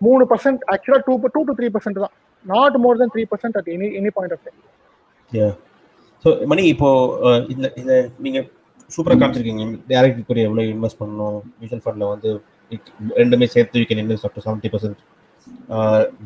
மூணு 0.00 0.24
பர்சன்ட் 0.32 0.60
ஆக்சுவலா 0.72 1.00
two 1.06 1.14
two 1.34 1.40
to 1.48 1.54
three 1.58 1.68
percent 1.76 1.98
தான். 2.04 2.14
Not 2.46 2.76
more 2.84 3.00
than 3.00 3.12
three 3.14 3.22
percent 3.32 3.56
at 3.60 3.70
any 3.74 3.88
any 4.00 4.10
point 4.16 4.34
of 4.36 4.44
time 4.46 5.56
so 6.24 6.28
Mani 6.50 6.62
இப்போ 6.74 6.88
இந்த 7.54 7.66
இந்த 7.80 7.92
நீங்க 8.26 8.38
சூப்பராக 8.94 9.18
காமிச்சிருக்கீங்க. 9.20 9.64
டேரக்ட் 9.90 10.28
கூட 10.30 10.38
எவ்வளோ 10.48 10.62
இன்வெஸ்ட் 10.72 11.00
பண்ணணும்? 11.02 11.38
மியூச்சுவல் 11.58 11.84
ஃபண்டில் 11.84 12.10
வந்து 12.12 12.30
ரெண்டுமே 13.20 13.46
சேர்த்து 13.54 13.80
you 13.80 13.86
can 13.90 14.02
invest 14.04 14.26
up 14.28 14.36
to 14.36 14.42
seventy 14.46 14.70
percent 14.74 15.00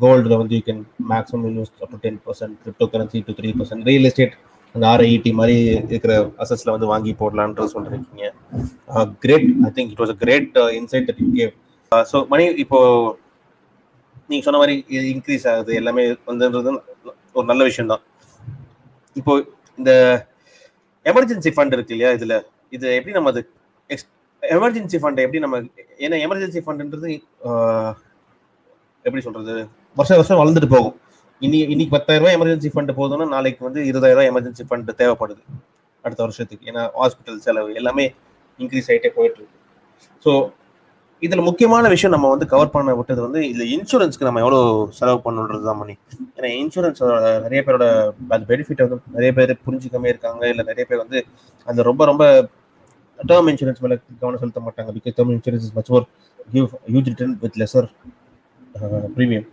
கோல்டில் 0.03 0.39
வந்து 0.41 0.55
you 0.57 0.63
can 0.69 0.81
maximum 1.11 1.45
invest 1.51 1.81
up 1.83 1.91
to 1.93 1.99
ten 2.05 2.19
percent 2.27 2.55
crypto 2.63 2.87
currency 2.93 3.19
to 3.27 3.35
three 3.39 3.51
percent 3.59 3.85
real 3.89 4.07
estate 4.09 4.35
அந்த 4.75 4.85
ஆர்ஐடி 4.91 5.31
மாதிரி 5.39 5.55
இருக்கிற 5.91 6.13
அசஸ்ல 6.43 6.73
வந்து 6.75 6.87
வாங்கி 6.91 7.11
போடலான்ற 7.19 7.65
சொல்றீங்க 7.73 8.29
great 9.25 9.47
I 9.67 9.71
think 9.77 9.91
it 9.93 10.01
was 10.03 10.13
a 10.15 10.17
great 10.23 10.57
insight 10.79 11.07
that 11.09 11.21
you 11.23 11.29
gave 11.39 11.51
so 12.11 12.19
Mani 12.31 12.45
இப்போ 12.63 12.79
நீங்க 14.29 14.43
சொன்ன 14.45 14.59
மாதிரி 14.61 14.75
இன்க்ரீஸ் 15.13 15.45
ஆகுது. 15.51 15.71
எல்லாமே 15.79 16.03
வந்துன்றது 16.29 16.71
ஒரு 17.37 17.45
நல்ல 17.51 17.61
விஷயம் 17.69 17.91
தான் 17.91 18.03
இப்போ 19.15 19.33
இந்த 19.79 19.91
எமர்ஜென்சி 21.05 21.51
ஃபண்ட் 21.55 21.75
இருக்கு 21.77 21.93
இல்லையா 21.95 22.11
இதுல? 22.17 22.35
இது 22.75 22.87
எப்படி 22.99 23.15
நம்ம 23.17 23.31
அது 23.33 23.41
எமர்ஜென்சி 24.43 24.97
ஃபண்ட் 25.01 25.19
எப்படி 25.25 25.41
நம்ம 25.45 25.57
ஏன்னா 26.05 26.17
எமர்ஜென்சி 26.25 26.61
ஃபண்ட்ன்றது 26.63 27.11
எப்படி 29.05 29.21
சொல்றது? 29.27 29.53
வருஷம் 29.99 30.19
வருஷம் 30.19 30.39
வளர்ந்துட்டு 30.41 30.69
போகும். 30.75 30.95
இன்னி 31.41 31.59
இன்னைக்கு 31.73 31.93
பத்தாயிரம் 31.95 32.23
ரூபாய் 32.23 32.35
எமர்ஜென்சி 32.37 32.69
ஃபண்ட் 32.73 32.91
போதும்னா 32.99 33.25
நாளைக்கு 33.35 33.61
வந்து 33.67 33.79
இருபதாயிரம் 33.89 34.17
ரூபாய் 34.17 34.31
எமர்ஜென்சி 34.31 34.63
ஃபண்ட் 34.69 34.91
தேவைப்படுது. 35.01 35.41
அடுத்த 36.05 36.21
வருஷத்துக்கு. 36.25 36.67
ஏன்னா 36.71 36.83
ஹாஸ்பிட்டல் 37.01 37.39
செலவு 37.45 37.71
எல்லாமே 37.81 38.05
இன்க்ரீஸ் 38.59 38.89
ஆகிட்டே 38.91 39.11
போயிட்டு 39.17 39.39
இருக்கு. 39.39 39.57
ஸோ 40.25 40.33
இதில் 41.25 41.47
முக்கியமான 41.49 41.89
விஷயம் 41.93 42.13
நம்ம 42.15 42.29
வந்து 42.33 42.45
கவர் 42.53 42.73
பண்ண 42.73 42.93
விட்டது 42.99 43.21
வந்து 43.25 43.41
இதில் 43.51 43.69
இன்சூரன்ஸ்க்கு 43.75 44.27
நம்ம 44.27 44.41
எவ்வளோ 44.45 44.59
செலவு 44.97 45.19
பண்ணணுன்றது 45.25 45.63
தான் 45.69 45.79
மணி. 45.81 45.93
ஏன்னா 46.37 46.49
இன்சூரன்ஸ் 46.63 47.01
நிறைய 47.45 47.59
பேரோட 47.67 47.85
அது 48.35 48.43
பெனிஃபிட் 48.51 48.83
வந்து 48.85 49.15
நிறைய 49.17 49.31
பேர் 49.37 49.53
புரிஞ்சுக்காம 49.67 50.09
இருக்காங்க. 50.13 50.43
இல்லை 50.53 50.65
நிறைய 50.71 50.85
பேர் 50.89 51.03
வந்து 51.05 51.21
அந்த 51.67 51.81
ரொம்ப 51.89 52.05
ரொம்ப 52.11 52.25
டேர்ம் 53.19 53.49
இன்சூரன்ஸ் 53.51 53.81
மேல 53.85 53.95
கவனம் 54.21 54.41
செலுத்த 54.43 54.61
மாட்டாங்க 54.67 54.91
because 54.97 55.15
term 55.17 55.33
insurance 55.35 55.65
is 55.67 55.75
much 55.79 55.91
more 55.93 56.05
give 56.55 56.67
huge 56.91 57.09
return 57.11 57.35
with 57.43 57.59
lesser 57.63 57.87
premium 59.17 59.47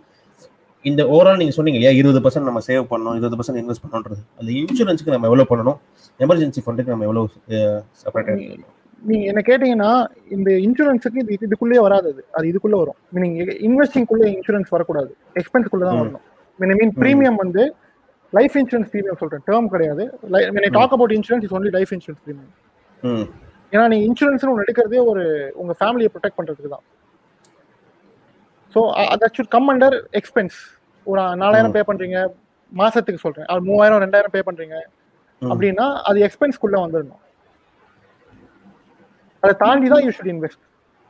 இந்த 0.84 1.02
ஓவரால் 1.14 1.40
நீங்க 1.40 1.54
சொன்னீங்க 1.56 1.78
இல்லையா 1.78 1.94
இருபது 2.00 2.20
பர்சன்ட் 2.24 2.48
நம்ம 2.48 2.60
சேவ் 2.68 2.84
பண்ணணும் 2.92 3.16
இருபது 3.18 3.36
பர்சன்ட் 3.38 3.60
இன்வெஸ்ட் 3.62 3.82
பண்ணணுன்றது. 3.84 4.22
அந்த 4.40 4.50
இன்சூரன்ஸ்க்கு 4.60 5.14
நம்ம 5.14 5.26
எவ்வளவு 5.30 5.48
பண்ணணும்? 5.50 5.78
எமர்ஜென்சி 6.24 6.60
ஃபண்டுக்கு 6.66 6.92
நம்ம 6.94 7.06
எவ்வளவு 7.08 7.26
செப்பரேட் 8.02 8.62
நீங்க 9.02 9.24
என்ன 9.32 9.42
கேட்டீங்கன்னா 9.48 9.90
இந்த 10.36 10.50
இன்சூரன்ஸுக்கு 10.66 11.20
இது 11.34 11.46
இதுக்குள்ளேயே 11.48 11.82
வராது 11.86 12.08
அது. 12.12 12.22
அது 12.36 12.46
இதுக்குள்ள 12.52 12.78
வரும். 12.80 12.98
மீனிங் 13.16 13.36
இன்வெஸ்டிங்குள்ள 13.68 14.24
இன்சூரன்ஸ் 14.36 14.72
வரக்கூடாது. 14.74 15.12
எக்ஸ்பென்ஸ்க்குள்ள 15.40 15.84
தான். 15.88 16.00
வரணும். 16.02 16.24
மீன் 16.80 16.94
ப்ரீமியம் 17.02 17.38
வந்து 17.42 17.62
லைஃப் 18.38 18.56
இன்சூரன்ஸ் 18.62 18.90
ப்ரீமியம் 18.94 19.20
சொல்றேன். 19.22 19.44
டேர்ம் 19.50 19.70
கிடையாது. 19.74 20.04
Talk 20.78 20.96
about 20.96 21.14
insurance 21.18 21.46
is 21.48 21.54
only 21.58 21.72
life 21.78 21.94
insurance 21.96 22.22
premium 22.26 22.50
ஏன்னா 23.72 23.84
நீங்க 23.90 24.04
இன்சூரன்ஸ்னு 24.08 24.52
ஒன்று 24.52 24.64
எடுக்கிறதே 24.66 25.00
ஒரு 25.10 25.24
உங்க 25.62 25.72
ஃபேமிலியை 25.80 26.10
ப்ரொடெக்ட் 26.14 26.38
பண்றதுக்கு 26.38 26.72
தான் 26.74 26.84
so 28.74 28.80
that 29.22 29.34
should 29.36 29.52
come 29.56 29.68
under 29.72 29.96
expense 30.20 30.56
ஒரு 31.06 31.22
நாலாயிரம். 31.42 31.74
பே 31.76 31.82
பண்றீங்க 31.90 32.18
மாசத்துக்கு 32.72 33.22
சொல்றேன் 33.24 33.48
அது 33.52 33.60
மூவாயிரம் 33.68 34.02
ரெண்டாயிரம் 34.04 34.34
பே 34.34 34.42
பண்றீங்க. 34.48 34.76
அப்படின்னா 35.42 35.86
அது 36.08 36.18
எக்ஸ்பென்ஸ்க்குள்ள 36.26 36.76
வந்துடணும் 36.84 37.22
அதை 39.42 39.52
தாண்டி 39.64 39.88
தான் 39.92 40.02
you 40.06 40.10
should 40.16 40.32
invest 40.34 40.62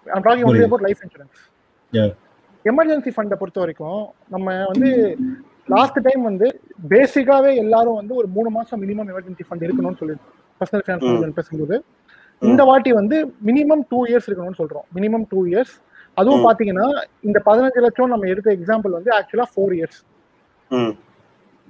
I'm 0.06 0.24
talking 0.26 0.48
only. 0.50 0.64
About 0.68 0.84
life 0.86 1.00
insurance. 1.04 1.40
Emergency 2.64 3.10
ஃபண்டை 3.16 3.36
பொறுத்த 3.40 3.60
வரைக்கும் 3.62 4.00
நம்ம 4.34 4.56
வந்து 4.72 4.90
லாஸ்ட் 5.74 5.98
டைம் 6.06 6.22
வந்து 6.30 6.46
பேசிக்காவே 6.92 7.50
எல்லாரும் 7.64 7.98
வந்து 8.00 8.14
ஒரு 8.20 8.28
மூணு 8.36 8.50
மாசம் 8.58 8.80
மினிமம் 8.84 9.10
எமர்ஜென்சி 9.12 9.46
ஃபண்ட் 9.48 9.64
இருக்கணும்னு 9.66 10.00
சொல்லியிருக்கோம் 10.02 10.36
பர்சனல். 10.60 10.84
ஃபைனான்ஸ் 10.86 11.38
பேசும்போது 11.40 11.76
இந்த 12.42 12.62
வாட்டி 12.68 12.90
வந்து 12.98 13.16
மினிமம் 13.48 13.82
டூ 13.90 13.98
இயர்ஸ் 14.10 14.26
இருக்கணும்னு 14.28 14.58
சொல்றோம். 14.60 14.86
மினிமம் 14.96 15.24
டூ 15.32 15.40
இயர்ஸ் 15.50 15.74
அதுவும். 16.20 16.44
பாத்தீங்கன்னா 16.46 16.86
இந்த 17.28 17.38
பதினஞ்சு 17.48 17.80
லட்சம் 17.86 18.12
நம்ம 18.12 18.28
எடுத்த 18.32 18.48
எக்ஸாம்பிள் 18.58 18.96
வந்து 18.98 19.10
ஆக்சுவலா 19.18 19.46
four 19.54 19.74
years 19.78 19.98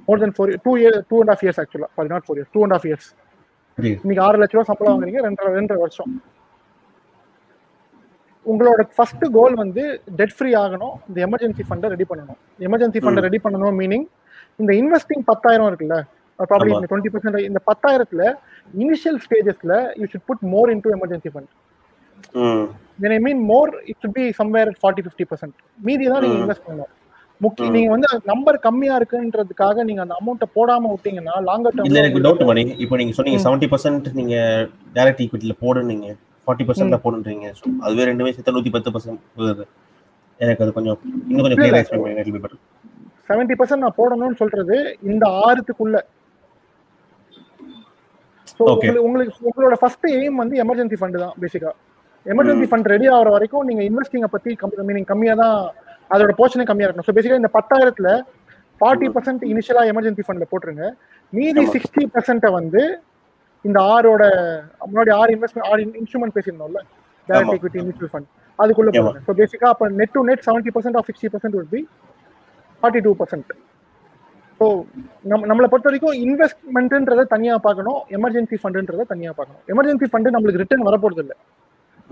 more 0.08 0.22
than 0.22 0.34
four 0.36 0.52
two 0.66 0.72
year 0.82 0.98
two 1.10 1.16
and 1.22 1.32
half 1.34 1.42
years 1.44 1.60
ஆக்சுவலா 1.62 1.88
sorry 1.96 2.10
not 2.14 2.26
four 2.26 2.38
years 2.38 2.52
two 2.56 2.62
and 2.66 2.76
half 2.76 2.86
years 2.90 3.08
இன்னைக்கு 4.02 4.22
ஆறு 4.26 4.38
லட்ச 4.42 4.54
ரூபா 4.56 4.66
சம்பளம் 4.70 4.92
வாங்குறீங்க 4.94 5.20
ரெண்டரை 5.26 5.50
ரெண்டரை 5.58 5.80
வருஷம். 5.82 6.12
உங்களோட 8.46 8.82
ஃபர்ஸ்ட் 8.96 9.24
கோல் 9.36 9.54
வந்து 9.62 9.82
டெட் 10.18 10.34
ஃப்ரீ 10.36 10.50
ஆகணும் 10.62 10.94
இந்த 11.08 11.18
எமர்ஜென்சி 11.26 11.64
ஃபண்டை 11.68 11.88
ரெடி 11.94 12.06
பண்ணணும். 12.10 12.38
எமர்ஜென்சி 12.66 13.00
ஃபண்டை. 13.02 13.22
ரெடி 13.26 13.40
பண்ணணும் 13.44 13.76
மீனிங் 13.80 14.06
இந்த 14.60 14.72
இன்வெஸ்டிங் 14.80 15.24
பத்தாயிரம் 15.30 15.68
இருக்குல்ல 15.70 15.98
ப்ராப்ளி. 16.44 16.70
இந்த 16.72 16.88
டுவெண்ட்டி 16.90 17.12
பர்சன்ட் 17.12 17.40
இந்த 17.46 17.60
பத்தாயிரத்துல 17.68 18.22
initial 18.74 19.18
ஸ்டேஜஸ்ல 19.24 19.72
you 20.00 20.06
should 20.12 20.26
put 20.28 20.44
more 20.52 20.70
into 20.74 20.94
emergency 20.96 21.32
fund 21.34 21.50
ம் 22.40 22.64
when 22.98 23.12
I 23.12 23.20
mean 23.26 23.38
more 23.50 23.68
it 23.82 23.96
should 24.00 24.14
be 24.14 24.24
somewhere 24.38 24.66
at 24.70 24.78
40 24.80 25.04
50 25.04 25.26
percent 25.30 25.54
மீதி 25.80 26.06
தான் 26.10 26.22
நீங்க. 26.24 26.38
இன்வெஸ்ட் 26.40 26.64
பண்ணணும் 26.66 26.90
முக்கிய. 27.40 27.68
நீங்க 27.76 27.90
வந்து 27.92 28.08
நம்பர் 28.30 28.56
கம்மியா 28.64 28.94
இருக்குன்றதுக்காக 29.00 29.84
நீங்க 29.88 30.00
அந்த 30.04 30.16
அமௌண்ட்டை 30.20 30.48
போடாம 30.56 30.90
விட்டீங்கன்னா 30.92 31.36
லாங்கர் 31.46 31.86
இல்ல 31.86 32.00
எனக்கு 32.02 32.22
டவுட் 32.24 32.40
டேர்ம் 32.40 32.50
மணி 32.50 32.64
இப்போ 32.84 32.96
நீங்க 33.00 33.14
சொன்னீங்க. 33.18 33.40
செவன்டி 33.46 33.68
பர்சன்ட் 33.72 34.08
நீங்க 34.18 34.34
டைரக்ட் 34.96 35.22
ஈக்விட்டில 35.24 35.54
போடுனீங்க 35.62 36.08
ஃபார்ட்டி 36.46 36.66
பர்சன்ட்ல 36.68 36.98
போடுன்றீங்க 37.04 37.46
So, 37.58 37.66
அதுவே 37.84 38.04
ரெண்டுமே 38.10 38.32
சேர்த்து 38.34 38.54
நூத்தி 38.56 38.72
பத்து 38.76 38.92
பர்சன்ட் 38.94 39.22
வருது 39.40 39.64
எனக்கு 40.40 40.62
அது 40.64 40.72
கொஞ்சம் 40.76 40.98
இன்னும் 41.24 41.44
கொஞ்சம் 41.44 41.58
கிளியர். 41.58 41.80
எக்ஸ்பிளைன் 41.80 42.04
பண்ணுங்க. 42.44 42.60
செவன்டி 43.28 43.56
பர்சன்ட் 43.58 43.84
நான் 43.84 43.98
போடணும்னு 43.98 44.38
சொல்றது 44.40 44.76
இந்த 45.10 45.24
ஆறுத்துக்குள்ள 45.42 45.96
உங்களுக்கு 48.60 49.04
உங்களுக்கு 49.06 49.46
உங்களோட 49.50 49.76
ஃபர்ஸ்ட் 49.82 50.06
எய்ம் 50.18 50.40
வந்து 50.42 50.56
எமர்ஜென்சி 50.64 50.96
ஃபண்ட் 51.00 51.18
தான் 51.24 51.34
பேசிக்கா 51.44 51.70
எமர்ஜென்சி 52.26 52.66
ஃபண்ட் 52.70 52.90
ரெடி 52.94 53.06
ஆகிற 53.16 53.28
வரைக்கும் 53.36 53.66
நீங்க 53.68 53.82
இன்வெஸ்டிங்கை 53.90 54.30
பத்தி 54.34 54.56
மீனிங் 54.88 55.08
கம்மியா 55.12 55.34
தான் 55.42 55.56
அதோட 56.14 56.32
போர்ஷனே 56.40 56.66
கம்மியா 56.70 56.86
இருக்கணும். 56.86 57.08
ஸோ 57.08 57.14
பேசிக்கா 57.16 57.40
இந்த 57.42 57.50
பத்தாயிரத்துல 57.58 58.08
ஃபார்ட்டி 58.80 59.08
பர்சன்ட் 59.14 59.42
இனிஷியலா 59.52 59.82
எமர்ஜென்சி 59.92 60.24
ஃபண்ட்ல 60.26 60.46
போட்டுருங்க. 60.52 60.84
மீதி. 61.32 61.64
சிக்ஸ்டி 61.74 62.04
பர்சன்ட்டை 62.14 62.50
வந்து 62.58 62.82
இந்த 63.64 63.78
ஆறோட 63.94 64.22
முன்னாடி 64.90 65.10
ஆறு 65.20 65.30
இன்வெஸ்ட்மெண்ட் 65.36 65.68
ஆறு 65.72 65.82
இன்ஸ்ட்ருமெண்ட் 66.02 66.36
பேசியிருந்தோம்ல 66.36 66.80
டைரக்ட் 67.28 67.56
equity 67.56 67.80
மியூச்சுவல் 67.86 68.12
ஃபண்ட் 68.12 68.28
அதுக்குள்ள 68.58 68.90
ஆமா. 68.92 69.02
போடுங்க. 69.02 69.24
ஸோ 69.26 69.34
பேசிக்கா 69.40 69.68
அப்போ 69.74 69.88
net 70.00 70.14
to 70.16 70.22
net 70.30 70.44
seventy 70.48 70.72
percent 70.76 70.98
of 71.00 71.08
sixty 71.10 71.30
percent 71.34 71.56
would 71.58 71.70
be 71.76 71.82
forty 72.82 73.00
two 73.06 73.12
percent 73.20 73.50
so 74.60 74.84
நம்ம 75.22 75.46
நம்மளை 75.46 75.66
பொறுத்த 75.66 75.90
வரைக்கும் 75.90 76.14
இன்வெஸ்ட்மெண்ட்ன்றதை 76.20 77.22
தனியா 77.22 77.58
பார்க்கணும் 77.58 78.02
எமர்ஜென்சி 78.08 78.56
ஃபண்டுன்றதை 78.62 79.00
தனியா 79.00 79.32
பார்க்கணும். 79.32 79.62
எமர்ஜென்சி 79.66 80.04
ஃபண்டு 80.12 80.34
நம்மளுக்கு 80.34 80.56
ரிட்டர்ன் 80.56 80.86
வரப்போறது 80.86 81.18
இல்லை 81.18 81.36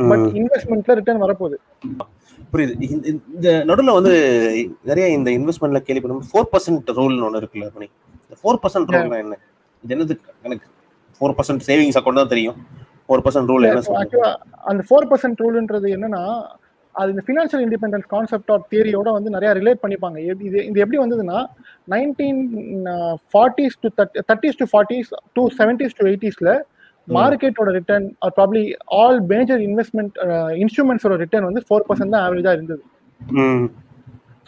பட் 0.09 0.19
இன்வெஸ்ட்மெண்ட்ல 0.19 0.95
ரிட்டர்ன் 0.95 1.23
வரப்போகுது. 1.23 1.57
புரியுது. 2.53 2.75
இந்த- 3.35 3.65
நடுவில் 3.65 3.93
வந்து 3.93 4.13
நிறைய 4.83 5.09
இந்த 5.09 5.31
இன்வெஸ்ட்மெண்ட்ல 5.31 5.79
கேள்வி 5.79 6.01
பண்ணும் 6.01 6.23
ஃபோர் 6.33 6.47
பர்சன்ட் 6.53 6.97
ரூல்னு 6.97 7.25
ஒன்று 7.25 7.41
இருக்குல்ல 7.41 7.73
மணி. 7.75 7.91
இந்த 8.23 8.37
ஃபோர் 8.43 8.59
பர்சன்ட் 8.63 8.89
ரூல்னா 8.89 9.19
என்ன? 9.19 9.39
இது 9.83 9.97
என்னது 9.97 10.19
எனக்கு 10.43 10.67
ஃபோர் 11.21 11.35
பர்சன்ட் 11.39 11.61
சேவிங்ஸ் 11.67 11.99
அக்கௌண்ட் 12.01 12.15
தான் 12.15 12.29
தெரியும். 12.29 12.57
ஃபோர் 13.09 13.21
பர்சன்ட் 13.25 13.51
ரூல் 13.51 13.63
என்ன 13.63 13.81
அந்த 14.65 14.85
ஃபோர் 14.91 15.13
பர்சன்ட் 15.13 15.43
ரூல்ன்றது 15.43 15.89
என்னன்னா 15.97 16.23
அது 16.99 17.09
இந்த 17.15 17.23
ஃபினான்ஷியல் 17.27 17.63
இண்டிபெண்டன்ஸ் 17.65 18.07
கான்செப்ட் 18.13 18.51
ஆஃப் 18.55 18.65
தியரியோட 18.73 19.09
வந்து 19.17 19.31
நிறைய 19.35 19.51
ரிலேட் 19.59 19.83
பண்ணிப்பாங்க. 19.83 20.19
இது 20.25 20.65
இது 20.69 20.83
எப்படி 20.85 20.99
வந்ததுன்னா 21.03 21.39
nineteen 21.95 22.41
forties 23.33 23.77
to 23.83 23.89
thirties 24.29 24.59
to 24.61 24.67
forties 24.73 25.11
to 25.37 25.45
seventies 25.59 25.97
to 25.99 26.07
எயிட்டிஸ்ல 26.11 26.53
மார்க்கெட்டோட 27.09 27.71
return 27.79 28.07
or 28.25 28.33
probably 28.39 28.63
all 28.99 29.21
major 29.33 29.61
investment 29.69 30.17
இன்ஸ்ட்ருமெண்ட்ஸோட 30.63 31.17
return 31.23 31.47
வந்து 31.49 31.63
ஃபோர் 31.69 31.87
பர்சன்ட் 31.89 32.15
தான் 32.15 32.25
ஆவரேஜா 32.27 32.53
இருந்தது. 32.57 32.83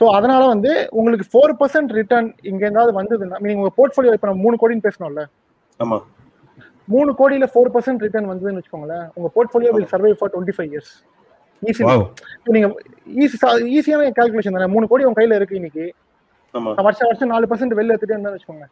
ஸோ 0.01 0.07
அதனால 0.17 0.43
வந்து 0.53 0.73
உங்களுக்கு 0.99 1.27
ஃபோர் 1.33 1.55
பர்சன்ட் 1.61 1.91
ரிட்டர்ன் 1.99 2.29
இங்க 2.51 2.63
இருந்தாவது 2.67 2.95
வந்ததுன்னா 2.99 3.39
மீனிங் 3.45 3.61
உங்க 3.63 3.73
போர்ட்ஃபோலியோ 3.79 4.15
இப்போ 4.17 4.29
நம்ம 4.29 4.43
மூணு 4.47 4.59
கோடின்னு 4.61 4.87
பேசணும்ல 4.87 5.23
ஆமா. 5.81 5.99
மூணு 6.89 7.11
கோடியில 7.19 7.47
ஃபோர் 7.53 7.73
பர்சன்ட் 7.75 8.05
ரிட்டர்ன் 8.07 8.31
வந்ததுன்னு 8.31 8.61
வச்சுக்கோங்களேன் 8.61 9.07
உங்க 9.17 9.29
portfolio 9.37 9.73
will 9.77 9.91
survive 9.93 10.13
for 10.21 10.33
twenty 10.33 10.57
five 10.57 10.71
years 10.73 10.93
easy 11.63 11.83
நீங்க 12.55 12.69
ஈஸி 13.23 13.37
ஈஸியான 13.77 14.13
கால்குலேஷன் 14.19 14.57
தானே? 14.57 14.69
மூணு 14.75 14.85
கோடி 14.91 15.07
உங்க 15.07 15.19
கையில 15.19 15.39
இருக்கு 15.39 15.59
இன்னைக்கு. 15.61 15.85
வருஷம் 16.81 17.09
வருஷம் 17.09 17.31
நாலு 17.33 17.49
பர்சன்ட் 17.51 17.77
வெளில 17.79 17.95
எடுத்துட்டு 17.95 18.31
வச்சுக்கோங்க 18.31 18.67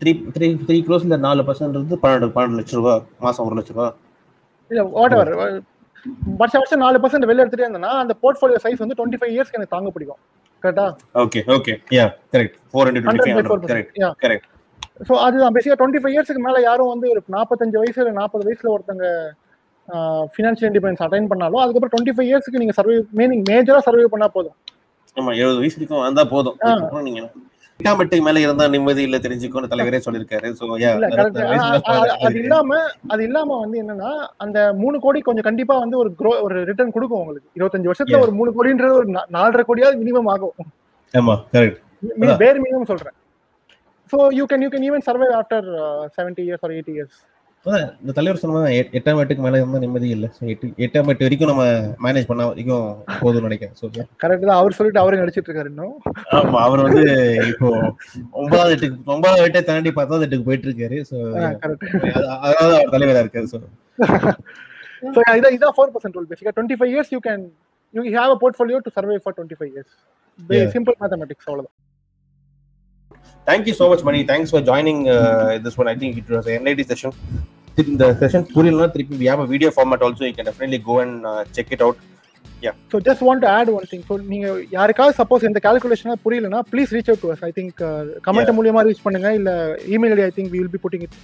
த்ரீ 0.00 0.12
த்ரீ 0.36 0.46
த்ரீ 0.62 0.76
க்ரோஸ்ல 0.86 1.16
நாலு 1.24 1.42
பர்சன்ட் 1.48 1.74
பன்னெண்டு 2.04 2.28
பன்னெண்டு 2.36 2.58
லட்ச 2.60 2.78
ரூபா 2.78 2.94
மாசம் 3.24 3.46
ஒரு 3.46 3.56
லட்ச 3.58 3.72
ரூபா. 3.72 3.88
இல்ல 4.70 4.82
வாட் 4.94 5.14
எவர் 5.16 5.32
வருஷம் 6.40 6.60
வருஷம் 6.62 6.82
நாலு 6.84 7.00
பர்சன்ட் 7.02 7.28
வெளில 7.28 7.42
எடுத்துட்டே 7.44 7.66
இருந்தேன்னா 7.66 7.92
அந்த 8.02 8.12
போர்ட்ஃபோலியோ 8.22 8.60
சைஸ் 8.64 8.82
வந்து 8.84 8.96
டுவெண்ட்டி 8.98 9.20
ஃபைவ் 9.20 9.32
இயர்ஸ்க்கு 9.34 9.58
எனக்கு 9.58 9.74
தாங்க 9.74 9.90
பிடிக்கும். 9.96 10.20
கரெக்டா 10.62 10.86
okay 11.22 11.40
okay 11.54 11.74
yeah 11.96 12.06
correct 12.32 12.56
four 12.70 12.86
hundred 12.88 13.04
twenty 13.06 13.34
five 13.50 13.70
correct 13.72 13.98
yeah 14.02 14.10
correct 14.24 14.48
so 15.08 15.14
அதுதான். 15.26 15.54
பேசிக்கா 15.56 15.76
டுவெண்ட்டி 15.80 16.02
ஃபைவ் 16.02 16.14
இயர்ஸ்க்கு 16.14 16.46
மேல 16.46 16.60
யாரும் 16.64 16.90
வந்து 16.92 17.06
ஒரு 17.12 17.22
நாற்பத்தஞ்சு 17.36 17.78
வயசு 17.82 18.00
இல்லை 18.02 18.14
நாற்பது 18.18 18.46
வயசுல 18.48 18.72
ஒருத்தங்க 18.74 19.04
ஃபினான்ஷியல் 20.34 20.70
இண்டிபெண்டன்ஸ் 20.70 21.04
அட்டைன் 21.06 21.30
பண்ணாலும் 21.32 21.62
அதுக்கப்புறம் 21.64 21.92
டுவெண்ட்டி 21.94 22.14
ஃபைவ் 22.16 22.30
இயர்ஸ்க்கு 22.30 22.62
நீங்க 22.62 22.74
சர்வை 22.78 22.96
மீனிங் 23.20 23.44
மேஜரா 23.50 23.80
சர்வை 23.86 24.08
பண்ணா 24.14 24.28
போதும். 24.38 24.56
ஆமா 25.16 25.30
எழுபது 25.42 25.60
வயசு 25.62 25.78
வரைக்கும் 25.78 26.04
வந்தா 26.08 26.24
போதும். 26.34 26.58
நீங்க 27.08 27.22
மேல 28.26 28.40
இருந்தா 28.44 28.64
நிம்மதி 28.74 29.02
இல்ல 29.08 29.18
தெரிஞ்சுக்கோன்னு 29.24 29.70
தலைவரே 29.72 30.00
சொல்லிருக்காரு. 30.06 30.48
சோ 30.58 30.64
அது 32.26 32.38
இல்லாம 32.42 32.80
அது 33.12 33.22
இல்லாம 33.28 33.58
வந்து 33.62 33.76
என்னன்னா 33.82 34.10
அந்த 34.44 34.58
மூணு 34.82 34.96
கோடி 35.04 35.20
கொஞ்சம் 35.28 35.48
கண்டிப்பா 35.48 35.76
வந்து 35.84 35.96
ஒரு 36.02 36.10
க்ரோ 36.20 36.32
ஒரு 36.46 36.58
ரிட்டர்ன் 36.70 36.94
கொடுக்கும் 36.96 37.22
உங்களுக்கு. 37.22 37.48
இருபத்தஞ்சு 37.58 37.90
வருஷத்துல. 37.90 38.20
ஒரு 38.26 38.34
மூணு 38.40 38.52
கோடின்றது 38.58 38.98
ஒரு 39.00 39.08
நாலரை 39.38 39.64
கோடியாவது 39.70 40.02
மினிமம் 40.02 40.30
ஆகும். 40.34 40.54
ஆமா 41.14 41.36
கரெக்ட். 41.54 41.80
பேர் 42.44 42.62
மினிமம் 42.66 42.90
சொல்றேன். 42.92 43.16
So 44.12 44.18
you 44.38 44.44
can 44.50 44.62
you 44.64 44.70
can 44.74 44.86
even 44.90 45.06
survive 45.08 45.30
after 45.40 45.66
seventy 46.16 46.44
years 46.46 46.64
or 46.66 46.74
eighty 46.76 46.94
years 46.98 47.18
இந்த 48.02 48.12
தலைவர் 48.16 48.40
சொன்னா 48.42 48.60
எட்டாம் 48.96 49.18
எட்டுக்கு 49.22 49.44
மேல 49.44 49.58
இருந்தா 49.60 49.80
நிம்மதி 49.82 50.08
இல்ல. 50.14 50.26
எட்டு 50.52 50.66
எட்டாம் 50.84 51.10
எட்டு 51.12 51.26
வரைக்கும் 51.26 51.50
நம்ம 51.50 51.64
மேனேஜ் 52.04 52.28
பண்ண 52.30 52.46
வரைக்கும் 52.50 52.84
போதும்னு 53.22 53.48
நினைக்கிறேன். 53.48 53.74
சோ 53.80 53.84
கரெக்ட் 54.22 54.46
தான். 54.48 54.60
அவர் 54.60 54.76
சொல்லிட்டு 54.78 55.02
அவரே 55.02 55.18
நடிச்சிட்டு 55.22 55.48
இருக்காரு 55.50 55.70
இன்னும். 55.72 55.94
ஆமா 56.38 56.60
அவர் 56.66 56.84
வந்து 56.86 57.02
இப்போ 57.52 57.68
ஒன்பதாவது 58.40 58.74
எட்டுக்கு 58.76 59.12
ஒன்பதாவது 59.14 59.44
எட்டை 59.48 59.62
தாண்டி 59.70 59.92
பத்தாவது 59.98 60.26
எட்டுக்கு 60.26 60.48
போயிட்டு 60.48 60.68
இருக்காரு. 60.70 60.98
சோ 61.10 61.16
அதாவது 62.46 62.72
அவர் 62.76 62.94
தலைவரா 62.96 63.24
இருக்காரு. 63.24 63.48
சோ 63.52 63.58
ஸோ 65.16 65.20
இதான் 65.38 65.54
இதான் 65.56 65.74
ஃபோர் 65.76 65.92
பர்சன்ட் 65.92 66.16
ரூல் 66.16 66.30
பேசிக்கா 66.30 66.52
twenty 66.56 66.78
five 66.78 66.90
years 66.94 67.12
you 67.14 67.20
can 67.28 67.44
you 67.94 68.02
have 68.16 68.32
a 68.34 68.38
portfolio 68.42 68.80
to 68.86 68.90
survive 68.96 69.16
for 69.22 69.36
twenty 69.36 69.58
five 69.60 69.70
years. 69.74 69.94
Simple 70.74 70.96
mathematics 71.02 71.48
அவ்வளவுதான். 71.48 71.76
Thank you 73.46 73.74
so 73.78 73.86
much 73.90 74.04
Mani 74.06 74.20
thanks 74.28 74.52
for 74.52 74.66
joining 74.68 75.02
this 75.64 75.78
one 75.80 75.90
I 75.90 75.96
think 76.00 76.18
it 76.20 76.30
was 76.34 76.50
NIT 76.54 76.86
session 76.90 77.14
இந்த 77.86 78.06
session 78.20 78.46
புரியலனா 78.54 78.88
திருப்பி 78.94 79.16
we 79.20 79.28
have 79.28 79.42
a 79.42 79.50
video 79.52 79.70
format 79.74 80.02
also 80.06 80.24
you 80.24 80.32
can 80.34 80.48
definitely 80.48 80.80
go 80.86 80.96
and 81.02 81.26
check 81.56 81.72
it 81.76 81.84
out 81.84 82.00
so 82.92 82.98
just 83.04 83.22
want 83.26 83.44
add 83.50 83.70
one 83.74 83.86
thing 83.90 84.04
so 84.08 84.16
நீங்க 84.32 84.46
யாருக்காவது 84.74 85.14
suppose 85.20 85.46
இந்த 85.48 85.60
கால்குலேஷனா 85.66 86.14
புரியலனா 86.24 86.58
please 86.72 86.90
reach 86.96 87.10
out 87.10 87.22
to 87.22 87.30
us 87.34 87.44
I 87.46 87.52
think 87.58 87.78
comment 88.26 88.52
மூலியமா 88.58 88.82
reach 88.88 89.04
பண்ணுங்க. 89.06 89.28
இல்ல 89.38 89.50
email 89.94 90.14
ID 90.16 90.24
I 90.26 90.34
think 90.36 90.52
will 90.54 90.72
be 90.74 90.80
putting 90.82 91.04
it 91.06 91.16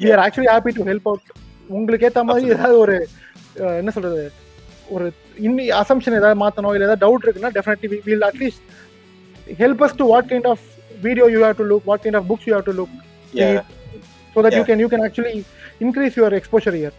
we 0.00 0.10
are 0.14 0.22
actually 0.24 0.50
happy 0.52 0.72
to 0.76 0.84
help 0.90 1.08
out 1.10 1.30
உங்களுக்கு 1.70 2.06
ஏத்த 2.08 2.24
மாதிரி 2.28 2.52
ஏதாவது 2.54 2.78
ஒரு 2.84 2.96
அஹ், 3.62 3.76
என்ன 3.80 3.90
சொல்றது? 3.96 4.22
ஒரு 4.88 5.06
இன்னி 5.40 5.64
அசம்ஷன் 5.78 6.18
ஏதாவது 6.18 6.38
மாத்தணும். 6.40 6.72
இல்ல 6.74 6.86
ஏதாவது 6.86 7.04
டவுட் 7.04 7.24
இருக்குன்னா 7.24 7.52
definitely 7.56 8.00
will 8.06 8.26
at least 8.28 8.64
help 9.58 9.84
us 9.86 9.98
to 10.00 10.06
what 10.12 10.28
kind 10.30 10.48
of 10.52 10.64
video 11.02 11.26
you 11.30 11.40
have 11.44 11.56
to 11.58 11.66
look 11.70 11.86
what 11.86 12.04
kind 12.04 12.18
of 12.20 12.28
books 12.30 12.46
you 12.48 12.54
have 12.54 12.68
to 12.70 12.76
look 12.80 12.94
so 14.36 14.42
that 14.42 14.52
you 14.52 14.58
Yeah. 14.58 14.68
can 14.68 14.78
you 14.78 14.88
can 14.88 15.02
actually 15.02 15.34
increase 15.80 16.16
your 16.16 16.32
exposure 16.34 16.74
here. 16.74 16.94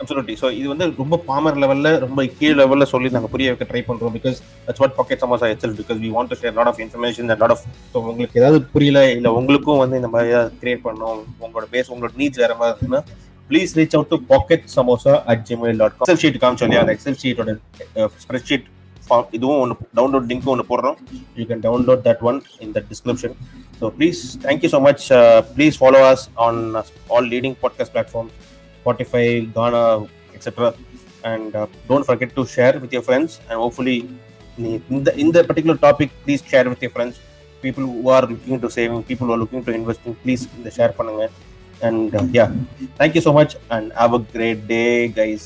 Absolutely 0.00 0.34
so 0.40 0.46
இது 0.58 0.66
வந்து 0.70 0.86
ரொம்ப 1.00 1.16
bomber 1.26 1.58
லெவல்ல 1.62 1.88
ரொம்ப 2.04 2.20
கீழ் 2.38 2.56
லெவல்ல 2.60 2.84
சொல்லி 2.92 3.08
நாங்க 3.16 3.28
புரிய 3.32 3.50
வைக்க 3.50 3.66
ட்ரை 3.68 3.82
பண்றோம் 3.88 4.14
because 4.16 4.36
that's 4.64 4.80
what 4.82 4.94
Pocket 4.96 5.20
Samosa 5.22 5.48
எச்சல் 5.52 5.74
because 5.80 5.98
we 6.04 6.08
want 6.14 6.30
to 6.32 6.38
share 6.40 6.54
lot 6.58 6.70
of 6.70 6.80
information 6.84 7.26
and 7.26 7.42
lot 7.42 7.54
of 7.56 7.62
so 7.92 8.00
உங்களுக்கு 8.04 8.40
ஏதாவது 8.42 8.58
புரியல 8.72 9.02
இல்ல 9.16 9.30
உங்களுக்கும் 9.40 9.80
வந்து 9.82 9.98
இந்த 10.00 10.10
மாதிரி 10.14 10.32
கிரியேட் 10.62 10.82
பண்ணணும் 10.86 11.20
உங்களோட 11.44 11.66
பேஸ் 11.74 11.90
உங்களோட 11.92 12.12
நீட்ஸ் 12.22 12.42
வேற 12.44 12.54
மாதிரி 12.60 12.72
இருக்குன்னா 12.74 13.02
please 13.50 13.76
reach 13.78 13.96
out 13.98 14.10
to 14.14 14.18
Pocket 14.32 14.66
Samosa 14.76 15.14
at 15.32 15.44
Gmail 15.50 15.78
dot 15.82 15.96
com 15.96 16.06
Excel 16.06 16.22
sheet 16.24 16.40
காமிச்சோம் 16.44 16.68
இல்லையா 16.68 16.84
அந்த 16.86 16.94
எக்ஸல் 16.96 17.20
ஷீட்டோட 17.22 17.54
ஸ்ப்ரெட் 18.24 18.48
ஷீட் 18.50 18.66
ஃபார்ம் 19.06 19.28
இதுவும் 19.36 19.60
ஒன்று 19.62 19.74
டவுன்லோட் 19.98 20.28
லிங்க்கும் 20.30 20.52
ஒன்று 20.54 20.66
போடுறோம் 20.70 20.96
you 21.38 21.44
can 21.50 21.64
download 21.66 22.02
that 22.06 22.22
one 22.30 22.38
in 22.60 22.72
the 22.72 22.82
description 22.90 23.34
so 23.80 23.88
please 23.96 24.20
thank you 24.44 24.70
so 24.74 24.80
much 24.86 25.04
please 25.54 25.78
follow 25.80 26.00
us 26.10 26.24
on 26.46 26.60
all 27.10 27.28
leading 27.34 27.56
podcast 27.62 27.94
platform 27.94 28.30
Spotify 28.78 29.24
Gaana 29.56 29.82
etcetera 30.36 30.70
and 31.24 31.56
don't 31.88 32.06
forget 32.08 32.34
to 32.38 32.44
share 32.54 32.78
with 32.82 32.94
your 32.96 33.06
friends 33.08 33.36
and 33.42 33.58
hopefully 33.62 33.96
நீ 34.58 34.70
இந்த 34.90 35.10
இந்த 35.24 35.38
particular 35.48 35.80
topic 35.84 36.14
please 36.24 36.42
share 36.50 36.70
with 36.72 36.84
your 36.86 36.94
friends 36.96 37.20
people 37.62 37.86
who 37.94 38.10
are 38.14 38.26
looking 38.30 38.60
to 38.60 38.70
saving 38.76 39.04
people 39.10 39.30
are 39.32 39.40
looking 39.42 39.64
to 39.68 39.74
investing 39.78 40.16
please 40.22 40.44
இந்த 40.56 40.70
share 40.78 40.94
பண்ணுங்கள் 40.98 41.32
and 41.80 42.16
yeah 42.38 42.46
thank you 42.98 43.22
so 43.26 43.32
much 43.38 43.54
and 43.76 43.90
have 44.00 44.14
a 44.14 44.22
great 44.34 44.62
day 44.66 44.82
guys 45.14 45.44